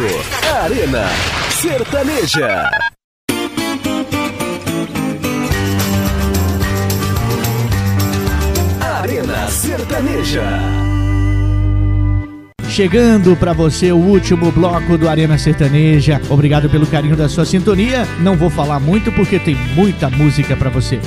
Arena 0.63 1.09
Sertaneja. 1.49 2.69
Arena 8.79 9.47
Sertaneja. 9.49 10.88
Chegando 12.69 13.35
para 13.35 13.51
você 13.51 13.91
o 13.91 13.97
último 13.97 14.51
bloco 14.51 14.95
do 14.95 15.09
Arena 15.09 15.37
Sertaneja. 15.39 16.21
Obrigado 16.29 16.69
pelo 16.69 16.85
carinho 16.85 17.15
da 17.15 17.27
sua 17.27 17.43
sintonia. 17.43 18.07
Não 18.19 18.37
vou 18.37 18.49
falar 18.49 18.79
muito 18.79 19.11
porque 19.11 19.39
tem 19.39 19.55
muita 19.75 20.07
música 20.09 20.55
para 20.55 20.69
você. 20.69 21.01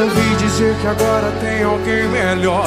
Ouvi 0.00 0.36
dizer 0.38 0.76
que 0.76 0.86
agora 0.86 1.30
tem 1.40 1.62
alguém 1.62 2.08
melhor 2.08 2.64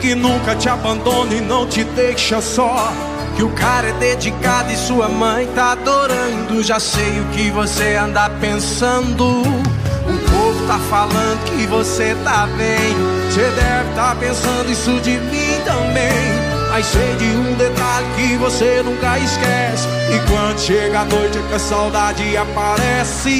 Que 0.00 0.14
nunca 0.14 0.54
te 0.54 0.68
abandona 0.68 1.34
e 1.34 1.40
não 1.40 1.66
te 1.66 1.82
deixa 1.84 2.40
só 2.40 2.92
Que 3.38 3.44
o 3.44 3.50
cara 3.50 3.86
é 3.86 3.92
dedicado 3.92 4.72
e 4.72 4.76
sua 4.76 5.08
mãe 5.08 5.46
tá 5.54 5.70
adorando. 5.70 6.60
Já 6.60 6.80
sei 6.80 7.20
o 7.20 7.24
que 7.26 7.52
você 7.52 7.94
anda 7.94 8.28
pensando. 8.40 9.42
O 9.42 10.18
povo 10.28 10.66
tá 10.66 10.76
falando 10.90 11.44
que 11.44 11.64
você 11.68 12.16
tá 12.24 12.48
bem. 12.56 12.96
Você 13.30 13.48
deve 13.50 13.94
tá 13.94 14.16
pensando 14.18 14.68
isso 14.72 14.90
de 15.02 15.12
mim 15.12 15.54
também. 15.64 16.48
Mas 16.68 16.86
sei 16.86 17.14
de 17.14 17.26
um 17.26 17.54
detalhe 17.54 18.06
que 18.16 18.36
você 18.38 18.82
nunca 18.84 19.16
esquece. 19.20 19.86
E 20.12 20.18
quando 20.28 20.58
chega 20.58 21.02
a 21.02 21.04
noite 21.04 21.38
é 21.38 21.42
que 21.42 21.54
a 21.54 21.58
saudade 21.60 22.36
aparece. 22.36 23.30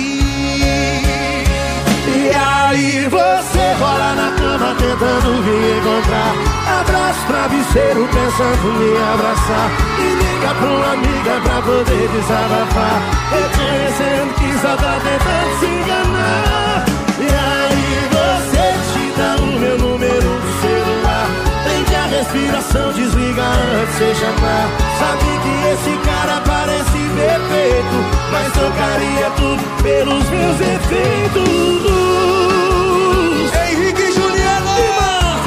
E 2.06 2.30
aí 2.36 3.08
você 3.10 3.74
rola 3.80 4.14
na 4.14 4.30
cama 4.38 4.76
tentando 4.78 5.42
me 5.42 5.78
encontrar 5.80 6.37
Abraço 6.80 7.26
travesseiro 7.26 8.08
pensando 8.12 8.82
em 8.82 8.96
abraçar. 9.12 9.70
E 9.98 10.08
liga 10.14 10.54
pra 10.54 10.68
uma 10.68 10.92
amiga 10.92 11.40
pra 11.42 11.62
poder 11.62 12.08
desabafar. 12.08 13.02
Reconhecendo 13.30 14.34
que 14.34 14.58
só 14.60 14.76
tá 14.76 15.00
tentando 15.02 15.58
se 15.60 15.66
enganar. 15.66 16.84
E 17.18 17.28
aí 17.28 18.08
você 18.12 18.64
digita 18.78 19.42
o 19.42 19.46
meu 19.60 19.78
número 19.78 20.28
do 20.44 20.50
celular. 20.60 21.26
Prende 21.64 21.94
a 21.94 22.06
respiração, 22.06 22.92
desliga 22.92 23.42
antes 23.42 23.98
de 23.98 24.14
chamar. 24.14 24.88
Sabe 24.98 25.28
que 25.42 25.68
esse 25.72 25.96
cara 26.04 26.40
parece 26.44 26.98
perfeito 27.18 27.96
Mas 28.32 28.52
trocaria 28.52 29.30
tudo 29.36 29.82
pelos 29.82 30.28
meus 30.30 30.56
defeitos 30.56 32.37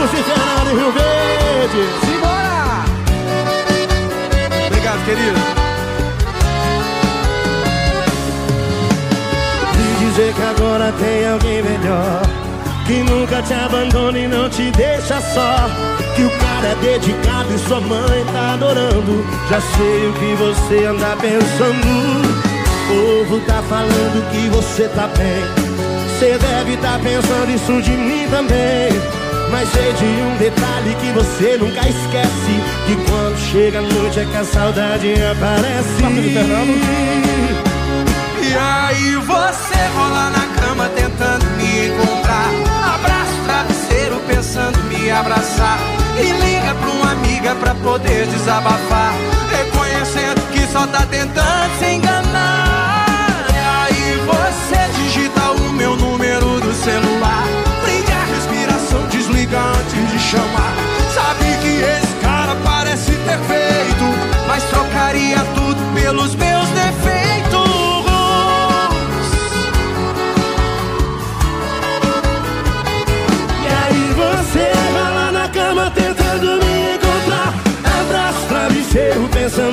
Marcos 0.01 0.19
e 0.19 0.23
Fernando 0.23 0.71
e 0.71 0.75
Rio 0.75 0.91
Verde. 0.91 1.81
Simbora! 2.05 2.85
Obrigado, 4.67 5.05
querido. 5.05 5.39
E 9.77 10.05
dizer 10.05 10.33
que 10.33 10.41
agora 10.41 10.91
tem 10.93 11.27
alguém 11.27 11.61
melhor 11.63 12.21
Que 12.85 13.03
nunca 13.03 13.41
te 13.41 13.53
abandona 13.53 14.17
e 14.17 14.27
não 14.27 14.49
te 14.49 14.71
deixa 14.71 15.21
só 15.21 15.69
Que 16.15 16.23
o 16.23 16.29
cara 16.29 16.67
é 16.67 16.75
dedicado 16.75 17.53
e 17.53 17.59
sua 17.59 17.79
mãe 17.79 18.25
tá 18.33 18.53
adorando. 18.53 19.23
Já 19.49 19.61
sei 19.61 20.07
o 20.07 20.13
que 20.13 20.35
você 20.35 20.85
anda 20.85 21.15
pensando. 21.17 22.41
O 22.89 23.25
povo 23.27 23.39
tá 23.45 23.61
falando 23.69 24.31
que 24.31 24.49
você 24.49 24.87
tá 24.89 25.07
bem. 25.17 25.43
Você 26.09 26.37
deve 26.37 26.73
estar 26.73 26.99
pensando 26.99 27.51
isso 27.51 27.81
de 27.81 27.91
mim 27.91 28.27
também 28.29 29.20
Mas 29.51 29.67
sei 29.69 29.91
de 29.93 30.05
um 30.05 30.37
detalhe 30.37 30.95
que 30.95 31.11
você 31.11 31.57
nunca 31.57 31.81
esquece 31.81 32.63
Que 32.87 32.95
quando 33.05 33.37
chega 33.37 33.79
a 33.79 33.81
noite 33.81 34.19
é 34.21 34.25
que 34.25 34.37
a 34.37 34.45
saudade 34.45 35.13
aparece. 35.31 36.71
E 38.41 38.53
aí 38.55 39.15
você 39.15 39.87
rola 39.95 40.29
na 40.29 40.45
cama 40.61 40.89
tentando 40.89 41.45
me 41.57 41.87
encontrar. 41.87 42.49
Abraço 42.95 43.31
o 43.39 43.45
travesseiro 43.45 44.19
pensando 44.27 44.77
me 44.85 45.11
abraçar. 45.11 45.79
E 46.17 46.31
liga 46.43 46.75
pra 46.75 46.89
uma 46.89 47.11
amiga 47.11 47.55
pra 47.55 47.75
poder 47.75 48.27
desabafar. 48.27 49.13
Reconhecendo 49.51 50.41
que 50.51 50.65
só 50.71 50.87
tá 50.87 51.05
tentando 51.05 51.79
se 51.79 51.85
enganar 51.93 52.30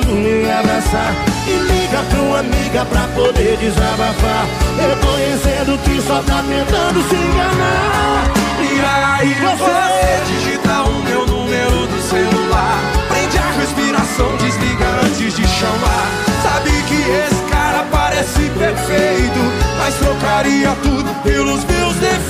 me 0.07 0.49
abraçar. 0.51 1.13
E 1.47 1.51
liga 1.51 2.03
pra 2.09 2.19
uma 2.19 2.39
amiga 2.39 2.85
pra 2.85 3.01
poder 3.15 3.57
desabafar. 3.57 4.45
Reconhecendo 4.77 5.77
que 5.83 6.01
só 6.01 6.21
tá 6.23 6.43
tentando 6.47 7.01
se 7.09 7.15
enganar. 7.15 8.31
E 8.61 8.79
aí 8.79 9.33
você 9.33 10.31
digita 10.31 10.83
o 10.83 11.03
meu 11.03 11.25
número 11.25 11.87
do 11.87 12.01
celular. 12.01 12.79
Prende 13.09 13.37
a 13.37 13.51
respiração, 13.59 14.35
desliga 14.37 14.85
antes 15.03 15.35
de 15.35 15.47
chamar. 15.47 16.29
Sabe 16.43 16.71
que 16.87 16.95
esse 16.95 17.41
cara 17.51 17.85
parece 17.91 18.49
perfeito 18.57 19.39
Mas 19.77 19.95
trocaria 19.95 20.75
tudo 20.81 21.13
pelos 21.21 21.65
meus 21.65 21.95
defeitos 21.95 22.28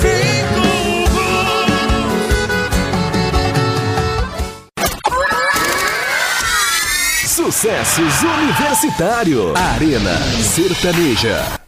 Sucessos 7.60 8.24
Universitário. 8.24 9.54
Arena 9.54 10.16
Sertaneja. 10.42 11.60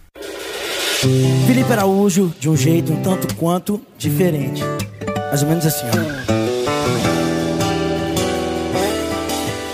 Felipe 1.45 1.73
Araújo, 1.73 2.34
de 2.39 2.49
um 2.49 2.55
jeito 2.55 2.93
um 2.93 3.01
tanto 3.01 3.35
quanto 3.35 3.81
diferente. 3.97 4.63
Mais 5.27 5.43
ou 5.43 5.49
menos 5.49 5.65
assim, 5.65 5.85
ó. 5.88 6.31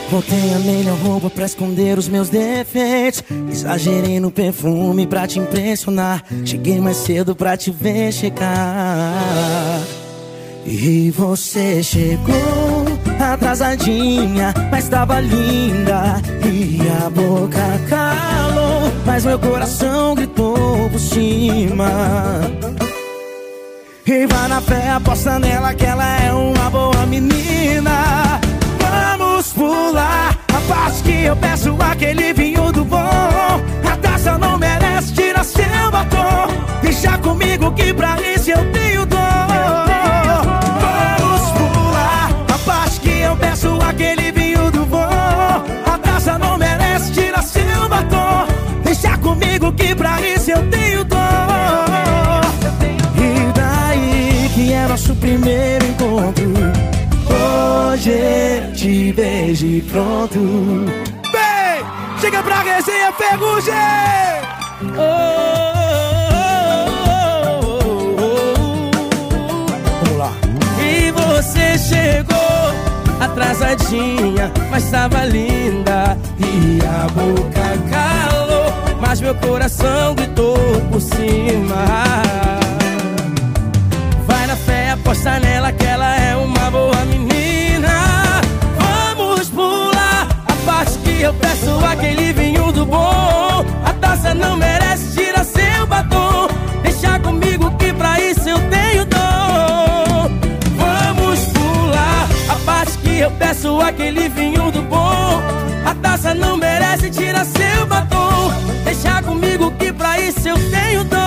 Voltei 0.09 0.55
a 0.55 0.59
melhor 0.59 0.97
roupa 0.97 1.29
pra 1.29 1.45
esconder 1.45 1.99
os 1.99 2.07
meus 2.07 2.29
defeitos. 2.29 3.21
Exagerei 3.51 4.19
no 4.19 4.31
perfume 4.31 5.05
pra 5.05 5.27
te 5.27 5.37
impressionar. 5.37 6.23
Cheguei 6.43 6.81
mais 6.81 6.97
cedo 6.97 7.35
pra 7.35 7.55
te 7.55 7.69
ver 7.69 8.11
chegar. 8.11 9.83
E 10.65 11.11
você 11.11 11.83
chegou 11.83 12.66
atrasadinha, 13.19 14.53
mas 14.71 14.87
tava 14.89 15.19
linda. 15.19 16.21
E 16.45 16.79
a 17.05 17.09
boca 17.09 17.59
calou, 17.89 18.91
mas 19.05 19.25
meu 19.25 19.39
coração 19.39 20.15
gritou 20.15 20.89
por 20.89 20.99
cima. 20.99 21.89
E 24.05 24.25
vai 24.25 24.47
na 24.47 24.61
fé, 24.61 24.91
aposta 24.91 25.37
nela 25.37 25.73
que 25.73 25.85
ela 25.85 26.05
é 26.21 26.31
uma 26.31 26.69
boa 26.69 27.05
menina. 27.05 28.39
Vamos 28.79 29.51
pular 29.51 30.37
a 30.47 30.73
parte 30.73 31.03
que 31.03 31.23
eu 31.25 31.35
peço 31.35 31.75
aquele 31.79 32.31
vinho 32.31 32.71
do 32.71 32.85
bom. 32.85 32.97
A 32.97 33.97
taça 34.01 34.37
não 34.37 34.57
merece 34.57 35.13
tirar 35.13 35.43
seu 35.43 35.91
batom. 35.91 36.47
Deixa 36.81 37.17
comigo 37.17 37.71
que 37.73 37.93
pra 37.93 38.15
isso 38.21 38.51
eu 38.51 38.71
tenho 38.71 39.05
dor. 39.05 39.46
Eu 43.27 43.35
peço 43.37 43.77
aquele 43.81 44.31
vinho 44.31 44.71
do 44.71 44.85
bom. 44.85 44.97
A 44.97 45.97
taça 46.01 46.37
não 46.37 46.57
merece 46.57 47.11
tirar 47.11 47.43
seu 47.43 47.89
batom. 47.89 48.47
Deixa 48.83 49.17
comigo 49.17 49.71
que 49.73 49.93
pra 49.95 50.21
isso 50.21 50.51
eu 50.51 50.69
tenho 50.69 51.03
dor. 51.03 51.17
E 53.15 53.51
daí 53.53 54.49
que 54.55 54.73
é 54.73 54.87
nosso 54.87 55.15
primeiro 55.15 55.85
encontro 55.85 56.53
Hoje 57.29 58.71
te 58.75 59.11
beijo 59.13 59.65
e 59.65 59.81
pronto 59.81 60.39
Vem, 61.33 61.85
chega 62.21 62.41
pra 62.41 62.61
resenha 62.61 63.11
Ferrugem 63.11 63.73
Vamos 70.01 70.17
lá 70.17 70.31
E 70.79 71.11
você 71.11 71.77
chegou 71.77 72.46
atrasadinha, 73.27 74.51
mas 74.69 74.89
tava 74.89 75.25
linda. 75.25 76.17
E 76.39 76.79
a 76.85 77.07
boca 77.09 77.67
calou, 77.89 78.73
mas 78.99 79.21
meu 79.21 79.35
coração 79.35 80.15
gritou 80.15 80.57
por 80.91 81.01
cima. 81.01 81.85
Vai 84.25 84.47
na 84.47 84.55
fé, 84.55 84.91
aposta 84.91 85.39
nela 85.39 85.71
que 85.71 85.85
ela 85.85 86.15
é 86.15 86.35
uma 86.35 86.71
boa 86.71 87.05
menina. 87.05 88.41
Vamos 88.79 89.49
pular 89.49 90.27
a 90.47 90.53
parte 90.65 90.97
que 90.99 91.21
eu 91.21 91.33
peço 91.33 91.85
aquele 91.85 92.33
vinho 92.33 92.71
do 92.71 92.85
bom. 92.85 93.65
A 93.85 93.93
taça 93.99 94.33
não 94.33 94.57
merece 94.57 95.15
tirar 95.15 95.43
seu 95.43 95.85
batom. 95.87 96.47
Deixa 96.83 97.19
comigo 97.19 97.71
que 97.77 97.93
pra 97.93 98.19
isso 98.19 98.49
eu 98.49 98.59
tenho 98.69 98.76
que 103.17 103.23
eu 103.23 103.31
peço 103.31 103.81
aquele 103.81 104.29
vinho 104.29 104.71
do 104.71 104.83
bom. 104.83 105.41
A 105.83 105.95
taça 105.95 106.35
não 106.35 106.55
merece 106.55 107.09
tirar 107.09 107.45
seu 107.45 107.85
batom. 107.87 108.51
Deixa 108.83 109.23
comigo 109.23 109.71
que 109.71 109.91
pra 109.91 110.19
isso 110.19 110.47
eu 110.47 110.55
tenho 110.69 111.03
dom. 111.03 111.17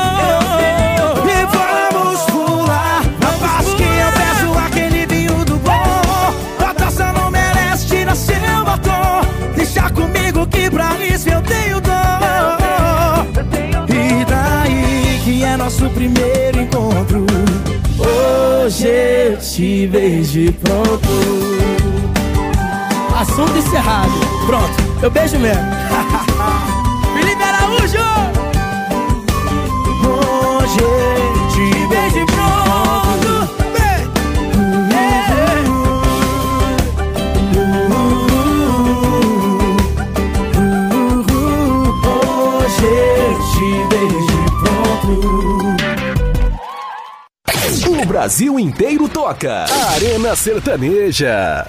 E 1.27 1.47
vamos 1.57 2.21
pular 2.27 3.03
a 3.03 3.33
parte 3.41 3.75
que 3.75 3.83
eu 3.83 4.13
peço 4.21 4.59
aquele 4.67 5.05
vinho 5.05 5.45
do 5.45 5.57
bom. 5.57 6.65
A 6.65 6.73
taça 6.75 7.13
não 7.13 7.29
merece 7.29 7.89
tirar 7.89 8.15
seu 8.15 8.65
batom. 8.65 9.23
Deixa 9.57 9.91
comigo 9.91 10.47
que 10.47 10.71
pra 10.71 10.97
isso 11.05 11.29
eu 11.29 11.43
tenho 11.43 11.81
dor 11.81 13.27
E 13.89 14.25
daí 14.27 15.21
que 15.25 15.43
é 15.43 15.57
nosso 15.57 15.91
primeiro 15.91 16.61
encontro 16.61 17.27
Hoje 18.63 18.89
eu 18.89 19.39
te 19.39 19.87
beijo 19.87 20.39
e 20.39 20.53
pronto 20.53 21.09
Assunto 23.19 23.57
encerrado. 23.57 24.13
Pronto, 24.47 25.03
eu 25.03 25.11
beijo 25.11 25.39
mesmo. 25.39 25.63
Felipe 27.17 27.43
Araújo! 27.43 27.99
Hoje 30.05 30.79
eu 30.79 31.49
te 31.49 31.87
beijo 31.87 32.19
e 32.19 32.27
pronto 32.27 33.31
Hoje 42.05 42.85
eu 42.85 43.39
te 43.53 43.69
beijo 43.89 44.35
e 44.37 44.51
pronto 44.61 45.60
Brasil 48.21 48.61
inteiro 48.61 49.09
toca. 49.09 49.65
Arena 49.95 50.37
Sertaneja. 50.37 51.67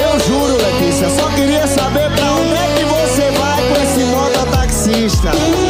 Eu 0.00 0.20
juro, 0.20 0.56
Letícia, 0.56 1.10
só 1.10 1.28
queria 1.32 1.66
saber 1.66 2.10
pra 2.12 2.32
onde 2.32 2.54
é 2.54 2.74
que 2.74 2.84
você 2.86 3.30
vai 3.32 3.62
com 3.68 3.76
esse 3.82 4.04
mototaxista. 4.06 5.32
Volta 5.32 5.63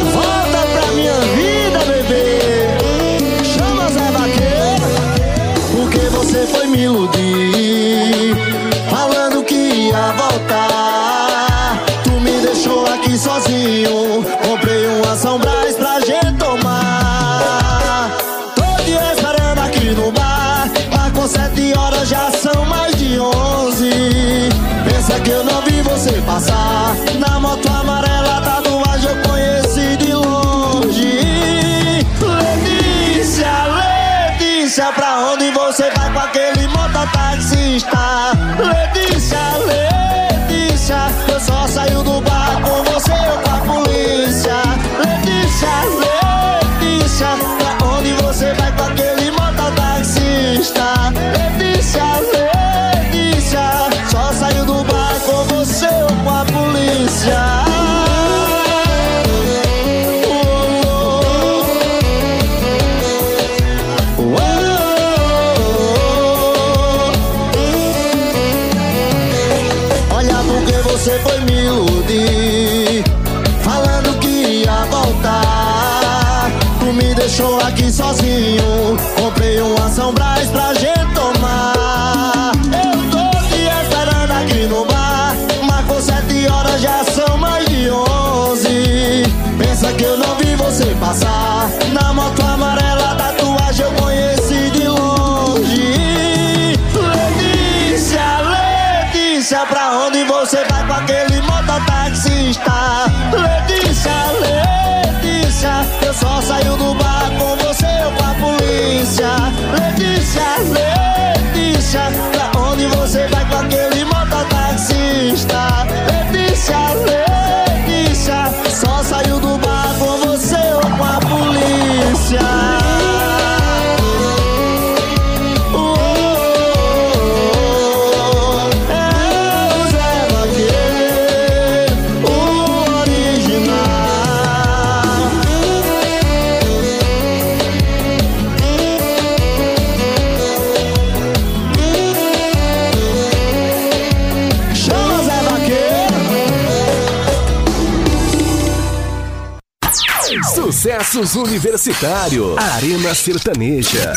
Sucessos 151.25 151.35
Universitários. 151.35 152.57
Arena 152.57 153.15
Sertaneja. 153.15 154.13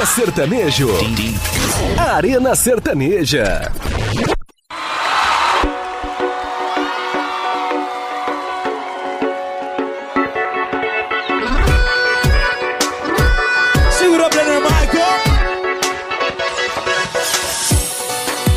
É 0.00 0.06
sertanejo. 0.06 0.88
Arena 1.96 2.54
Sertaneja. 2.54 3.72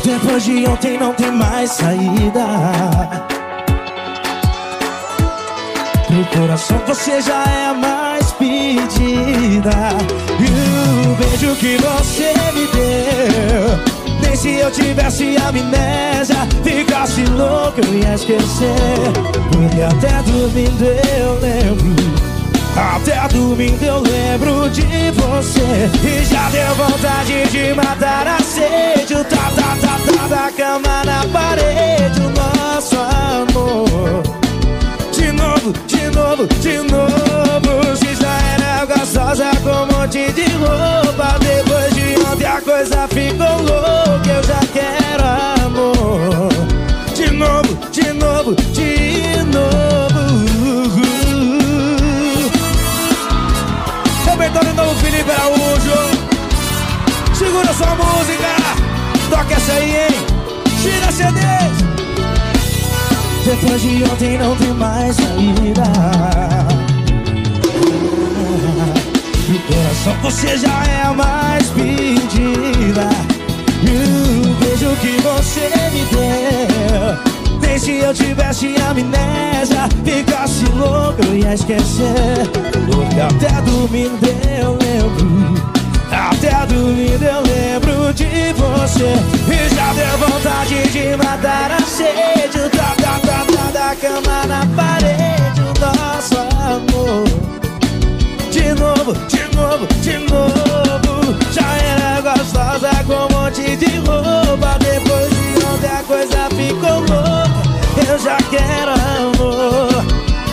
Depois 0.04 0.44
de 0.44 0.66
ontem 0.66 0.98
não 0.98 1.12
tem 1.14 1.32
mais 1.32 1.70
saída. 1.70 2.11
Esquecer. 18.14 19.12
Porque 19.50 19.82
até 19.82 20.22
dormindo 20.22 20.84
eu 20.84 21.34
lembro. 21.40 22.12
Até 22.76 23.28
domingo 23.28 23.84
eu 23.84 24.00
lembro 24.00 24.70
de 24.70 25.10
você. 25.12 25.90
E 26.02 26.24
já 26.24 26.48
deu 26.50 26.74
vontade 26.74 27.48
de 27.50 27.74
matar 27.74 28.26
a 28.26 28.38
sede. 28.42 29.14
O 29.14 29.24
tá, 29.24 29.50
tá, 29.54 29.76
tá, 29.80 29.98
tá 30.06 30.26
da 30.28 30.52
cama 30.52 31.04
na 31.04 31.24
parede. 31.26 32.20
O 32.20 32.30
nosso 32.30 32.96
amor. 32.96 34.22
De 35.12 35.32
novo, 35.32 35.72
de 35.86 36.06
novo, 36.16 36.46
de 36.46 36.78
novo. 36.78 37.96
Se 37.96 38.14
já 38.14 38.38
era 38.54 38.86
gostosa 38.86 39.50
com 39.62 39.70
um 39.70 39.98
monte 39.98 40.32
de 40.32 40.44
roupa 40.54 41.38
Depois 41.38 41.94
de 41.94 42.18
ontem 42.26 42.46
a 42.46 42.60
coisa 42.60 43.06
ficou 43.08 43.62
louca 43.62 44.11
de 48.72 49.42
novo. 49.52 51.02
Repertório 54.26 54.74
novo 54.74 54.94
Felipe 54.96 55.30
Araújo. 55.30 55.98
Segura 57.34 57.72
sua 57.72 57.94
música. 57.94 58.48
Toca 59.30 59.54
essa 59.54 59.72
aí, 59.72 59.96
hein? 59.96 60.32
Tira 60.82 61.12
CDs 61.12 61.76
Depois 63.44 63.80
de 63.80 64.04
ontem 64.04 64.38
não 64.38 64.56
tem 64.56 64.72
mais 64.74 65.16
saída. 65.16 65.82
No 69.48 69.58
coração 69.60 70.14
você 70.22 70.58
já 70.58 70.82
é 70.84 71.14
mais 71.14 71.70
pedida. 71.70 73.08
E 73.82 74.48
o 74.48 74.54
beijo 74.54 74.96
que 75.00 75.20
você 75.22 75.70
me 75.92 76.04
deu 76.06 77.31
nem 77.72 77.78
se 77.78 77.98
eu 77.98 78.12
tivesse 78.12 78.74
amnésia 78.88 79.88
Ficasse 80.04 80.64
louco, 80.76 81.16
eu 81.26 81.36
ia 81.36 81.54
esquecer. 81.54 82.46
Porque 82.86 83.20
até 83.20 83.60
domingo 83.62 84.18
eu 84.60 84.72
lembro 84.72 85.54
Até 86.10 86.66
domingo 86.66 87.24
eu 87.24 87.42
lembro 87.42 88.12
de 88.12 88.52
você. 88.52 89.14
E 89.48 89.74
já 89.74 89.92
deu 89.94 90.18
vontade 90.18 90.88
de 90.90 91.16
matar 91.16 91.70
a 91.72 91.80
sede 91.82 92.58
O 92.58 92.70
tá, 92.70 92.94
tá, 93.00 93.18
tá, 93.20 93.46
tá 93.46 93.70
da 93.72 93.96
cama 93.96 94.46
na 94.46 94.66
parede 94.76 95.60
O 95.60 95.72
nosso 95.80 96.38
amor. 96.38 97.24
De 98.50 98.74
novo, 98.74 99.14
de 99.28 99.56
novo, 99.56 99.86
de 100.02 100.18
novo 100.18 101.38
Já 101.50 101.74
era 101.76 102.20
gostosa 102.20 102.90
com 103.06 103.14
um 103.14 103.40
monte 103.40 103.76
de 103.76 103.96
roupa. 103.96 104.78
Depois 104.78 105.30
de 105.30 105.64
ontem 105.64 105.90
a 105.90 106.02
coisa 106.02 106.48
ficou 106.50 107.00
louca 107.00 107.41
eu 108.12 108.18
já 108.18 108.36
quero 108.36 108.92
amor. 108.92 110.04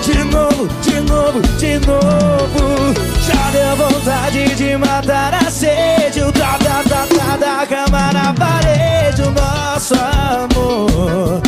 De 0.02 0.24
novo, 0.24 0.68
de 0.82 1.00
novo, 1.02 1.42
de 1.58 1.80
novo. 1.86 2.94
Já 3.28 3.52
deu 3.52 3.76
vontade 3.76 4.56
de 4.56 4.78
matar 4.78 5.34
a 5.34 5.52
sede. 5.52 6.22
O 6.24 6.32
tá, 6.32 6.58
tá, 6.58 6.84
tá, 6.88 7.06
tá 7.06 7.38
da 7.38 7.68
cama 7.68 8.14
na 8.14 8.34
parede. 8.34 9.24
O 9.24 9.32
nosso 9.32 9.94
amor. 9.96 11.42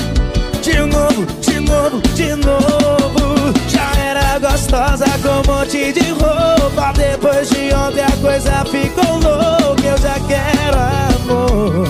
De 0.62 0.80
novo, 0.82 1.26
de 1.42 1.60
novo, 1.62 2.02
de 2.14 2.36
novo. 2.36 3.54
Já 3.70 3.92
era 4.02 4.38
gostosa 4.40 5.06
com 5.24 5.50
um 5.50 5.56
monte 5.56 5.94
de 5.94 6.12
roupa. 6.12 6.92
Depois 6.94 7.50
de 7.50 7.74
ontem 7.74 8.04
a 8.04 8.18
coisa 8.18 8.66
ficou 8.66 9.14
louca. 9.14 9.88
Eu 9.88 9.98
já 9.98 10.20
quero 10.28 10.78
amor. 11.22 11.88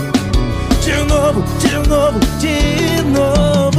De 0.84 0.93
novo, 1.11 1.43
de 1.60 1.89
novo, 1.89 2.19
de 2.39 3.02
novo 3.03 3.70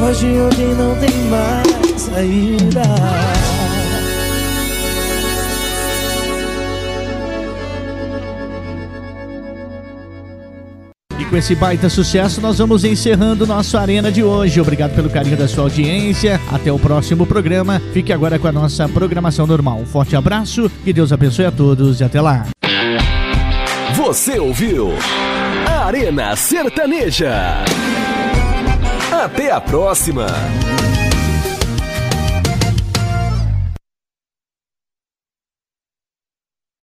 Depois 0.00 0.18
de 0.18 0.28
ontem 0.28 0.74
não 0.76 0.96
tem 0.96 1.10
mais 1.28 2.00
saída 2.00 2.80
E 11.18 11.24
com 11.26 11.36
esse 11.36 11.54
baita 11.54 11.90
sucesso, 11.90 12.40
nós 12.40 12.56
vamos 12.56 12.82
encerrando 12.82 13.46
nosso 13.46 13.76
Arena 13.76 14.10
de 14.10 14.24
hoje. 14.24 14.58
Obrigado 14.58 14.94
pelo 14.94 15.10
carinho 15.10 15.36
da 15.36 15.46
sua 15.46 15.64
audiência. 15.64 16.40
Até 16.50 16.72
o 16.72 16.78
próximo 16.78 17.26
programa. 17.26 17.78
Fique 17.92 18.10
agora 18.10 18.38
com 18.38 18.48
a 18.48 18.52
nossa 18.52 18.88
programação 18.88 19.46
normal. 19.46 19.80
Um 19.80 19.86
forte 19.86 20.16
abraço, 20.16 20.70
que 20.82 20.94
Deus 20.94 21.12
abençoe 21.12 21.44
a 21.44 21.52
todos 21.52 22.00
e 22.00 22.04
até 22.04 22.22
lá. 22.22 22.46
Você 23.96 24.38
ouviu 24.38 24.94
Arena 25.66 26.34
Sertaneja. 26.36 27.64
Até 29.22 29.50
a 29.50 29.60
próxima. 29.60 30.26